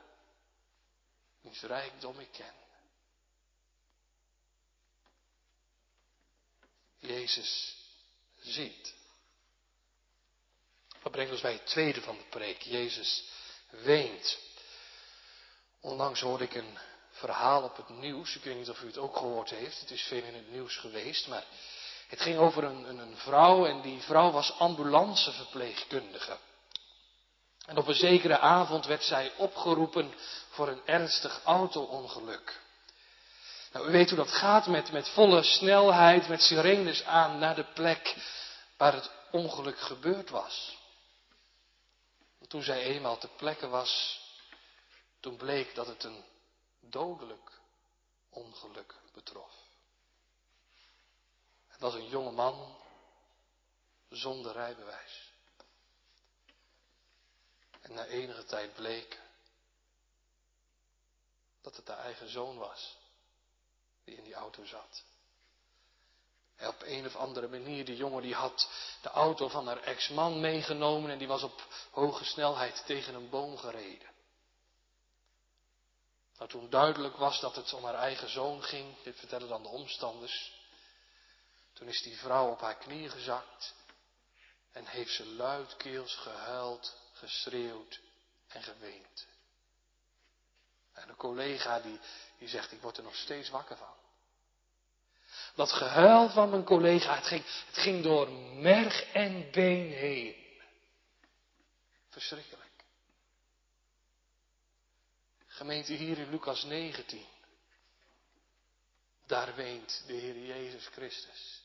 Wiens 1.40 1.62
rijkdom 1.62 2.20
ik 2.20 2.33
ken. 2.33 2.55
Jezus 6.98 7.76
ziet. 8.40 8.94
Dat 11.02 11.12
brengt 11.12 11.33
ons 11.33 11.40
bij 11.40 11.52
het 11.52 11.66
tweede 11.66 12.00
van 12.00 12.16
de 12.16 12.24
preek. 12.31 12.62
Jezus 12.62 13.24
weent. 13.68 14.38
Onlangs 15.81 16.20
hoorde 16.20 16.44
ik 16.44 16.55
een 16.55 16.79
verhaal 17.11 17.62
op 17.62 17.76
het 17.76 17.88
nieuws. 17.88 18.37
Ik 18.37 18.42
weet 18.42 18.57
niet 18.57 18.70
of 18.70 18.83
u 18.83 18.87
het 18.87 18.98
ook 18.98 19.16
gehoord 19.16 19.50
heeft. 19.50 19.81
Het 19.81 19.90
is 19.90 20.02
veel 20.02 20.22
in 20.22 20.35
het 20.35 20.50
nieuws 20.50 20.76
geweest. 20.76 21.26
Maar 21.26 21.44
het 22.09 22.21
ging 22.21 22.38
over 22.38 22.64
een, 22.64 22.88
een, 22.88 22.99
een 22.99 23.16
vrouw 23.16 23.66
en 23.66 23.81
die 23.81 24.01
vrouw 24.01 24.31
was 24.31 24.59
ambulanceverpleegkundige. 24.59 26.37
En 27.66 27.77
op 27.77 27.87
een 27.87 27.95
zekere 27.95 28.38
avond 28.38 28.87
werd 28.87 29.03
zij 29.03 29.33
opgeroepen 29.37 30.14
voor 30.51 30.69
een 30.69 30.83
ernstig 30.85 31.40
auto-ongeluk. 31.45 32.61
Nou, 33.73 33.88
u 33.88 33.90
weet 33.90 34.09
hoe 34.09 34.19
dat 34.19 34.33
gaat 34.33 34.66
met, 34.66 34.92
met 34.92 35.09
volle 35.09 35.42
snelheid, 35.42 36.29
met 36.29 36.42
sirenes 36.42 37.05
aan 37.05 37.38
naar 37.38 37.55
de 37.55 37.64
plek 37.64 38.16
waar 38.77 38.92
het 38.92 39.11
ongeluk 39.31 39.79
gebeurd 39.79 40.31
was. 40.31 40.79
En 42.40 42.49
toen 42.49 42.62
zij 42.62 42.83
eenmaal 42.83 43.19
te 43.19 43.29
plekke 43.37 43.69
was, 43.69 44.21
toen 45.21 45.37
bleek 45.37 45.75
dat 45.75 45.87
het 45.87 46.05
een 46.05 46.25
dodelijk 46.81 47.61
ongeluk 48.31 48.95
betrof. 49.14 49.65
Het 51.77 51.85
was 51.85 51.95
een 51.95 52.09
jonge 52.09 52.31
man 52.31 52.77
zonder 54.11 54.53
rijbewijs. 54.53 55.33
En 57.81 57.95
na 57.95 58.05
enige 58.05 58.45
tijd 58.45 58.75
bleek 58.75 59.21
dat 61.61 61.77
het 61.77 61.87
de 61.87 61.93
eigen 61.93 62.29
zoon 62.29 62.59
was 62.59 62.97
die 64.05 64.17
in 64.17 64.25
die 64.25 64.35
auto 64.35 64.65
zat. 64.65 65.05
En 66.57 66.69
op 66.69 66.83
een 66.83 67.07
of 67.07 67.17
andere 67.17 67.49
manier, 67.49 67.85
die 67.85 67.97
jongen 67.97 68.23
die 68.23 68.35
had 68.35 68.69
de 69.03 69.09
auto 69.09 69.49
van 69.49 69.67
haar 69.67 69.81
ex-man 69.81 70.41
meegenomen 70.41 71.11
en 71.11 71.19
die 71.19 71.29
was 71.29 71.43
op 71.43 71.67
hoge 71.91 72.25
snelheid 72.25 72.83
tegen 72.87 73.15
een 73.15 73.31
boom 73.31 73.57
gereden. 73.57 74.09
Nou, 76.39 76.51
toen 76.51 76.71
duidelijk 76.71 77.17
was 77.17 77.41
dat 77.41 77.57
het 77.57 77.73
om 77.73 77.85
haar 77.85 77.95
eigen 77.95 78.29
zoon 78.29 78.62
ging, 78.62 79.03
dit 79.03 79.19
vertellen 79.19 79.49
dan 79.49 79.62
de 79.62 79.69
omstanders, 79.69 80.56
toen 81.77 81.89
is 81.89 82.03
die 82.03 82.17
vrouw 82.17 82.51
op 82.51 82.61
haar 82.61 82.77
knieën 82.77 83.11
gezakt 83.11 83.75
en 84.73 84.87
heeft 84.87 85.12
ze 85.12 85.27
luidkeels 85.27 86.15
gehuild, 86.15 86.97
geschreeuwd 87.12 88.01
en 88.49 88.62
geweend. 88.62 89.27
En 90.93 91.09
een 91.09 91.17
collega 91.17 91.81
die, 91.81 92.01
die 92.39 92.49
zegt, 92.49 92.73
ik 92.73 92.81
word 92.81 92.97
er 92.97 93.03
nog 93.03 93.17
steeds 93.17 93.49
wakker 93.49 93.77
van. 93.77 93.95
Dat 95.55 95.73
gehuil 95.73 96.29
van 96.29 96.51
mijn 96.51 96.65
collega, 96.65 97.15
het 97.15 97.27
ging, 97.27 97.45
het 97.67 97.79
ging 97.79 98.03
door 98.03 98.31
merg 98.55 99.12
en 99.12 99.51
been 99.51 99.91
heen. 99.91 100.35
Verschrikkelijk. 102.09 102.65
Gemeente 105.47 105.93
hier 105.93 106.19
in 106.19 106.31
Lucas 106.31 106.65
19. 106.65 107.27
Daar 109.27 109.55
weent 109.55 110.03
de 110.07 110.12
Heer 110.12 110.39
Jezus 110.39 110.87
Christus. 110.87 111.56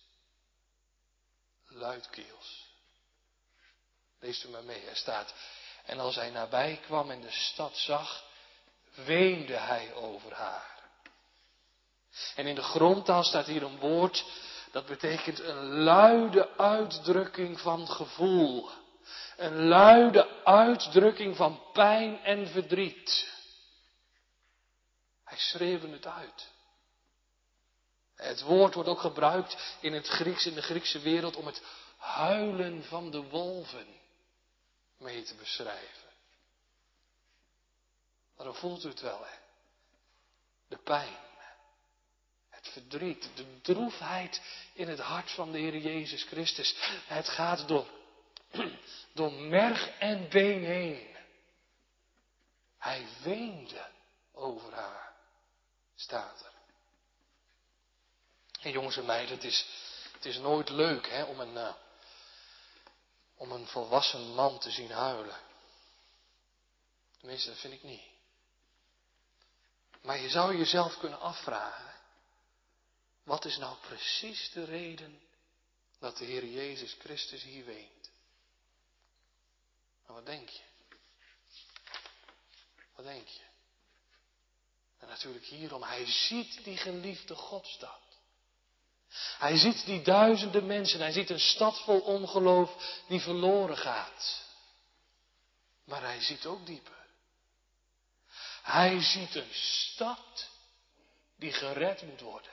Luidkeels. 1.73 2.69
Lees 4.19 4.43
u 4.43 4.49
maar 4.49 4.63
mee, 4.63 4.85
er 4.85 4.95
staat. 4.95 5.33
En 5.85 5.99
als 5.99 6.15
hij 6.15 6.29
nabij 6.29 6.79
kwam 6.85 7.11
en 7.11 7.21
de 7.21 7.31
stad 7.31 7.77
zag, 7.77 8.23
weende 8.93 9.55
hij 9.55 9.93
over 9.93 10.33
haar. 10.33 10.79
En 12.35 12.47
in 12.47 12.55
de 12.55 12.63
grondtaal 12.63 13.23
staat 13.23 13.45
hier 13.45 13.63
een 13.63 13.79
woord, 13.79 14.25
dat 14.71 14.85
betekent 14.85 15.39
een 15.39 15.83
luide 15.83 16.57
uitdrukking 16.57 17.59
van 17.59 17.87
gevoel. 17.87 18.69
Een 19.37 19.67
luide 19.67 20.43
uitdrukking 20.43 21.35
van 21.35 21.61
pijn 21.73 22.23
en 22.23 22.47
verdriet. 22.47 23.29
Hij 25.23 25.37
schreeuwde 25.37 25.89
het 25.89 26.05
uit. 26.07 26.49
Het 28.21 28.41
woord 28.41 28.73
wordt 28.73 28.89
ook 28.89 28.99
gebruikt 28.99 29.75
in 29.79 29.93
het 29.93 30.07
Grieks, 30.07 30.45
in 30.45 30.53
de 30.53 30.61
Griekse 30.61 30.99
wereld, 30.99 31.35
om 31.35 31.45
het 31.45 31.61
huilen 31.97 32.83
van 32.83 33.11
de 33.11 33.21
wolven 33.21 33.87
mee 34.97 35.23
te 35.23 35.35
beschrijven. 35.35 36.09
Maar 38.35 38.45
dan 38.45 38.55
voelt 38.55 38.83
u 38.83 38.89
het 38.89 39.01
wel, 39.01 39.25
hè? 39.25 39.37
De 40.67 40.77
pijn, 40.77 41.17
het 42.49 42.67
verdriet, 42.67 43.29
de 43.35 43.61
droefheid 43.61 44.41
in 44.73 44.87
het 44.87 44.99
hart 44.99 45.31
van 45.31 45.51
de 45.51 45.57
Heer 45.57 45.77
Jezus 45.77 46.23
Christus. 46.23 46.75
Het 47.07 47.29
gaat 47.29 47.67
door, 47.67 47.87
door 49.13 49.31
merg 49.31 49.97
en 49.99 50.29
been 50.29 50.63
heen. 50.63 51.15
Hij 52.77 53.07
weende 53.23 53.89
over 54.31 54.73
haar, 54.73 55.13
staat 55.95 56.45
er. 56.45 56.50
En 58.61 58.71
jongens 58.71 58.97
en 58.97 59.05
meiden, 59.05 59.35
het 59.35 59.43
is, 59.43 59.65
het 60.11 60.25
is 60.25 60.37
nooit 60.37 60.69
leuk 60.69 61.09
hè, 61.09 61.23
om, 61.23 61.39
een, 61.39 61.53
uh, 61.53 61.73
om 63.35 63.51
een 63.51 63.67
volwassen 63.67 64.33
man 64.33 64.59
te 64.59 64.71
zien 64.71 64.91
huilen. 64.91 65.39
Tenminste, 67.17 67.49
dat 67.49 67.59
vind 67.59 67.73
ik 67.73 67.83
niet. 67.83 68.03
Maar 70.01 70.19
je 70.19 70.29
zou 70.29 70.57
jezelf 70.57 70.97
kunnen 70.97 71.19
afvragen, 71.19 71.93
wat 73.23 73.45
is 73.45 73.57
nou 73.57 73.77
precies 73.77 74.51
de 74.51 74.63
reden 74.63 75.21
dat 75.99 76.17
de 76.17 76.25
Heer 76.25 76.45
Jezus 76.45 76.95
Christus 76.99 77.43
hier 77.43 77.65
weent? 77.65 78.09
Nou, 80.01 80.13
wat 80.13 80.25
denk 80.25 80.49
je? 80.49 80.63
Wat 82.95 83.05
denk 83.05 83.27
je? 83.27 83.43
En 84.99 85.07
natuurlijk 85.07 85.45
hierom, 85.45 85.83
hij 85.83 86.05
ziet 86.05 86.63
die 86.63 86.77
geliefde 86.77 87.35
Godstad. 87.35 88.10
Hij 89.37 89.57
ziet 89.57 89.85
die 89.85 90.01
duizenden 90.01 90.65
mensen, 90.65 90.99
hij 90.99 91.11
ziet 91.11 91.29
een 91.29 91.39
stad 91.39 91.81
vol 91.83 91.99
ongeloof 91.99 92.99
die 93.07 93.21
verloren 93.21 93.77
gaat. 93.77 94.41
Maar 95.85 96.01
hij 96.01 96.21
ziet 96.21 96.45
ook 96.45 96.65
dieper. 96.65 96.99
Hij 98.61 99.01
ziet 99.01 99.35
een 99.35 99.53
stad 99.53 100.49
die 101.35 101.53
gered 101.53 102.01
moet 102.01 102.21
worden. 102.21 102.51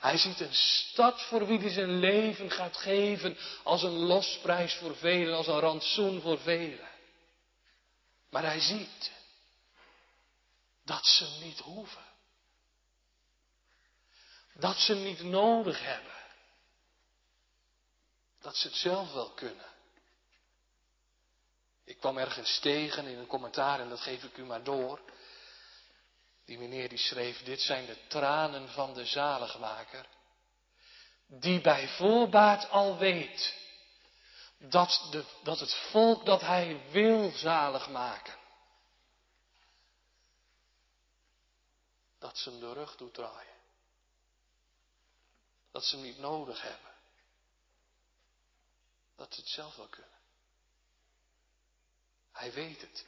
Hij 0.00 0.18
ziet 0.18 0.40
een 0.40 0.54
stad 0.54 1.22
voor 1.22 1.46
wie 1.46 1.58
hij 1.58 1.70
zijn 1.70 1.98
leven 1.98 2.50
gaat 2.50 2.76
geven 2.76 3.38
als 3.62 3.82
een 3.82 3.98
losprijs 3.98 4.74
voor 4.74 4.96
velen, 4.96 5.36
als 5.36 5.46
een 5.46 5.60
rantsoen 5.60 6.20
voor 6.20 6.38
velen. 6.38 6.88
Maar 8.30 8.42
hij 8.42 8.60
ziet 8.60 9.10
dat 10.84 11.06
ze 11.06 11.38
niet 11.42 11.58
hoeven. 11.58 12.09
Dat 14.60 14.76
ze 14.76 14.94
niet 14.94 15.22
nodig 15.22 15.84
hebben. 15.84 16.12
Dat 18.40 18.56
ze 18.56 18.66
het 18.66 18.76
zelf 18.76 19.12
wel 19.12 19.30
kunnen. 19.30 19.68
Ik 21.84 22.00
kwam 22.00 22.18
ergens 22.18 22.58
tegen 22.58 23.06
in 23.06 23.18
een 23.18 23.26
commentaar 23.26 23.80
en 23.80 23.88
dat 23.88 24.00
geef 24.00 24.22
ik 24.22 24.36
u 24.36 24.44
maar 24.44 24.62
door. 24.62 25.00
Die 26.44 26.58
meneer 26.58 26.88
die 26.88 26.98
schreef, 26.98 27.42
dit 27.42 27.60
zijn 27.60 27.86
de 27.86 27.96
tranen 28.06 28.68
van 28.68 28.94
de 28.94 29.04
zaligmaker, 29.04 30.06
die 31.26 31.60
bij 31.60 31.88
voorbaat 31.88 32.70
al 32.70 32.98
weet 32.98 33.54
dat, 34.58 35.08
de, 35.10 35.24
dat 35.42 35.60
het 35.60 35.74
volk 35.74 36.26
dat 36.26 36.40
hij 36.40 36.80
wil 36.90 37.30
zalig 37.30 37.88
maken, 37.88 38.38
dat 42.18 42.38
ze 42.38 42.50
hem 42.50 42.60
de 42.60 42.72
rug 42.72 42.96
toedraaien. 42.96 43.49
Dat 45.70 45.84
ze 45.84 45.96
hem 45.96 46.04
niet 46.04 46.18
nodig 46.18 46.62
hebben. 46.62 46.90
Dat 49.16 49.34
ze 49.34 49.40
het 49.40 49.48
zelf 49.48 49.76
wel 49.76 49.88
kunnen. 49.88 50.18
Hij 52.32 52.52
weet 52.52 52.80
het. 52.80 53.06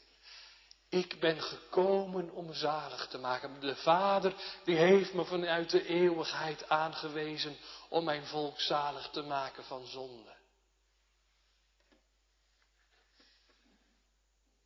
Ik 0.88 1.20
ben 1.20 1.42
gekomen 1.42 2.30
om 2.30 2.54
zalig 2.54 3.08
te 3.08 3.18
maken. 3.18 3.60
De 3.60 3.76
Vader 3.76 4.34
die 4.64 4.76
heeft 4.76 5.12
me 5.12 5.24
vanuit 5.24 5.70
de 5.70 5.86
eeuwigheid 5.86 6.68
aangewezen 6.68 7.56
om 7.88 8.04
mijn 8.04 8.26
volk 8.26 8.60
zalig 8.60 9.10
te 9.10 9.22
maken 9.22 9.64
van 9.64 9.86
zonde. 9.86 10.34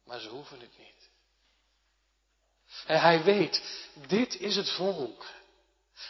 Maar 0.04 0.20
ze 0.20 0.28
hoeven 0.28 0.60
het 0.60 0.78
niet. 0.78 1.10
En 2.86 3.00
hij 3.00 3.22
weet, 3.22 3.88
dit 4.06 4.34
is 4.34 4.56
het 4.56 4.70
volk 4.70 5.24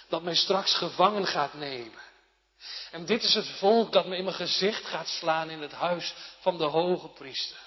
dat 0.08 0.22
mij 0.22 0.34
straks 0.34 0.74
gevangen 0.74 1.26
gaat 1.26 1.54
nemen. 1.54 2.00
En 2.90 3.06
dit 3.06 3.22
is 3.22 3.34
het 3.34 3.48
volk 3.58 3.92
dat 3.92 4.06
me 4.06 4.16
in 4.16 4.24
mijn 4.24 4.36
gezicht 4.36 4.84
gaat 4.84 5.08
slaan 5.08 5.50
in 5.50 5.62
het 5.62 5.72
huis 5.72 6.14
van 6.40 6.58
de 6.58 6.64
hoge 6.64 7.08
priester. 7.08 7.58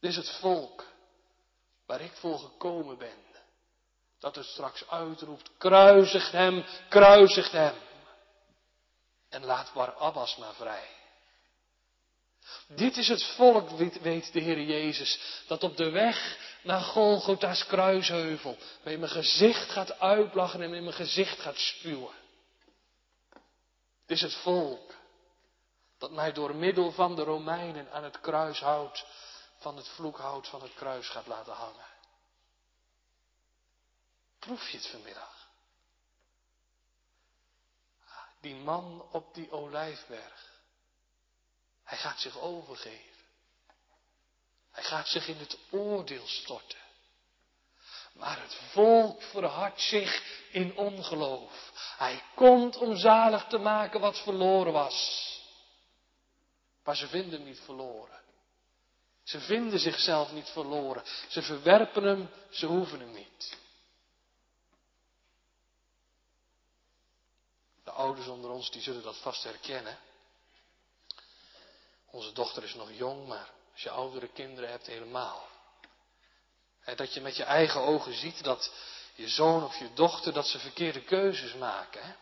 Dit 0.00 0.10
is 0.10 0.16
het 0.16 0.30
volk 0.30 0.84
waar 1.86 2.00
ik 2.00 2.12
voor 2.12 2.38
gekomen 2.38 2.98
ben. 2.98 3.28
Dat 4.18 4.34
het 4.34 4.46
straks 4.46 4.88
uitroept, 4.88 5.50
kruisig 5.58 6.30
hem, 6.30 6.64
kruisig 6.88 7.50
hem. 7.50 7.74
En 9.28 9.44
laat 9.44 9.72
Barabbas 9.72 10.36
maar 10.36 10.54
vrij. 10.54 10.88
Dit 12.68 12.96
is 12.96 13.08
het 13.08 13.24
volk, 13.24 13.70
weet 14.00 14.32
de 14.32 14.40
Heer 14.40 14.60
Jezus, 14.60 15.42
dat 15.46 15.62
op 15.62 15.76
de 15.76 15.90
weg 15.90 16.38
naar 16.62 16.80
Golgotha's 16.80 17.66
kruisheuvel 17.66 18.56
me 18.82 18.92
in 18.92 19.00
mijn 19.00 19.12
gezicht 19.12 19.70
gaat 19.70 20.00
uitlachen 20.00 20.62
en 20.62 20.74
in 20.74 20.82
mijn 20.82 20.94
gezicht 20.94 21.40
gaat 21.40 21.58
spuwen. 21.58 22.14
Het 24.00 24.10
is 24.10 24.20
het 24.20 24.34
volk 24.34 24.94
dat 25.98 26.10
mij 26.10 26.32
door 26.32 26.54
middel 26.54 26.92
van 26.92 27.16
de 27.16 27.22
Romeinen 27.22 27.92
aan 27.92 28.04
het 28.04 28.20
kruis 28.20 28.60
houdt 28.60 29.06
van 29.58 29.76
het 29.76 29.88
vloekhout 29.88 30.48
van 30.48 30.62
het 30.62 30.74
kruis 30.74 31.08
gaat 31.08 31.26
laten 31.26 31.52
hangen. 31.52 31.88
Proef 34.38 34.68
je 34.68 34.76
het 34.76 34.86
vanmiddag? 34.86 35.48
Die 38.40 38.54
man 38.54 39.06
op 39.10 39.34
die 39.34 39.50
olijfberg. 39.50 40.50
Hij 41.84 41.98
gaat 41.98 42.20
zich 42.20 42.38
overgeven. 42.38 43.09
Hij 44.70 44.82
gaat 44.82 45.08
zich 45.08 45.28
in 45.28 45.36
het 45.36 45.58
oordeel 45.70 46.26
storten. 46.26 46.78
Maar 48.12 48.40
het 48.40 48.54
volk 48.54 49.22
verhardt 49.22 49.80
zich 49.80 50.22
in 50.50 50.76
ongeloof. 50.76 51.72
Hij 51.96 52.22
komt 52.34 52.76
om 52.76 52.96
zalig 52.96 53.46
te 53.46 53.58
maken 53.58 54.00
wat 54.00 54.18
verloren 54.18 54.72
was. 54.72 55.28
Maar 56.84 56.96
ze 56.96 57.08
vinden 57.08 57.32
hem 57.32 57.48
niet 57.48 57.60
verloren. 57.60 58.20
Ze 59.22 59.40
vinden 59.40 59.78
zichzelf 59.78 60.32
niet 60.32 60.48
verloren. 60.48 61.02
Ze 61.28 61.42
verwerpen 61.42 62.02
hem, 62.02 62.30
ze 62.50 62.66
hoeven 62.66 63.00
hem 63.00 63.12
niet. 63.12 63.58
De 67.84 67.90
ouders 67.90 68.26
onder 68.26 68.50
ons 68.50 68.70
die 68.70 68.82
zullen 68.82 69.02
dat 69.02 69.16
vast 69.16 69.44
herkennen. 69.44 69.98
Onze 72.10 72.32
dochter 72.32 72.64
is 72.64 72.74
nog 72.74 72.92
jong, 72.92 73.26
maar 73.26 73.50
als 73.80 73.92
je 73.92 73.98
oudere 74.00 74.28
kinderen 74.28 74.70
hebt 74.70 74.86
helemaal. 74.86 75.48
dat 76.96 77.14
je 77.14 77.20
met 77.20 77.36
je 77.36 77.44
eigen 77.44 77.80
ogen 77.80 78.14
ziet 78.14 78.44
dat 78.44 78.72
je 79.14 79.28
zoon 79.28 79.64
of 79.64 79.78
je 79.78 79.88
dochter 79.94 80.32
dat 80.32 80.46
ze 80.46 80.58
verkeerde 80.58 81.00
keuzes 81.00 81.54
maken. 81.54 82.02
Hè? 82.02 82.12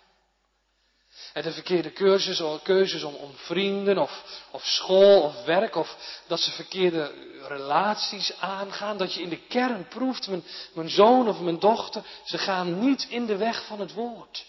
En 1.33 1.43
de 1.43 1.53
verkeerde 1.53 1.91
keuzes, 1.91 2.43
keuzes 2.63 3.03
om, 3.03 3.15
om 3.15 3.35
vrienden 3.35 3.99
of, 3.99 4.43
of 4.51 4.65
school 4.65 5.23
of 5.23 5.45
werk 5.45 5.75
of 5.75 5.97
dat 6.27 6.41
ze 6.41 6.51
verkeerde 6.51 7.13
relaties 7.47 8.41
aangaan. 8.41 8.97
Dat 8.97 9.15
je 9.15 9.23
in 9.23 9.29
de 9.29 9.47
kern 9.47 9.89
proeft, 9.89 10.29
mijn, 10.29 10.45
mijn 10.75 10.91
zoon 10.91 11.29
of 11.29 11.41
mijn 11.41 11.59
dochter, 11.59 12.05
ze 12.25 12.39
gaan 12.39 12.79
niet 12.79 13.07
in 13.09 13.27
de 13.27 13.37
weg 13.37 13.67
van 13.67 13.81
het 13.81 13.93
woord. 13.93 14.47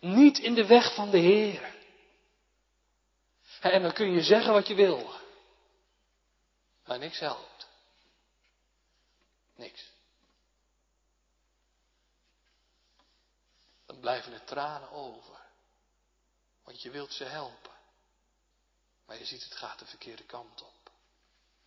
Niet 0.00 0.38
in 0.38 0.54
de 0.54 0.66
weg 0.66 0.94
van 0.94 1.10
de 1.10 1.18
Heer. 1.18 1.74
En 3.60 3.82
dan 3.82 3.92
kun 3.92 4.12
je 4.12 4.22
zeggen 4.22 4.52
wat 4.52 4.68
je 4.68 4.74
wil. 4.74 5.26
Maar 6.88 6.98
niks 6.98 7.18
helpt. 7.18 7.66
Niks. 9.54 9.90
Dan 13.86 14.00
blijven 14.00 14.32
er 14.32 14.44
tranen 14.44 14.90
over. 14.90 15.40
Want 16.62 16.82
je 16.82 16.90
wilt 16.90 17.12
ze 17.12 17.24
helpen. 17.24 17.76
Maar 19.06 19.18
je 19.18 19.24
ziet 19.24 19.42
het 19.42 19.54
gaat 19.54 19.78
de 19.78 19.86
verkeerde 19.86 20.24
kant 20.24 20.62
op. 20.62 20.90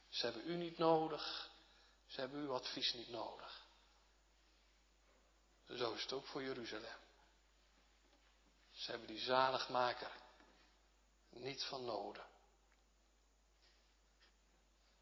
Ze 0.10 0.26
hebben 0.26 0.50
u 0.50 0.56
niet 0.56 0.78
nodig. 0.78 1.50
Ze 2.08 2.20
hebben 2.20 2.40
uw 2.40 2.54
advies 2.54 2.94
niet 2.94 3.10
nodig. 3.10 3.66
Zo 5.68 5.94
is 5.94 6.02
het 6.02 6.14
ook 6.14 6.26
voor 6.26 6.44
Jeruzalem. 6.44 7.00
Ze 8.72 8.92
hebben 8.92 9.08
die 9.08 9.20
zaligmaker 9.20 10.12
niet 11.30 11.64
van 11.64 11.86
nodig. 11.86 12.31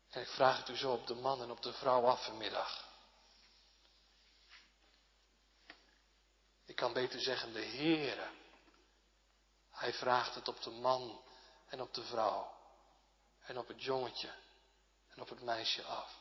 En 0.10 0.22
ik 0.22 0.28
vraag 0.28 0.58
het 0.58 0.70
u 0.70 0.76
zo 0.76 0.92
op 0.92 1.08
de 1.08 1.16
man 1.16 1.42
en 1.42 1.52
op 1.52 1.62
de 1.62 1.74
vrouw 1.74 2.06
af 2.06 2.26
vanmiddag. 2.26 2.88
Ik 6.66 6.76
kan 6.76 6.94
beter 6.94 7.20
zeggen 7.20 7.54
de 7.54 7.66
Heere 7.66 8.38
hij 9.80 9.94
vraagt 9.94 10.36
het 10.36 10.48
op 10.48 10.62
de 10.62 10.70
man 10.70 11.22
en 11.70 11.82
op 11.82 11.94
de 11.94 12.04
vrouw. 12.04 12.58
En 13.46 13.58
op 13.58 13.68
het 13.68 13.84
jongetje 13.84 14.34
en 15.10 15.22
op 15.22 15.30
het 15.30 15.42
meisje 15.42 15.84
af. 15.84 16.18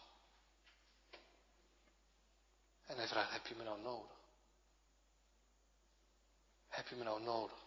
En 2.86 2.96
hij 2.96 3.08
vraagt, 3.08 3.32
heb 3.32 3.46
je 3.46 3.54
me 3.54 3.64
nou 3.64 3.80
nodig? 3.80 4.16
Heb 6.68 6.88
je 6.88 6.94
me 6.94 7.04
nou 7.04 7.22
nodig? 7.22 7.58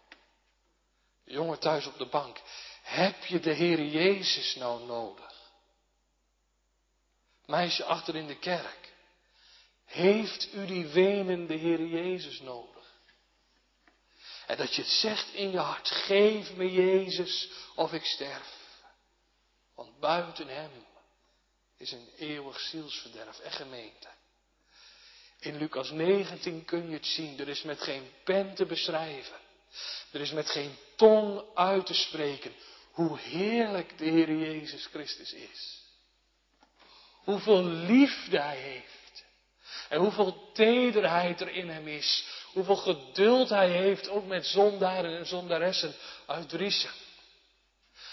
Jongen 1.23 1.59
thuis 1.59 1.85
op 1.85 1.97
de 1.97 2.07
bank, 2.07 2.41
heb 2.81 3.23
je 3.23 3.39
de 3.39 3.53
Heer 3.53 3.85
Jezus 3.85 4.55
nou 4.55 4.85
nodig? 4.85 5.30
Meisje 7.51 7.83
achter 7.83 8.15
in 8.15 8.27
de 8.27 8.39
kerk, 8.39 8.93
heeft 9.85 10.53
u 10.53 10.65
die 10.65 10.87
wenende 10.87 11.53
Heer 11.53 11.85
Jezus 11.85 12.39
nodig? 12.39 12.85
En 14.47 14.57
dat 14.57 14.75
je 14.75 14.81
het 14.81 14.91
zegt 14.91 15.33
in 15.33 15.51
je 15.51 15.57
hart, 15.57 15.89
geef 15.89 16.55
me 16.55 16.71
Jezus 16.71 17.49
of 17.75 17.93
ik 17.93 18.05
sterf. 18.05 18.59
Want 19.75 19.99
buiten 19.99 20.47
Hem 20.47 20.71
is 21.77 21.91
een 21.91 22.09
eeuwig 22.17 22.59
zielsverderf 22.59 23.39
en 23.39 23.51
gemeente. 23.51 24.07
In 25.39 25.57
Lucas 25.57 25.89
19 25.89 26.65
kun 26.65 26.87
je 26.87 26.93
het 26.93 27.05
zien, 27.05 27.39
er 27.39 27.47
is 27.47 27.61
met 27.61 27.81
geen 27.81 28.11
pen 28.23 28.55
te 28.55 28.65
beschrijven. 28.65 29.39
Er 30.11 30.21
is 30.21 30.31
met 30.31 30.49
geen 30.49 30.77
tong 30.95 31.43
uit 31.53 31.85
te 31.85 31.93
spreken 31.93 32.53
hoe 32.91 33.19
heerlijk 33.19 33.97
de 33.97 34.05
Heer 34.05 34.35
Jezus 34.35 34.85
Christus 34.85 35.33
is. 35.33 35.80
Hoeveel 37.23 37.63
liefde 37.63 38.39
Hij 38.39 38.57
heeft. 38.57 39.25
En 39.89 39.99
hoeveel 39.99 40.51
tederheid 40.53 41.41
er 41.41 41.49
in 41.49 41.69
Hem 41.69 41.87
is 41.87 42.39
Hoeveel 42.51 42.75
geduld 42.75 43.49
hij 43.49 43.69
heeft, 43.69 44.09
ook 44.09 44.25
met 44.25 44.45
zondaren 44.45 45.17
en 45.17 45.25
zondaressen 45.25 45.93
uit 46.25 46.51
Riesen. 46.51 46.91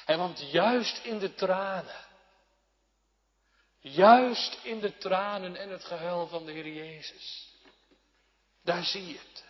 En 0.05 0.19
want 0.19 0.51
juist 0.51 1.05
in 1.05 1.19
de 1.19 1.35
tranen, 1.35 2.07
juist 3.81 4.59
in 4.63 4.81
de 4.81 4.99
tranen 4.99 5.57
en 5.57 5.71
het 5.71 5.85
gehuil 5.85 6.27
van 6.27 6.47
de 6.47 6.53
Heer 6.53 6.69
Jezus, 6.69 7.53
daar 8.63 8.85
zie 8.85 9.07
je 9.07 9.19
het. 9.19 9.45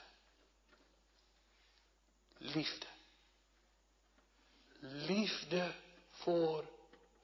Liefde. 2.39 2.87
Liefde 4.81 5.75
voor 6.11 6.65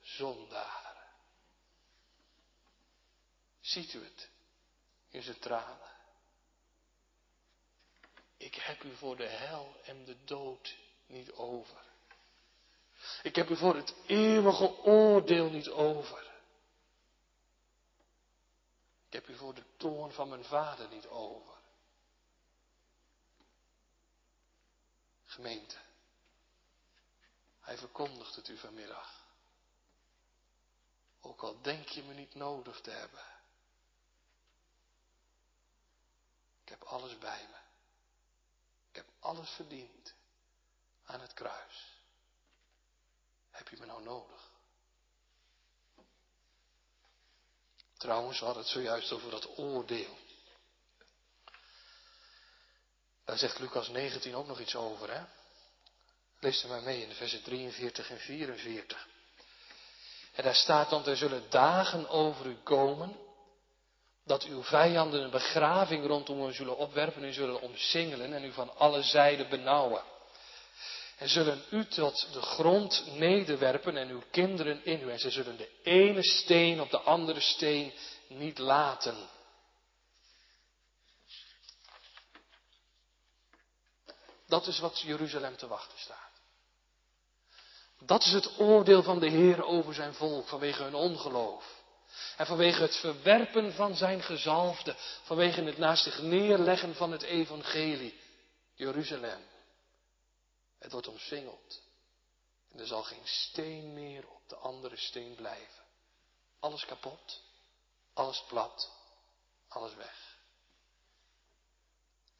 zondaren. 0.00 0.83
Ziet 3.64 3.92
u 3.92 4.04
het 4.04 4.30
in 5.08 5.22
zijn 5.22 5.38
tranen? 5.38 5.92
Ik 8.36 8.54
heb 8.54 8.82
u 8.82 8.96
voor 8.96 9.16
de 9.16 9.26
hel 9.26 9.80
en 9.84 10.04
de 10.04 10.24
dood 10.24 10.76
niet 11.06 11.32
over. 11.32 11.82
Ik 13.22 13.36
heb 13.36 13.48
u 13.48 13.56
voor 13.56 13.76
het 13.76 13.94
eeuwige 14.06 14.76
oordeel 14.82 15.50
niet 15.50 15.68
over. 15.68 16.32
Ik 19.06 19.12
heb 19.12 19.28
u 19.28 19.36
voor 19.36 19.54
de 19.54 19.64
toorn 19.76 20.12
van 20.12 20.28
mijn 20.28 20.44
vader 20.44 20.88
niet 20.88 21.06
over. 21.06 21.54
Gemeente, 25.24 25.76
hij 27.60 27.76
verkondigt 27.78 28.36
het 28.36 28.48
u 28.48 28.58
vanmiddag. 28.58 29.24
Ook 31.20 31.42
al 31.42 31.62
denk 31.62 31.88
je 31.88 32.02
me 32.02 32.14
niet 32.14 32.34
nodig 32.34 32.80
te 32.80 32.90
hebben. 32.90 33.33
Ik 36.64 36.70
heb 36.70 36.82
alles 36.82 37.18
bij 37.18 37.46
me. 37.50 37.56
Ik 38.88 38.96
heb 38.96 39.06
alles 39.20 39.50
verdiend 39.50 40.14
aan 41.04 41.20
het 41.20 41.34
kruis. 41.34 41.92
Heb 43.50 43.68
je 43.68 43.76
me 43.78 43.86
nou 43.86 44.02
nodig? 44.02 44.50
Trouwens, 47.96 48.38
we 48.38 48.44
hadden 48.44 48.62
het 48.62 48.72
zojuist 48.72 49.12
over 49.12 49.30
dat 49.30 49.58
oordeel. 49.58 50.18
Daar 53.24 53.38
zegt 53.38 53.58
Lucas 53.58 53.88
19 53.88 54.34
ook 54.34 54.46
nog 54.46 54.60
iets 54.60 54.74
over, 54.74 55.14
hè? 55.14 55.24
Lees 56.38 56.62
er 56.62 56.68
maar 56.68 56.82
mee 56.82 57.02
in 57.02 57.08
de 57.08 57.14
versen 57.14 57.42
43 57.42 58.10
en 58.10 58.18
44. 58.18 59.08
En 60.32 60.44
daar 60.44 60.54
staat 60.54 60.90
dan, 60.90 61.06
er 61.06 61.16
zullen 61.16 61.50
dagen 61.50 62.08
over 62.08 62.46
u 62.46 62.56
komen, 62.62 63.23
dat 64.24 64.42
uw 64.44 64.62
vijanden 64.62 65.22
een 65.22 65.30
begraving 65.30 66.06
rondom 66.06 66.48
u 66.48 66.52
zullen 66.52 66.76
opwerpen 66.76 67.24
en 67.24 67.32
zullen 67.32 67.60
omsingelen 67.60 68.32
en 68.32 68.44
u 68.44 68.52
van 68.52 68.76
alle 68.76 69.02
zijden 69.02 69.48
benauwen. 69.48 70.02
En 71.18 71.28
zullen 71.28 71.64
u 71.70 71.86
tot 71.86 72.28
de 72.32 72.42
grond 72.42 73.04
nederwerpen 73.12 73.96
en 73.96 74.08
uw 74.08 74.22
kinderen 74.30 74.84
in 74.84 75.00
u. 75.00 75.10
En 75.10 75.18
ze 75.18 75.30
zullen 75.30 75.56
de 75.56 75.70
ene 75.82 76.22
steen 76.22 76.80
op 76.80 76.90
de 76.90 77.00
andere 77.00 77.40
steen 77.40 77.92
niet 78.28 78.58
laten. 78.58 79.28
Dat 84.46 84.66
is 84.66 84.78
wat 84.78 85.00
Jeruzalem 85.00 85.56
te 85.56 85.66
wachten 85.66 85.98
staat. 85.98 86.18
Dat 87.98 88.24
is 88.24 88.32
het 88.32 88.58
oordeel 88.58 89.02
van 89.02 89.18
de 89.18 89.28
Heer 89.28 89.64
over 89.64 89.94
zijn 89.94 90.14
volk 90.14 90.48
vanwege 90.48 90.82
hun 90.82 90.94
ongeloof. 90.94 91.83
En 92.36 92.46
vanwege 92.46 92.82
het 92.82 92.96
verwerpen 92.96 93.72
van 93.72 93.96
zijn 93.96 94.22
gezalfde, 94.22 94.94
vanwege 95.22 95.62
het 95.62 95.78
naast 95.78 96.02
zich 96.02 96.22
neerleggen 96.22 96.94
van 96.94 97.12
het 97.12 97.22
evangelie. 97.22 98.20
Jeruzalem. 98.74 99.40
Het 100.78 100.92
wordt 100.92 101.08
omsingeld. 101.08 101.82
En 102.72 102.80
er 102.80 102.86
zal 102.86 103.02
geen 103.02 103.26
steen 103.26 103.94
meer 103.94 104.28
op 104.28 104.48
de 104.48 104.56
andere 104.56 104.96
steen 104.96 105.34
blijven. 105.34 105.84
Alles 106.60 106.84
kapot, 106.84 107.40
alles 108.12 108.44
plat, 108.48 108.92
alles 109.68 109.94
weg. 109.94 110.36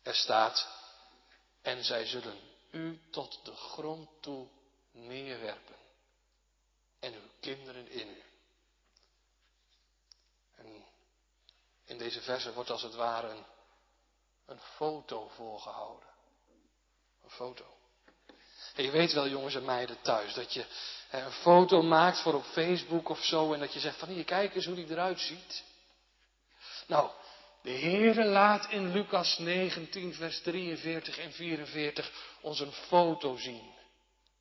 Er 0.03 0.15
staat, 0.15 0.69
en 1.63 1.85
zij 1.85 2.07
zullen 2.07 2.39
u 2.71 3.01
tot 3.11 3.45
de 3.45 3.55
grond 3.55 4.11
toe 4.21 4.49
neerwerpen. 4.91 5.77
En 7.01 7.15
uw 7.15 7.29
kinderen 7.41 7.89
in 7.89 8.09
u. 8.09 8.23
En 10.55 10.85
in 11.95 12.01
deze 12.01 12.21
verse 12.21 12.53
wordt 12.53 12.71
als 12.71 12.83
het 12.83 12.95
ware 12.95 13.29
een, 13.29 13.45
een 14.47 14.61
foto 14.61 15.29
voorgehouden. 15.29 16.09
Een 17.25 17.31
foto. 17.31 17.65
En 18.75 18.85
je 18.85 18.91
weet 18.91 19.13
wel, 19.13 19.29
jongens 19.29 19.55
en 19.55 19.65
meiden 19.65 20.01
thuis, 20.03 20.35
dat 20.35 20.53
je 20.53 20.67
een 21.11 21.33
foto 21.33 21.83
maakt 21.83 22.21
voor 22.21 22.35
op 22.35 22.45
Facebook 22.45 23.09
of 23.09 23.25
zo 23.25 23.53
en 23.53 23.61
dat 23.61 23.73
je 23.73 23.81
zegt 23.81 23.99
van 23.99 24.09
hier, 24.09 24.25
kijk 24.25 24.55
eens 24.55 24.67
hoe 24.67 24.75
die 24.75 24.91
eruit 24.91 25.21
ziet. 25.21 25.63
Nou, 26.87 27.11
de 27.63 27.71
Heere 27.71 28.25
laat 28.25 28.71
in 28.71 28.93
Lucas 28.93 29.39
19, 29.39 30.15
vers 30.15 30.41
43 30.43 31.19
en 31.19 31.33
44 31.33 32.13
ons 32.41 32.61
een 32.61 32.73
foto 32.73 33.37
zien. 33.37 33.73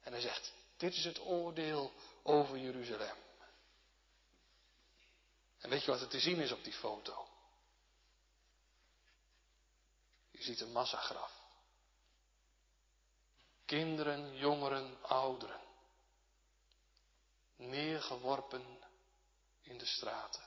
En 0.04 0.12
hij 0.12 0.22
zegt, 0.22 0.54
dit 0.78 0.94
is 0.94 1.06
het 1.06 1.20
oordeel 1.26 1.92
over 2.24 2.58
Jeruzalem. 2.58 3.16
En 5.60 5.70
weet 5.70 5.84
je 5.84 5.92
wat 5.92 6.02
er 6.02 6.08
te 6.08 6.20
zien 6.20 6.40
is 6.40 6.52
op 6.52 6.64
die 6.64 6.74
foto? 6.74 7.28
Je 10.34 10.44
ziet 10.44 10.62
een 10.62 10.72
massagraf. 10.72 11.32
Kinderen, 13.66 14.38
jongeren, 14.38 14.98
ouderen. 15.02 15.62
Neergeworpen 17.56 18.66
in 19.62 19.78
de 19.78 19.86
straten. 19.86 20.42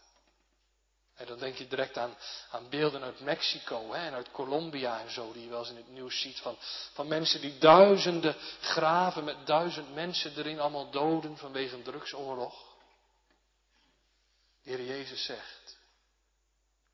En 1.15 1.27
dan 1.27 1.39
denk 1.39 1.57
je 1.57 1.67
direct 1.67 1.97
aan, 1.99 2.17
aan 2.51 2.69
beelden 2.69 3.03
uit 3.03 3.21
Mexico 3.21 3.93
hè, 3.93 4.07
en 4.07 4.15
uit 4.15 4.31
Colombia 4.31 5.01
en 5.01 5.11
zo, 5.11 5.33
die 5.33 5.43
je 5.43 5.49
wel 5.49 5.59
eens 5.59 5.69
in 5.69 5.77
het 5.77 5.89
nieuws 5.89 6.21
ziet. 6.21 6.39
Van, 6.39 6.57
van 6.93 7.09
mensen 7.09 7.41
die 7.41 7.59
duizenden 7.59 8.37
graven 8.61 9.25
met 9.25 9.47
duizend 9.47 9.95
mensen 9.95 10.37
erin 10.37 10.61
allemaal 10.61 10.91
doden 10.91 11.37
vanwege 11.37 11.75
een 11.75 11.83
drugsoorlog. 11.83 12.75
De 14.63 14.71
Heer 14.71 14.85
Jezus 14.85 15.25
zegt, 15.25 15.79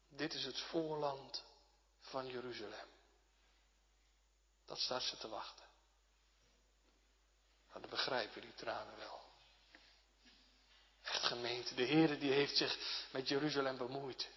dit 0.09 0.34
is 0.34 0.45
het 0.45 0.61
voorland 0.61 1.43
van 2.12 2.26
Jeruzalem. 2.26 2.88
Dat 4.66 4.78
staat 4.78 5.02
ze 5.02 5.16
te 5.16 5.28
wachten. 5.28 5.64
Nou, 7.68 7.80
dat 7.80 7.90
begrijpen 7.90 8.40
die 8.40 8.54
tranen 8.54 8.96
wel. 8.98 9.20
Echt 11.02 11.22
gemeente, 11.22 11.74
de 11.74 11.82
Heer 11.82 12.18
die 12.18 12.32
heeft 12.32 12.56
zich 12.56 12.78
met 13.10 13.28
Jeruzalem 13.28 13.76
bemoeid. 13.76 14.28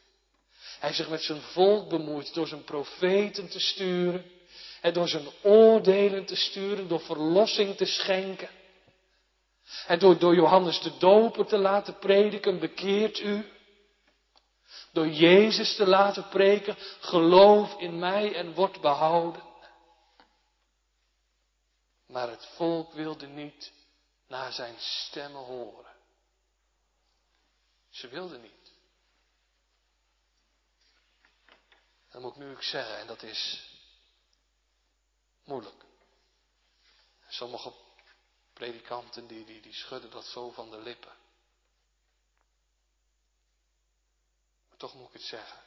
Hij 0.79 0.89
heeft 0.89 0.97
zich 0.97 1.09
met 1.09 1.21
zijn 1.21 1.41
volk 1.41 1.89
bemoeid 1.89 2.33
door 2.33 2.47
zijn 2.47 2.63
profeten 2.63 3.49
te 3.49 3.59
sturen. 3.59 4.31
En 4.81 4.93
door 4.93 5.07
zijn 5.07 5.27
oordelen 5.41 6.25
te 6.25 6.35
sturen, 6.35 6.87
door 6.87 7.01
verlossing 7.01 7.77
te 7.77 7.85
schenken. 7.85 8.49
En 9.87 9.99
door, 9.99 10.17
door 10.17 10.35
Johannes 10.35 10.81
de 10.81 10.97
Doper 10.97 11.45
te 11.45 11.57
laten 11.57 11.99
prediken, 11.99 12.59
bekeert 12.59 13.19
u. 13.19 13.54
Door 14.95 15.07
Jezus 15.07 15.75
te 15.75 15.87
laten 15.87 16.29
preken, 16.29 16.75
geloof 16.99 17.79
in 17.79 17.99
mij 17.99 18.35
en 18.35 18.53
word 18.53 18.81
behouden. 18.81 19.43
Maar 22.05 22.29
het 22.29 22.45
volk 22.45 22.93
wilde 22.93 23.27
niet 23.27 23.71
naar 24.27 24.51
zijn 24.51 24.75
stemmen 24.79 25.41
horen. 25.41 25.95
Ze 27.89 28.07
wilden 28.07 28.41
niet. 28.41 28.71
Dat 32.11 32.21
moet 32.21 32.31
ik 32.31 32.37
nu 32.37 32.55
zeggen, 32.59 32.97
en 32.97 33.07
dat 33.07 33.23
is 33.23 33.69
moeilijk. 35.43 35.83
Sommige 37.27 37.73
predikanten 38.53 39.27
die, 39.27 39.45
die, 39.45 39.61
die 39.61 39.73
schudden 39.73 40.11
dat 40.11 40.25
zo 40.25 40.51
van 40.51 40.69
de 40.69 40.77
lippen. 40.77 41.24
Toch 44.85 44.93
moet 44.93 45.07
ik 45.07 45.13
het 45.13 45.21
zeggen. 45.21 45.61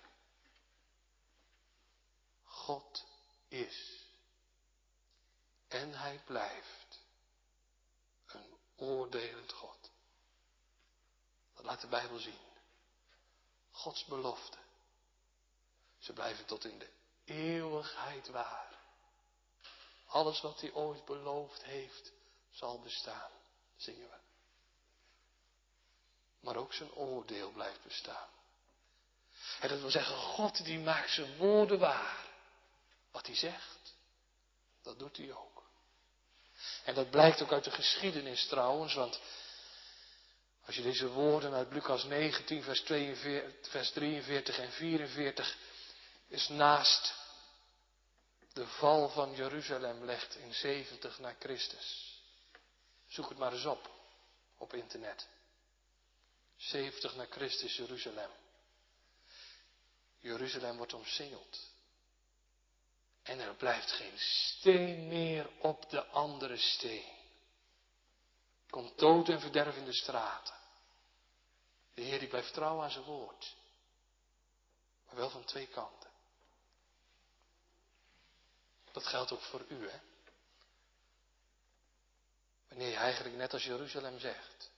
God 2.45 3.05
is 3.49 4.05
en 5.69 5.93
hij 5.93 6.21
blijft 6.25 7.01
een 8.27 8.59
oordelend 8.77 9.53
God. 9.53 9.91
Dat 11.55 11.65
laat 11.65 11.81
de 11.81 11.87
Bijbel 11.87 12.19
zien. 12.19 12.39
Gods 13.71 14.05
belofte. 14.05 14.59
Ze 15.99 16.13
blijven 16.13 16.47
tot 16.47 16.65
in 16.65 16.79
de 16.79 16.91
eeuwigheid 17.25 18.29
waar. 18.29 18.79
Alles 20.07 20.41
wat 20.41 20.61
hij 20.61 20.73
ooit 20.73 21.05
beloofd 21.05 21.63
heeft, 21.63 22.13
zal 22.51 22.81
bestaan, 22.81 23.31
zingen 23.77 24.11
we. 24.11 24.19
Maar 26.41 26.57
ook 26.57 26.73
zijn 26.73 26.93
oordeel 26.93 27.51
blijft 27.51 27.83
bestaan. 27.83 28.38
En 29.61 29.69
dat 29.69 29.81
wil 29.81 29.91
zeggen, 29.91 30.17
God 30.17 30.65
die 30.65 30.79
maakt 30.79 31.11
zijn 31.11 31.37
woorden 31.37 31.79
waar. 31.79 32.27
Wat 33.11 33.27
hij 33.27 33.37
zegt, 33.37 33.95
dat 34.83 34.99
doet 34.99 35.17
hij 35.17 35.33
ook. 35.33 35.63
En 36.85 36.95
dat 36.95 37.11
blijkt 37.11 37.43
ook 37.43 37.53
uit 37.53 37.65
de 37.65 37.71
geschiedenis 37.71 38.47
trouwens, 38.47 38.95
want 38.95 39.21
als 40.67 40.77
je 40.77 40.83
deze 40.83 41.09
woorden 41.09 41.53
uit 41.53 41.73
Lucas 41.73 42.05
19, 42.05 42.63
vers, 42.63 42.81
42, 42.81 43.71
vers 43.71 43.91
43 43.91 44.59
en 44.59 44.73
44 44.73 45.57
is 46.29 46.49
naast 46.49 47.15
de 48.53 48.67
val 48.67 49.09
van 49.09 49.35
Jeruzalem 49.35 50.05
legt 50.05 50.37
in 50.37 50.55
70 50.55 51.19
na 51.19 51.35
Christus. 51.39 52.17
Zoek 53.07 53.29
het 53.29 53.39
maar 53.39 53.53
eens 53.53 53.65
op, 53.65 53.91
op 54.59 54.75
internet. 54.75 55.27
70 56.57 57.17
na 57.17 57.27
Christus 57.31 57.77
Jeruzalem. 57.77 58.31
Jeruzalem 60.21 60.77
wordt 60.77 60.95
omsingeld. 60.95 61.71
En 63.23 63.41
er 63.41 63.55
blijft 63.55 63.91
geen 63.91 64.19
steen 64.19 65.09
meer 65.09 65.51
op 65.59 65.91
de 65.91 66.07
andere 66.07 66.57
steen. 66.57 67.17
Komt 68.71 68.99
dood 68.99 69.29
en 69.29 69.41
verderf 69.41 69.77
in 69.77 69.85
de 69.85 69.93
straten. 69.93 70.55
De 71.95 72.03
Heer 72.03 72.19
die 72.19 72.29
blijft 72.29 72.53
trouw 72.53 72.83
aan 72.83 72.91
zijn 72.91 73.05
woord. 73.05 73.57
Maar 75.07 75.17
wel 75.17 75.31
van 75.31 75.45
twee 75.45 75.67
kanten. 75.67 76.11
Dat 78.93 79.07
geldt 79.07 79.33
ook 79.33 79.43
voor 79.43 79.65
u, 79.69 79.91
hè? 79.91 79.99
Wanneer 82.69 82.89
je 82.89 82.97
eigenlijk 82.97 83.37
net 83.37 83.53
als 83.53 83.65
Jeruzalem 83.65 84.19
zegt. 84.19 84.71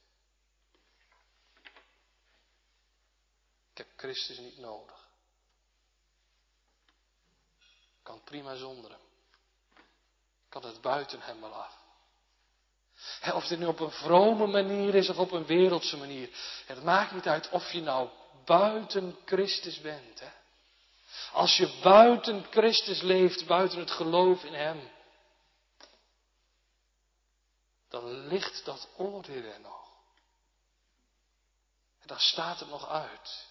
Ik 3.70 3.76
heb 3.76 3.88
Christus 3.97 4.38
niet 4.38 4.59
nodig. 4.59 5.09
Ik 7.59 7.89
kan 8.03 8.20
prima 8.24 8.55
zonder 8.55 8.90
hem. 8.90 9.01
Ik 10.44 10.51
kan 10.61 10.64
het 10.64 10.80
buiten 10.80 11.20
hem 11.20 11.40
wel 11.40 11.53
af. 11.53 11.78
of 13.34 13.46
dit 13.46 13.59
nu 13.59 13.66
op 13.66 13.80
een 13.80 13.90
vrome 13.90 14.46
manier 14.46 14.94
is 14.94 15.09
of 15.09 15.18
op 15.18 15.32
een 15.32 15.46
wereldse 15.46 15.96
manier. 15.96 16.28
Het 16.66 16.82
maakt 16.82 17.12
niet 17.12 17.28
uit 17.28 17.48
of 17.48 17.72
je 17.72 17.80
nou 17.80 18.09
buiten 18.44 19.18
Christus 19.24 19.80
bent. 19.80 20.20
Hè? 20.20 20.28
Als 21.32 21.57
je 21.57 21.78
buiten 21.82 22.44
Christus 22.51 23.01
leeft, 23.01 23.46
buiten 23.46 23.78
het 23.78 23.90
geloof 23.90 24.44
in 24.44 24.55
Hem, 24.55 24.90
dan 27.88 28.26
ligt 28.26 28.64
dat 28.64 28.88
oordeel 28.96 29.42
er 29.42 29.61
nog. 29.61 29.88
En 32.01 32.07
dan 32.07 32.18
staat 32.18 32.61
het 32.61 32.68
nog 32.68 32.88
uit. 32.88 33.48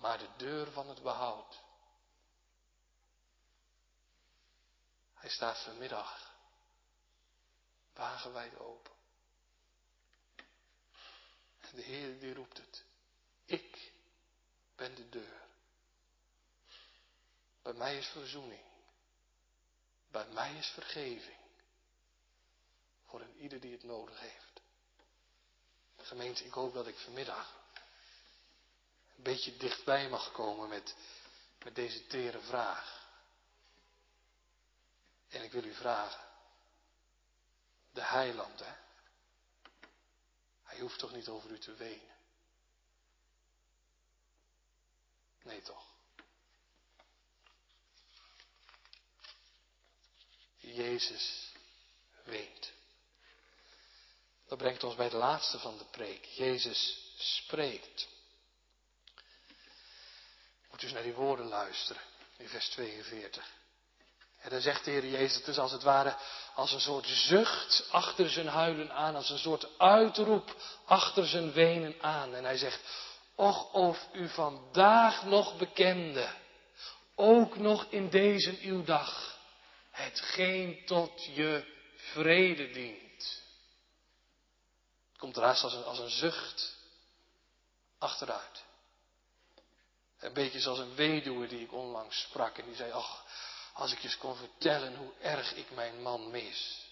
Maar 0.00 0.18
de 0.18 0.28
deur 0.36 0.70
van 0.70 0.88
het 0.88 1.02
behoud. 1.02 1.62
Hij 5.14 5.30
staat 5.30 5.58
vanmiddag 5.58 6.34
wagenwijd 7.92 8.58
open. 8.58 8.92
En 11.60 11.76
de 11.76 11.82
Heer 11.82 12.18
die 12.18 12.34
roept 12.34 12.56
het. 12.56 12.84
Ik 13.44 13.92
ben 14.76 14.94
de 14.94 15.08
deur. 15.08 15.46
Bij 17.62 17.72
mij 17.72 17.98
is 17.98 18.06
verzoening. 18.06 18.64
Bij 20.10 20.26
mij 20.26 20.54
is 20.54 20.66
vergeving. 20.66 21.38
Voor 23.04 23.20
een 23.20 23.36
ieder 23.36 23.60
die 23.60 23.72
het 23.72 23.82
nodig 23.82 24.20
heeft. 24.20 24.60
Gemeente, 25.96 26.44
ik 26.44 26.52
hoop 26.52 26.74
dat 26.74 26.86
ik 26.86 26.98
vanmiddag 26.98 27.59
een 29.20 29.32
beetje 29.32 29.56
dichtbij 29.56 30.08
mag 30.08 30.32
komen 30.32 30.68
met, 30.68 30.94
met 31.64 31.74
deze 31.74 32.06
tere 32.06 32.40
vraag. 32.40 33.08
En 35.28 35.42
ik 35.42 35.52
wil 35.52 35.64
u 35.64 35.74
vragen. 35.74 36.28
De 37.92 38.02
heiland, 38.02 38.60
hè? 38.60 38.72
Hij 40.62 40.78
hoeft 40.78 40.98
toch 40.98 41.12
niet 41.12 41.28
over 41.28 41.50
u 41.50 41.58
te 41.58 41.74
wenen? 41.74 42.16
Nee 45.42 45.62
toch? 45.62 45.84
Jezus 50.56 51.52
weent. 52.24 52.72
Dat 54.46 54.58
brengt 54.58 54.84
ons 54.84 54.94
bij 54.94 55.08
de 55.08 55.16
laatste 55.16 55.58
van 55.58 55.78
de 55.78 55.84
preek. 55.84 56.24
Jezus 56.24 57.12
spreekt. 57.16 58.08
Dus 60.80 60.92
naar 60.92 61.02
die 61.02 61.14
woorden 61.14 61.46
luisteren 61.46 62.02
in 62.36 62.48
vers 62.48 62.68
42. 62.68 63.44
En 64.40 64.50
dan 64.50 64.60
zegt 64.60 64.84
de 64.84 64.90
Heer 64.90 65.06
Jezus, 65.06 65.42
is 65.42 65.58
als 65.58 65.72
het 65.72 65.82
ware 65.82 66.16
als 66.54 66.72
een 66.72 66.80
soort 66.80 67.06
zucht 67.06 67.88
achter 67.90 68.30
zijn 68.30 68.48
huilen 68.48 68.92
aan, 68.92 69.16
als 69.16 69.30
een 69.30 69.38
soort 69.38 69.78
uitroep 69.78 70.56
achter 70.84 71.26
zijn 71.26 71.52
wenen 71.52 71.94
aan. 72.00 72.34
En 72.34 72.44
hij 72.44 72.56
zegt, 72.56 72.80
och 73.34 73.72
of 73.72 74.08
u 74.12 74.28
vandaag 74.28 75.24
nog 75.24 75.56
bekende, 75.56 76.34
ook 77.14 77.56
nog 77.56 77.86
in 77.90 78.10
deze 78.10 78.58
uw 78.60 78.84
dag, 78.84 79.38
hetgeen 79.90 80.86
tot 80.86 81.24
je 81.34 81.76
vrede 81.96 82.70
dient. 82.70 83.42
Het 85.08 85.18
komt 85.18 85.36
eruit 85.36 85.62
als 85.62 85.74
een, 85.74 85.84
als 85.84 85.98
een 85.98 86.10
zucht 86.10 86.76
achteruit. 87.98 88.68
Een 90.20 90.32
beetje 90.32 90.60
zoals 90.60 90.78
een 90.78 90.94
weduwe 90.94 91.46
die 91.46 91.60
ik 91.60 91.72
onlangs 91.72 92.20
sprak 92.20 92.58
en 92.58 92.64
die 92.64 92.74
zei, 92.74 92.92
ach, 92.92 93.24
als 93.72 93.92
ik 93.92 93.98
je 93.98 94.04
eens 94.08 94.16
kon 94.16 94.36
vertellen 94.36 94.96
hoe 94.96 95.12
erg 95.20 95.54
ik 95.54 95.70
mijn 95.70 96.02
man 96.02 96.30
mis. 96.30 96.88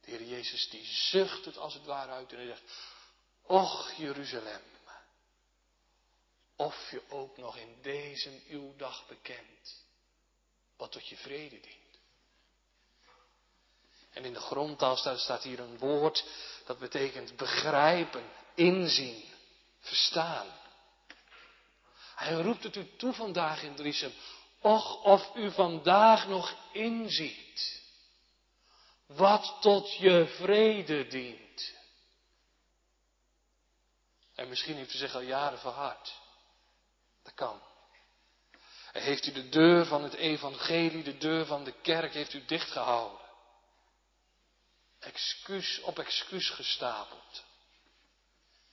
De 0.00 0.10
Heer 0.10 0.22
Jezus 0.22 0.68
die 0.70 0.84
zucht 0.84 1.44
het 1.44 1.56
als 1.56 1.74
het 1.74 1.84
ware 1.84 2.10
uit 2.10 2.30
en 2.32 2.36
hij 2.36 2.46
zegt, 2.46 2.62
Och 3.42 3.92
Jeruzalem, 3.96 4.62
of 6.56 6.90
je 6.90 7.02
ook 7.08 7.36
nog 7.36 7.56
in 7.56 7.78
deze 7.82 8.40
uw 8.48 8.76
dag 8.76 9.06
bekent, 9.06 9.84
wat 10.76 10.92
tot 10.92 11.08
je 11.08 11.16
vrede 11.16 11.60
dient. 11.60 11.80
En 14.12 14.24
in 14.24 14.32
de 14.32 14.40
grondtaal 14.40 14.96
staat 14.96 15.42
hier 15.42 15.60
een 15.60 15.78
woord 15.78 16.24
dat 16.64 16.78
betekent 16.78 17.36
begrijpen, 17.36 18.30
inzien, 18.54 19.24
verstaan. 19.80 20.60
Hij 22.22 22.32
roept 22.32 22.62
het 22.62 22.76
u 22.76 22.96
toe 22.96 23.12
vandaag 23.12 23.62
in 23.62 23.74
Driesem. 23.74 24.12
Och, 24.60 25.02
of 25.02 25.36
u 25.36 25.50
vandaag 25.50 26.26
nog 26.26 26.54
inziet 26.72 27.82
wat 29.06 29.56
tot 29.60 29.94
je 29.96 30.26
vrede 30.26 31.06
dient. 31.06 31.74
En 34.34 34.48
misschien 34.48 34.76
heeft 34.76 34.94
u 34.94 34.96
zich 34.96 35.14
al 35.14 35.20
jaren 35.20 35.58
verhard. 35.58 36.20
Dat 37.22 37.34
kan. 37.34 37.62
En 38.92 39.02
heeft 39.02 39.26
u 39.26 39.32
de 39.32 39.48
deur 39.48 39.86
van 39.86 40.02
het 40.02 40.14
evangelie, 40.14 41.02
de 41.02 41.18
deur 41.18 41.46
van 41.46 41.64
de 41.64 41.72
kerk, 41.80 42.12
heeft 42.12 42.32
u 42.32 42.44
dichtgehouden. 42.44 43.20
Excuus 44.98 45.80
op 45.80 45.98
excuus 45.98 46.50
gestapeld. 46.50 47.44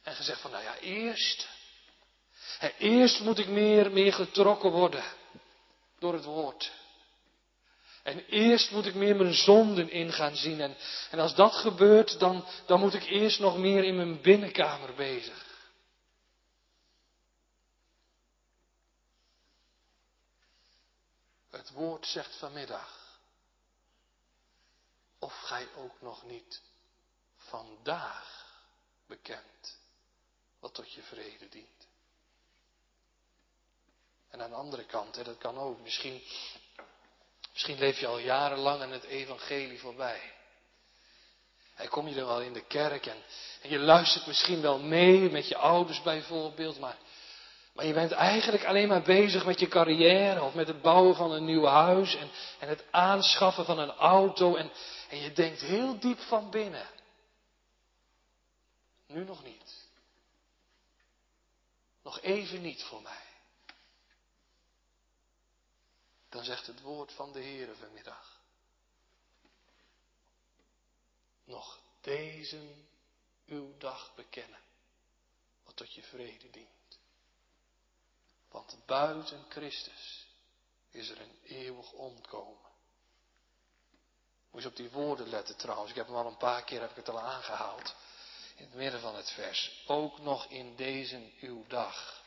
En 0.01 0.15
gezegd 0.15 0.41
van, 0.41 0.51
nou 0.51 0.63
ja, 0.63 0.77
eerst. 0.77 1.47
Eerst 2.77 3.19
moet 3.19 3.39
ik 3.39 3.47
meer, 3.47 3.91
meer 3.91 4.13
getrokken 4.13 4.71
worden 4.71 5.03
door 5.99 6.13
het 6.13 6.23
woord. 6.25 6.71
En 8.03 8.25
eerst 8.25 8.71
moet 8.71 8.85
ik 8.85 8.95
meer 8.95 9.15
mijn 9.15 9.33
zonden 9.33 9.89
in 9.89 10.11
gaan 10.11 10.35
zien. 10.35 10.61
En, 10.61 10.77
en 11.11 11.19
als 11.19 11.35
dat 11.35 11.53
gebeurt, 11.53 12.19
dan, 12.19 12.45
dan 12.65 12.79
moet 12.79 12.93
ik 12.93 13.03
eerst 13.03 13.39
nog 13.39 13.57
meer 13.57 13.83
in 13.83 13.95
mijn 13.95 14.21
binnenkamer 14.21 14.93
bezig. 14.95 15.47
Het 21.49 21.71
woord 21.71 22.07
zegt 22.07 22.35
vanmiddag, 22.35 23.19
of 25.19 25.33
gij 25.33 25.67
ook 25.75 26.01
nog 26.01 26.23
niet 26.23 26.61
vandaag 27.35 28.45
bekend 29.07 29.77
wat 30.59 30.73
tot 30.73 30.93
je 30.93 31.01
vrede 31.01 31.49
dient. 31.49 31.88
En 34.29 34.41
aan 34.41 34.49
de 34.49 34.55
andere 34.55 34.83
kant, 34.83 35.15
hè, 35.15 35.23
dat 35.23 35.37
kan 35.37 35.57
ook. 35.57 35.81
Misschien, 35.81 36.21
misschien 37.51 37.79
leef 37.79 37.99
je 37.99 38.07
al 38.07 38.19
jarenlang 38.19 38.81
aan 38.81 38.91
het 38.91 39.03
evangelie 39.03 39.79
voorbij. 39.79 40.21
En 41.75 41.89
kom 41.89 42.07
je 42.07 42.15
dan 42.15 42.27
wel 42.27 42.41
in 42.41 42.53
de 42.53 42.65
kerk 42.65 43.05
en, 43.05 43.23
en 43.61 43.69
je 43.69 43.79
luistert 43.79 44.27
misschien 44.27 44.61
wel 44.61 44.79
mee 44.79 45.29
met 45.29 45.47
je 45.47 45.57
ouders 45.57 46.01
bijvoorbeeld, 46.01 46.79
maar, 46.79 46.97
maar 47.73 47.85
je 47.85 47.93
bent 47.93 48.11
eigenlijk 48.11 48.65
alleen 48.65 48.87
maar 48.87 49.01
bezig 49.01 49.45
met 49.45 49.59
je 49.59 49.67
carrière 49.67 50.43
of 50.43 50.53
met 50.53 50.67
het 50.67 50.81
bouwen 50.81 51.15
van 51.15 51.31
een 51.31 51.45
nieuw 51.45 51.65
huis 51.65 52.15
en, 52.15 52.29
en 52.59 52.67
het 52.67 52.85
aanschaffen 52.91 53.65
van 53.65 53.79
een 53.79 53.91
auto 53.91 54.55
en, 54.55 54.71
en 55.09 55.17
je 55.17 55.31
denkt 55.31 55.61
heel 55.61 55.99
diep 55.99 56.19
van 56.19 56.49
binnen. 56.49 56.87
Nu 59.07 59.23
nog 59.23 59.43
niet. 59.43 59.87
Nog 62.03 62.21
even 62.21 62.61
niet 62.61 62.83
voor 62.83 63.01
mij. 63.01 63.28
Dan 66.29 66.43
zegt 66.43 66.67
het 66.67 66.81
woord 66.81 67.11
van 67.11 67.31
de 67.31 67.41
Heere 67.41 67.75
vanmiddag. 67.75 68.39
Nog 71.43 71.79
deze 72.01 72.75
uw 73.45 73.77
dag 73.77 74.15
bekennen, 74.15 74.59
wat 75.65 75.75
tot 75.75 75.93
je 75.93 76.03
vrede 76.03 76.49
dient. 76.49 76.99
Want 78.51 78.77
buiten 78.85 79.45
Christus 79.49 80.27
is 80.91 81.09
er 81.09 81.21
een 81.21 81.39
eeuwig 81.43 81.91
ontkomen. 81.91 82.69
Moet 84.51 84.61
je 84.61 84.67
op 84.67 84.75
die 84.75 84.89
woorden 84.89 85.29
letten 85.29 85.57
trouwens. 85.57 85.89
Ik 85.89 85.95
heb 85.95 86.07
hem 86.07 86.15
al 86.15 86.25
een 86.25 86.37
paar 86.37 86.63
keer 86.63 86.81
heb 86.81 86.89
ik 86.89 86.95
het 86.95 87.09
al 87.09 87.19
aangehaald. 87.19 87.95
In 88.55 88.65
het 88.65 88.73
midden 88.73 88.99
van 89.01 89.15
het 89.15 89.31
vers. 89.31 89.83
Ook 89.87 90.19
nog 90.19 90.45
in 90.45 90.75
deze 90.75 91.31
uw 91.39 91.67
dag. 91.67 92.18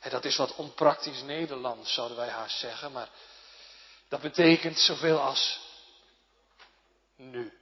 En 0.00 0.10
dat 0.10 0.24
is 0.24 0.36
wat 0.36 0.54
onpraktisch 0.54 1.22
Nederlands, 1.22 1.94
zouden 1.94 2.16
wij 2.16 2.28
haast 2.28 2.58
zeggen, 2.58 2.92
maar 2.92 3.10
dat 4.08 4.20
betekent 4.20 4.78
zoveel 4.78 5.20
als 5.20 5.60
nu. 7.16 7.52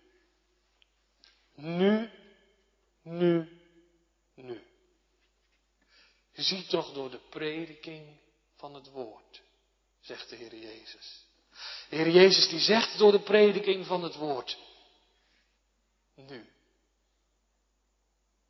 Nu, 1.55 2.11
nu, 3.03 3.61
nu. 4.35 4.63
Zie 6.33 6.67
toch 6.67 6.93
door 6.93 7.11
de 7.11 7.21
prediking 7.31 8.17
van 8.57 8.75
het 8.75 8.91
woord, 8.91 9.41
zegt 10.01 10.29
de 10.29 10.37
Heer 10.37 10.57
Jezus. 10.57 11.27
De 11.89 11.97
Heer 11.97 12.11
Jezus 12.11 12.49
die 12.49 12.61
zegt 12.61 12.99
door 12.99 13.13
de 13.13 13.21
prediking 13.21 13.87
van 13.87 14.03
het 14.03 14.15
woord, 14.15 14.59
nu. 16.15 16.53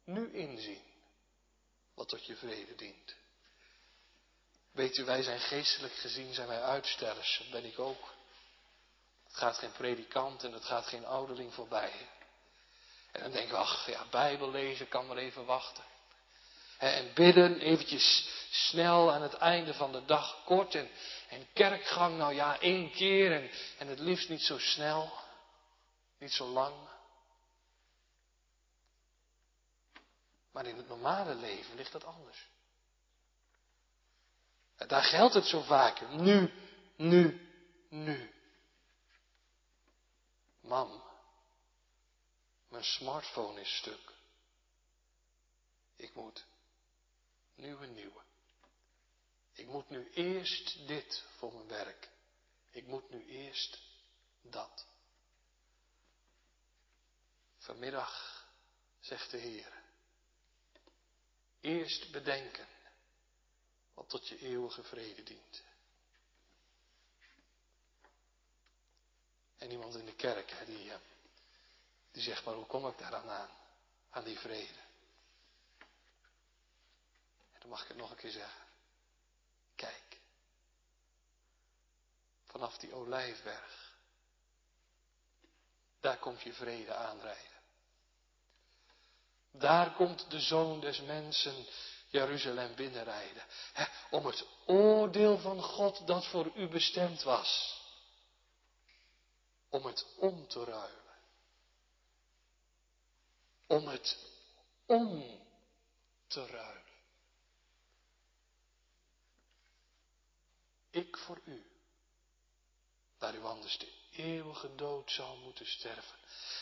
Nu 0.04 0.32
inzien 0.32 0.82
wat 1.94 2.08
tot 2.08 2.26
je 2.26 2.36
vrede 2.36 2.74
dient. 2.74 3.16
Weet 4.78 4.96
u, 4.96 5.04
wij 5.04 5.22
zijn 5.22 5.40
geestelijk 5.40 5.94
gezien, 5.94 6.34
zijn 6.34 6.48
wij 6.48 6.62
uitstellers, 6.62 7.38
dat 7.38 7.50
ben 7.50 7.70
ik 7.70 7.78
ook. 7.78 8.14
Het 9.26 9.36
gaat 9.36 9.56
geen 9.56 9.72
predikant 9.72 10.44
en 10.44 10.52
het 10.52 10.64
gaat 10.64 10.86
geen 10.86 11.06
ouderling 11.06 11.54
voorbij. 11.54 11.92
En 13.12 13.22
dan 13.22 13.30
denken 13.30 13.50
we, 13.50 13.56
ach 13.56 13.86
ja, 13.86 14.04
Bijbel 14.10 14.50
lezen 14.50 14.88
kan 14.88 15.06
maar 15.06 15.16
even 15.16 15.44
wachten. 15.44 15.84
En 16.78 17.14
bidden, 17.14 17.60
eventjes 17.60 18.28
snel 18.50 19.12
aan 19.12 19.22
het 19.22 19.34
einde 19.34 19.74
van 19.74 19.92
de 19.92 20.04
dag, 20.04 20.44
kort. 20.44 20.74
En, 20.74 20.90
en 21.28 21.46
kerkgang, 21.52 22.18
nou 22.18 22.34
ja, 22.34 22.60
één 22.60 22.90
keer 22.90 23.32
en, 23.32 23.50
en 23.78 23.86
het 23.86 23.98
liefst 23.98 24.28
niet 24.28 24.42
zo 24.42 24.58
snel, 24.58 25.12
niet 26.18 26.32
zo 26.32 26.46
lang. 26.46 26.74
Maar 30.50 30.66
in 30.66 30.76
het 30.76 30.88
normale 30.88 31.34
leven 31.34 31.76
ligt 31.76 31.92
dat 31.92 32.04
anders. 32.04 32.46
Daar 34.86 35.02
geldt 35.02 35.34
het 35.34 35.46
zo 35.46 35.62
vaak. 35.62 36.10
Nu, 36.10 36.52
nu, 36.96 37.48
nu. 37.88 38.34
Mam, 40.60 41.02
mijn 42.68 42.84
smartphone 42.84 43.60
is 43.60 43.76
stuk. 43.76 44.12
Ik 45.96 46.14
moet 46.14 46.46
een 47.56 47.94
nieuwe. 47.94 48.20
Ik 49.52 49.66
moet 49.66 49.90
nu 49.90 50.10
eerst 50.10 50.86
dit 50.86 51.24
voor 51.36 51.52
mijn 51.52 51.68
werk. 51.68 52.08
Ik 52.70 52.86
moet 52.86 53.10
nu 53.10 53.26
eerst 53.26 53.78
dat. 54.42 54.86
Vanmiddag 57.58 58.44
zegt 59.00 59.30
de 59.30 59.36
Heer. 59.36 59.72
Eerst 61.60 62.12
bedenken 62.12 62.66
wat 63.98 64.08
tot 64.08 64.28
je 64.28 64.38
eeuwige 64.38 64.82
vrede 64.82 65.22
dient. 65.22 65.62
En 69.56 69.70
iemand 69.70 69.94
in 69.94 70.04
de 70.04 70.14
kerk, 70.14 70.54
die, 70.66 70.92
eh, 70.92 70.98
die 72.10 72.22
zegt, 72.22 72.44
maar 72.44 72.54
hoe 72.54 72.66
kom 72.66 72.86
ik 72.86 72.98
daar 72.98 73.10
dan 73.10 73.30
aan? 73.30 73.50
Aan 74.10 74.24
die 74.24 74.38
vrede. 74.38 74.80
En 77.52 77.60
dan 77.60 77.68
mag 77.68 77.82
ik 77.82 77.88
het 77.88 77.96
nog 77.96 78.10
een 78.10 78.16
keer 78.16 78.30
zeggen. 78.30 78.62
Kijk. 79.74 80.20
Vanaf 82.44 82.76
die 82.76 82.94
olijfberg. 82.94 83.96
Daar 86.00 86.18
komt 86.18 86.42
je 86.42 86.52
vrede 86.52 86.94
aanrijden. 86.94 87.56
Daar 89.50 89.94
komt 89.94 90.30
de 90.30 90.40
zoon 90.40 90.80
des 90.80 91.00
mensen 91.00 91.66
Jeruzalem 92.08 92.74
binnenrijden. 92.74 93.42
Om 94.10 94.26
het 94.26 94.46
oordeel 94.66 95.38
van 95.38 95.62
God 95.62 96.06
dat 96.06 96.26
voor 96.26 96.50
u 96.54 96.68
bestemd 96.68 97.22
was. 97.22 97.80
Om 99.68 99.84
het 99.84 100.06
om 100.16 100.48
te 100.48 100.64
ruilen. 100.64 101.16
Om 103.66 103.86
het 103.86 104.18
om 104.86 105.40
te 106.26 106.46
ruilen. 106.46 106.82
Ik 110.90 111.16
voor 111.16 111.40
u. 111.44 111.66
Daar 113.18 113.34
u 113.34 113.42
anders 113.42 113.78
de 113.78 113.92
eeuwige 114.12 114.74
dood 114.74 115.10
zou 115.10 115.38
moeten 115.38 115.66
sterven. 115.66 116.18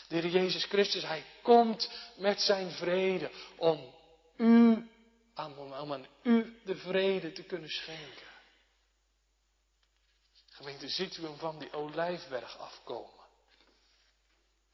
De 0.07 0.29
Jezus 0.29 0.65
Christus, 0.65 1.03
Hij 1.03 1.25
komt 1.41 1.89
met 2.17 2.41
zijn 2.41 2.71
vrede 2.71 3.31
om 3.57 3.93
u 4.37 4.89
om 5.37 5.73
aan 5.73 6.07
u 6.21 6.61
de 6.65 6.75
vrede 6.75 7.31
te 7.31 7.43
kunnen 7.43 7.69
schenken. 7.69 8.27
Gemeente, 10.49 10.89
ziet 10.89 11.17
u 11.17 11.23
hem 11.23 11.37
van 11.37 11.59
die 11.59 11.73
olijfberg 11.73 12.57
afkomen. 12.57 13.25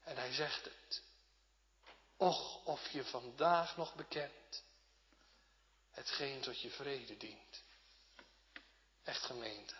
En 0.02 0.16
hij 0.16 0.32
zegt 0.32 0.64
het. 0.64 1.02
Och, 2.16 2.64
of 2.64 2.90
je 2.90 3.04
vandaag 3.04 3.76
nog 3.76 3.94
bekent 3.94 4.62
hetgeen 5.90 6.40
tot 6.40 6.60
je 6.60 6.70
vrede 6.70 7.16
dient. 7.16 7.62
Echt 9.02 9.22
gemeente. 9.22 9.74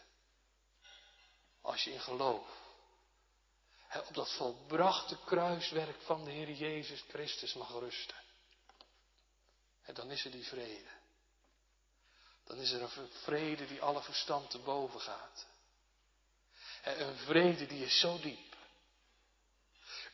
Als 1.61 1.85
je 1.85 1.93
in 1.93 2.01
geloof 2.01 2.63
op 3.95 4.15
dat 4.15 4.33
volbrachte 4.33 5.19
kruiswerk 5.25 6.03
van 6.03 6.25
de 6.25 6.31
Heer 6.31 6.51
Jezus 6.51 7.05
Christus 7.09 7.55
mag 7.55 7.69
rusten. 7.69 8.24
En 9.85 9.95
dan 9.95 10.11
is 10.11 10.25
er 10.25 10.31
die 10.31 10.45
vrede. 10.45 10.93
Dan 12.45 12.59
is 12.59 12.73
er 12.73 12.83
een 12.83 13.09
vrede 13.23 13.67
die 13.67 13.83
alle 13.83 14.03
verstand 14.03 14.51
te 14.51 14.59
boven 14.59 15.01
gaat. 15.01 15.47
En 16.83 17.09
een 17.09 17.17
vrede 17.17 17.67
die 17.67 17.85
is 17.85 17.99
zo 17.99 18.21
diep. 18.21 18.57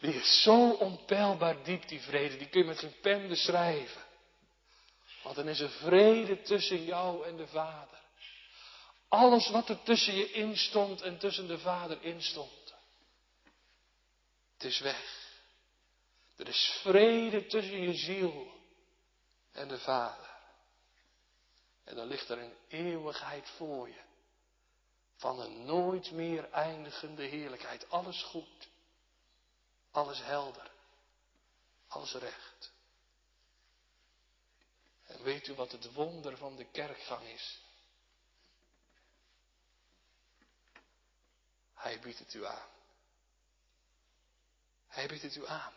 Die 0.01 0.15
is 0.15 0.43
zo 0.43 0.71
onpeilbaar 0.71 1.63
diep, 1.63 1.89
die 1.89 2.01
vrede. 2.01 2.37
Die 2.37 2.49
kun 2.49 2.61
je 2.61 2.67
met 2.67 2.79
geen 2.79 3.01
pen 3.01 3.29
beschrijven. 3.29 4.03
Want 5.23 5.37
dan 5.37 5.49
is 5.49 5.61
er 5.61 5.71
vrede 5.71 6.43
tussen 6.43 6.85
jou 6.85 7.27
en 7.27 7.37
de 7.37 7.47
Vader. 7.47 7.99
Alles 9.09 9.49
wat 9.49 9.69
er 9.69 9.83
tussen 9.83 10.15
je 10.15 10.33
instond 10.33 11.03
en 11.03 11.19
tussen 11.19 11.47
de 11.47 11.59
Vader 11.59 12.03
instond. 12.03 12.75
Het 14.53 14.65
is 14.65 14.79
weg. 14.79 15.29
Er 16.37 16.49
is 16.49 16.79
vrede 16.83 17.47
tussen 17.47 17.81
je 17.81 17.95
ziel 17.95 18.60
en 19.53 19.69
de 19.69 19.79
Vader. 19.79 20.31
En 21.85 21.97
dan 21.97 22.07
ligt 22.07 22.29
er 22.29 22.39
een 22.39 22.57
eeuwigheid 22.69 23.49
voor 23.49 23.89
je. 23.89 24.03
Van 25.17 25.41
een 25.41 25.65
nooit 25.65 26.11
meer 26.11 26.51
eindigende 26.51 27.23
heerlijkheid. 27.23 27.91
Alles 27.91 28.23
goed. 28.23 28.69
Alles 29.91 30.23
helder. 30.23 30.71
Alles 31.89 32.13
recht. 32.13 32.73
En 35.07 35.23
weet 35.23 35.47
u 35.47 35.55
wat 35.55 35.73
het 35.73 35.93
wonder 35.93 36.37
van 36.37 36.57
de 36.57 36.65
kerkgang 36.65 37.27
is? 37.27 37.61
Hij 41.75 42.01
biedt 42.01 42.19
het 42.19 42.35
u 42.35 42.47
aan. 42.47 42.69
Hij 44.87 45.07
biedt 45.07 45.23
het 45.23 45.37
u 45.37 45.47
aan. 45.47 45.75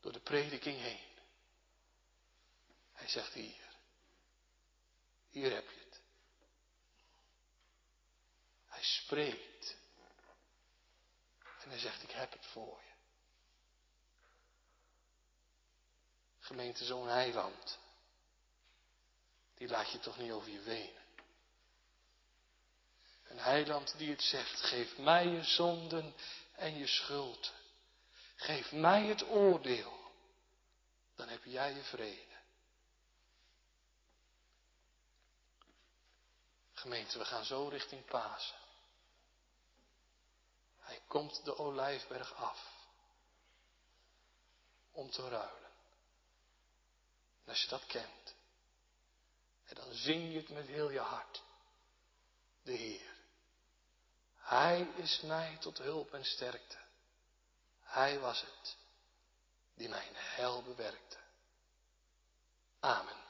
Door 0.00 0.12
de 0.12 0.20
prediking 0.20 0.80
heen. 0.80 1.05
Hij 2.96 3.08
zegt 3.08 3.32
hier. 3.32 3.68
Hier 5.30 5.52
heb 5.52 5.70
je 5.70 5.78
het. 5.78 6.00
Hij 8.66 8.82
spreekt. 8.82 9.76
En 11.62 11.70
hij 11.70 11.78
zegt, 11.78 12.02
ik 12.02 12.10
heb 12.10 12.32
het 12.32 12.46
voor 12.46 12.80
je. 12.84 12.94
Gemeente 16.38 16.84
zo'n 16.84 17.08
heiland. 17.08 17.78
Die 19.54 19.68
laat 19.68 19.90
je 19.92 19.98
toch 19.98 20.18
niet 20.18 20.32
over 20.32 20.50
je 20.50 20.60
wenen. 20.60 21.04
Een 23.24 23.38
heiland 23.38 23.98
die 23.98 24.10
het 24.10 24.22
zegt, 24.22 24.60
geef 24.60 24.98
mij 24.98 25.26
je 25.26 25.42
zonden 25.42 26.14
en 26.54 26.78
je 26.78 26.86
schuld. 26.86 27.52
Geef 28.36 28.72
mij 28.72 29.06
het 29.06 29.28
oordeel. 29.28 30.10
Dan 31.16 31.28
heb 31.28 31.44
jij 31.44 31.74
je 31.74 31.82
vrede. 31.82 32.25
Gemeente, 36.86 37.18
we 37.18 37.24
gaan 37.24 37.44
zo 37.44 37.68
richting 37.68 38.04
Pasen. 38.04 38.56
Hij 40.78 41.02
komt 41.08 41.44
de 41.44 41.58
olijfberg 41.58 42.34
af. 42.34 42.72
Om 44.92 45.10
te 45.10 45.28
ruilen. 45.28 45.70
En 47.44 47.48
als 47.48 47.62
je 47.62 47.68
dat 47.68 47.86
kent. 47.86 48.34
En 49.64 49.74
dan 49.74 49.92
zing 49.92 50.32
je 50.32 50.38
het 50.38 50.48
met 50.48 50.66
heel 50.66 50.90
je 50.90 51.00
hart. 51.00 51.42
De 52.62 52.72
Heer. 52.72 53.14
Hij 54.36 54.80
is 54.80 55.20
mij 55.20 55.56
tot 55.60 55.78
hulp 55.78 56.12
en 56.12 56.24
sterkte. 56.24 56.78
Hij 57.80 58.18
was 58.18 58.40
het 58.40 58.76
die 59.74 59.88
mijn 59.88 60.14
heil 60.14 60.62
bewerkte. 60.62 61.18
Amen. 62.80 63.25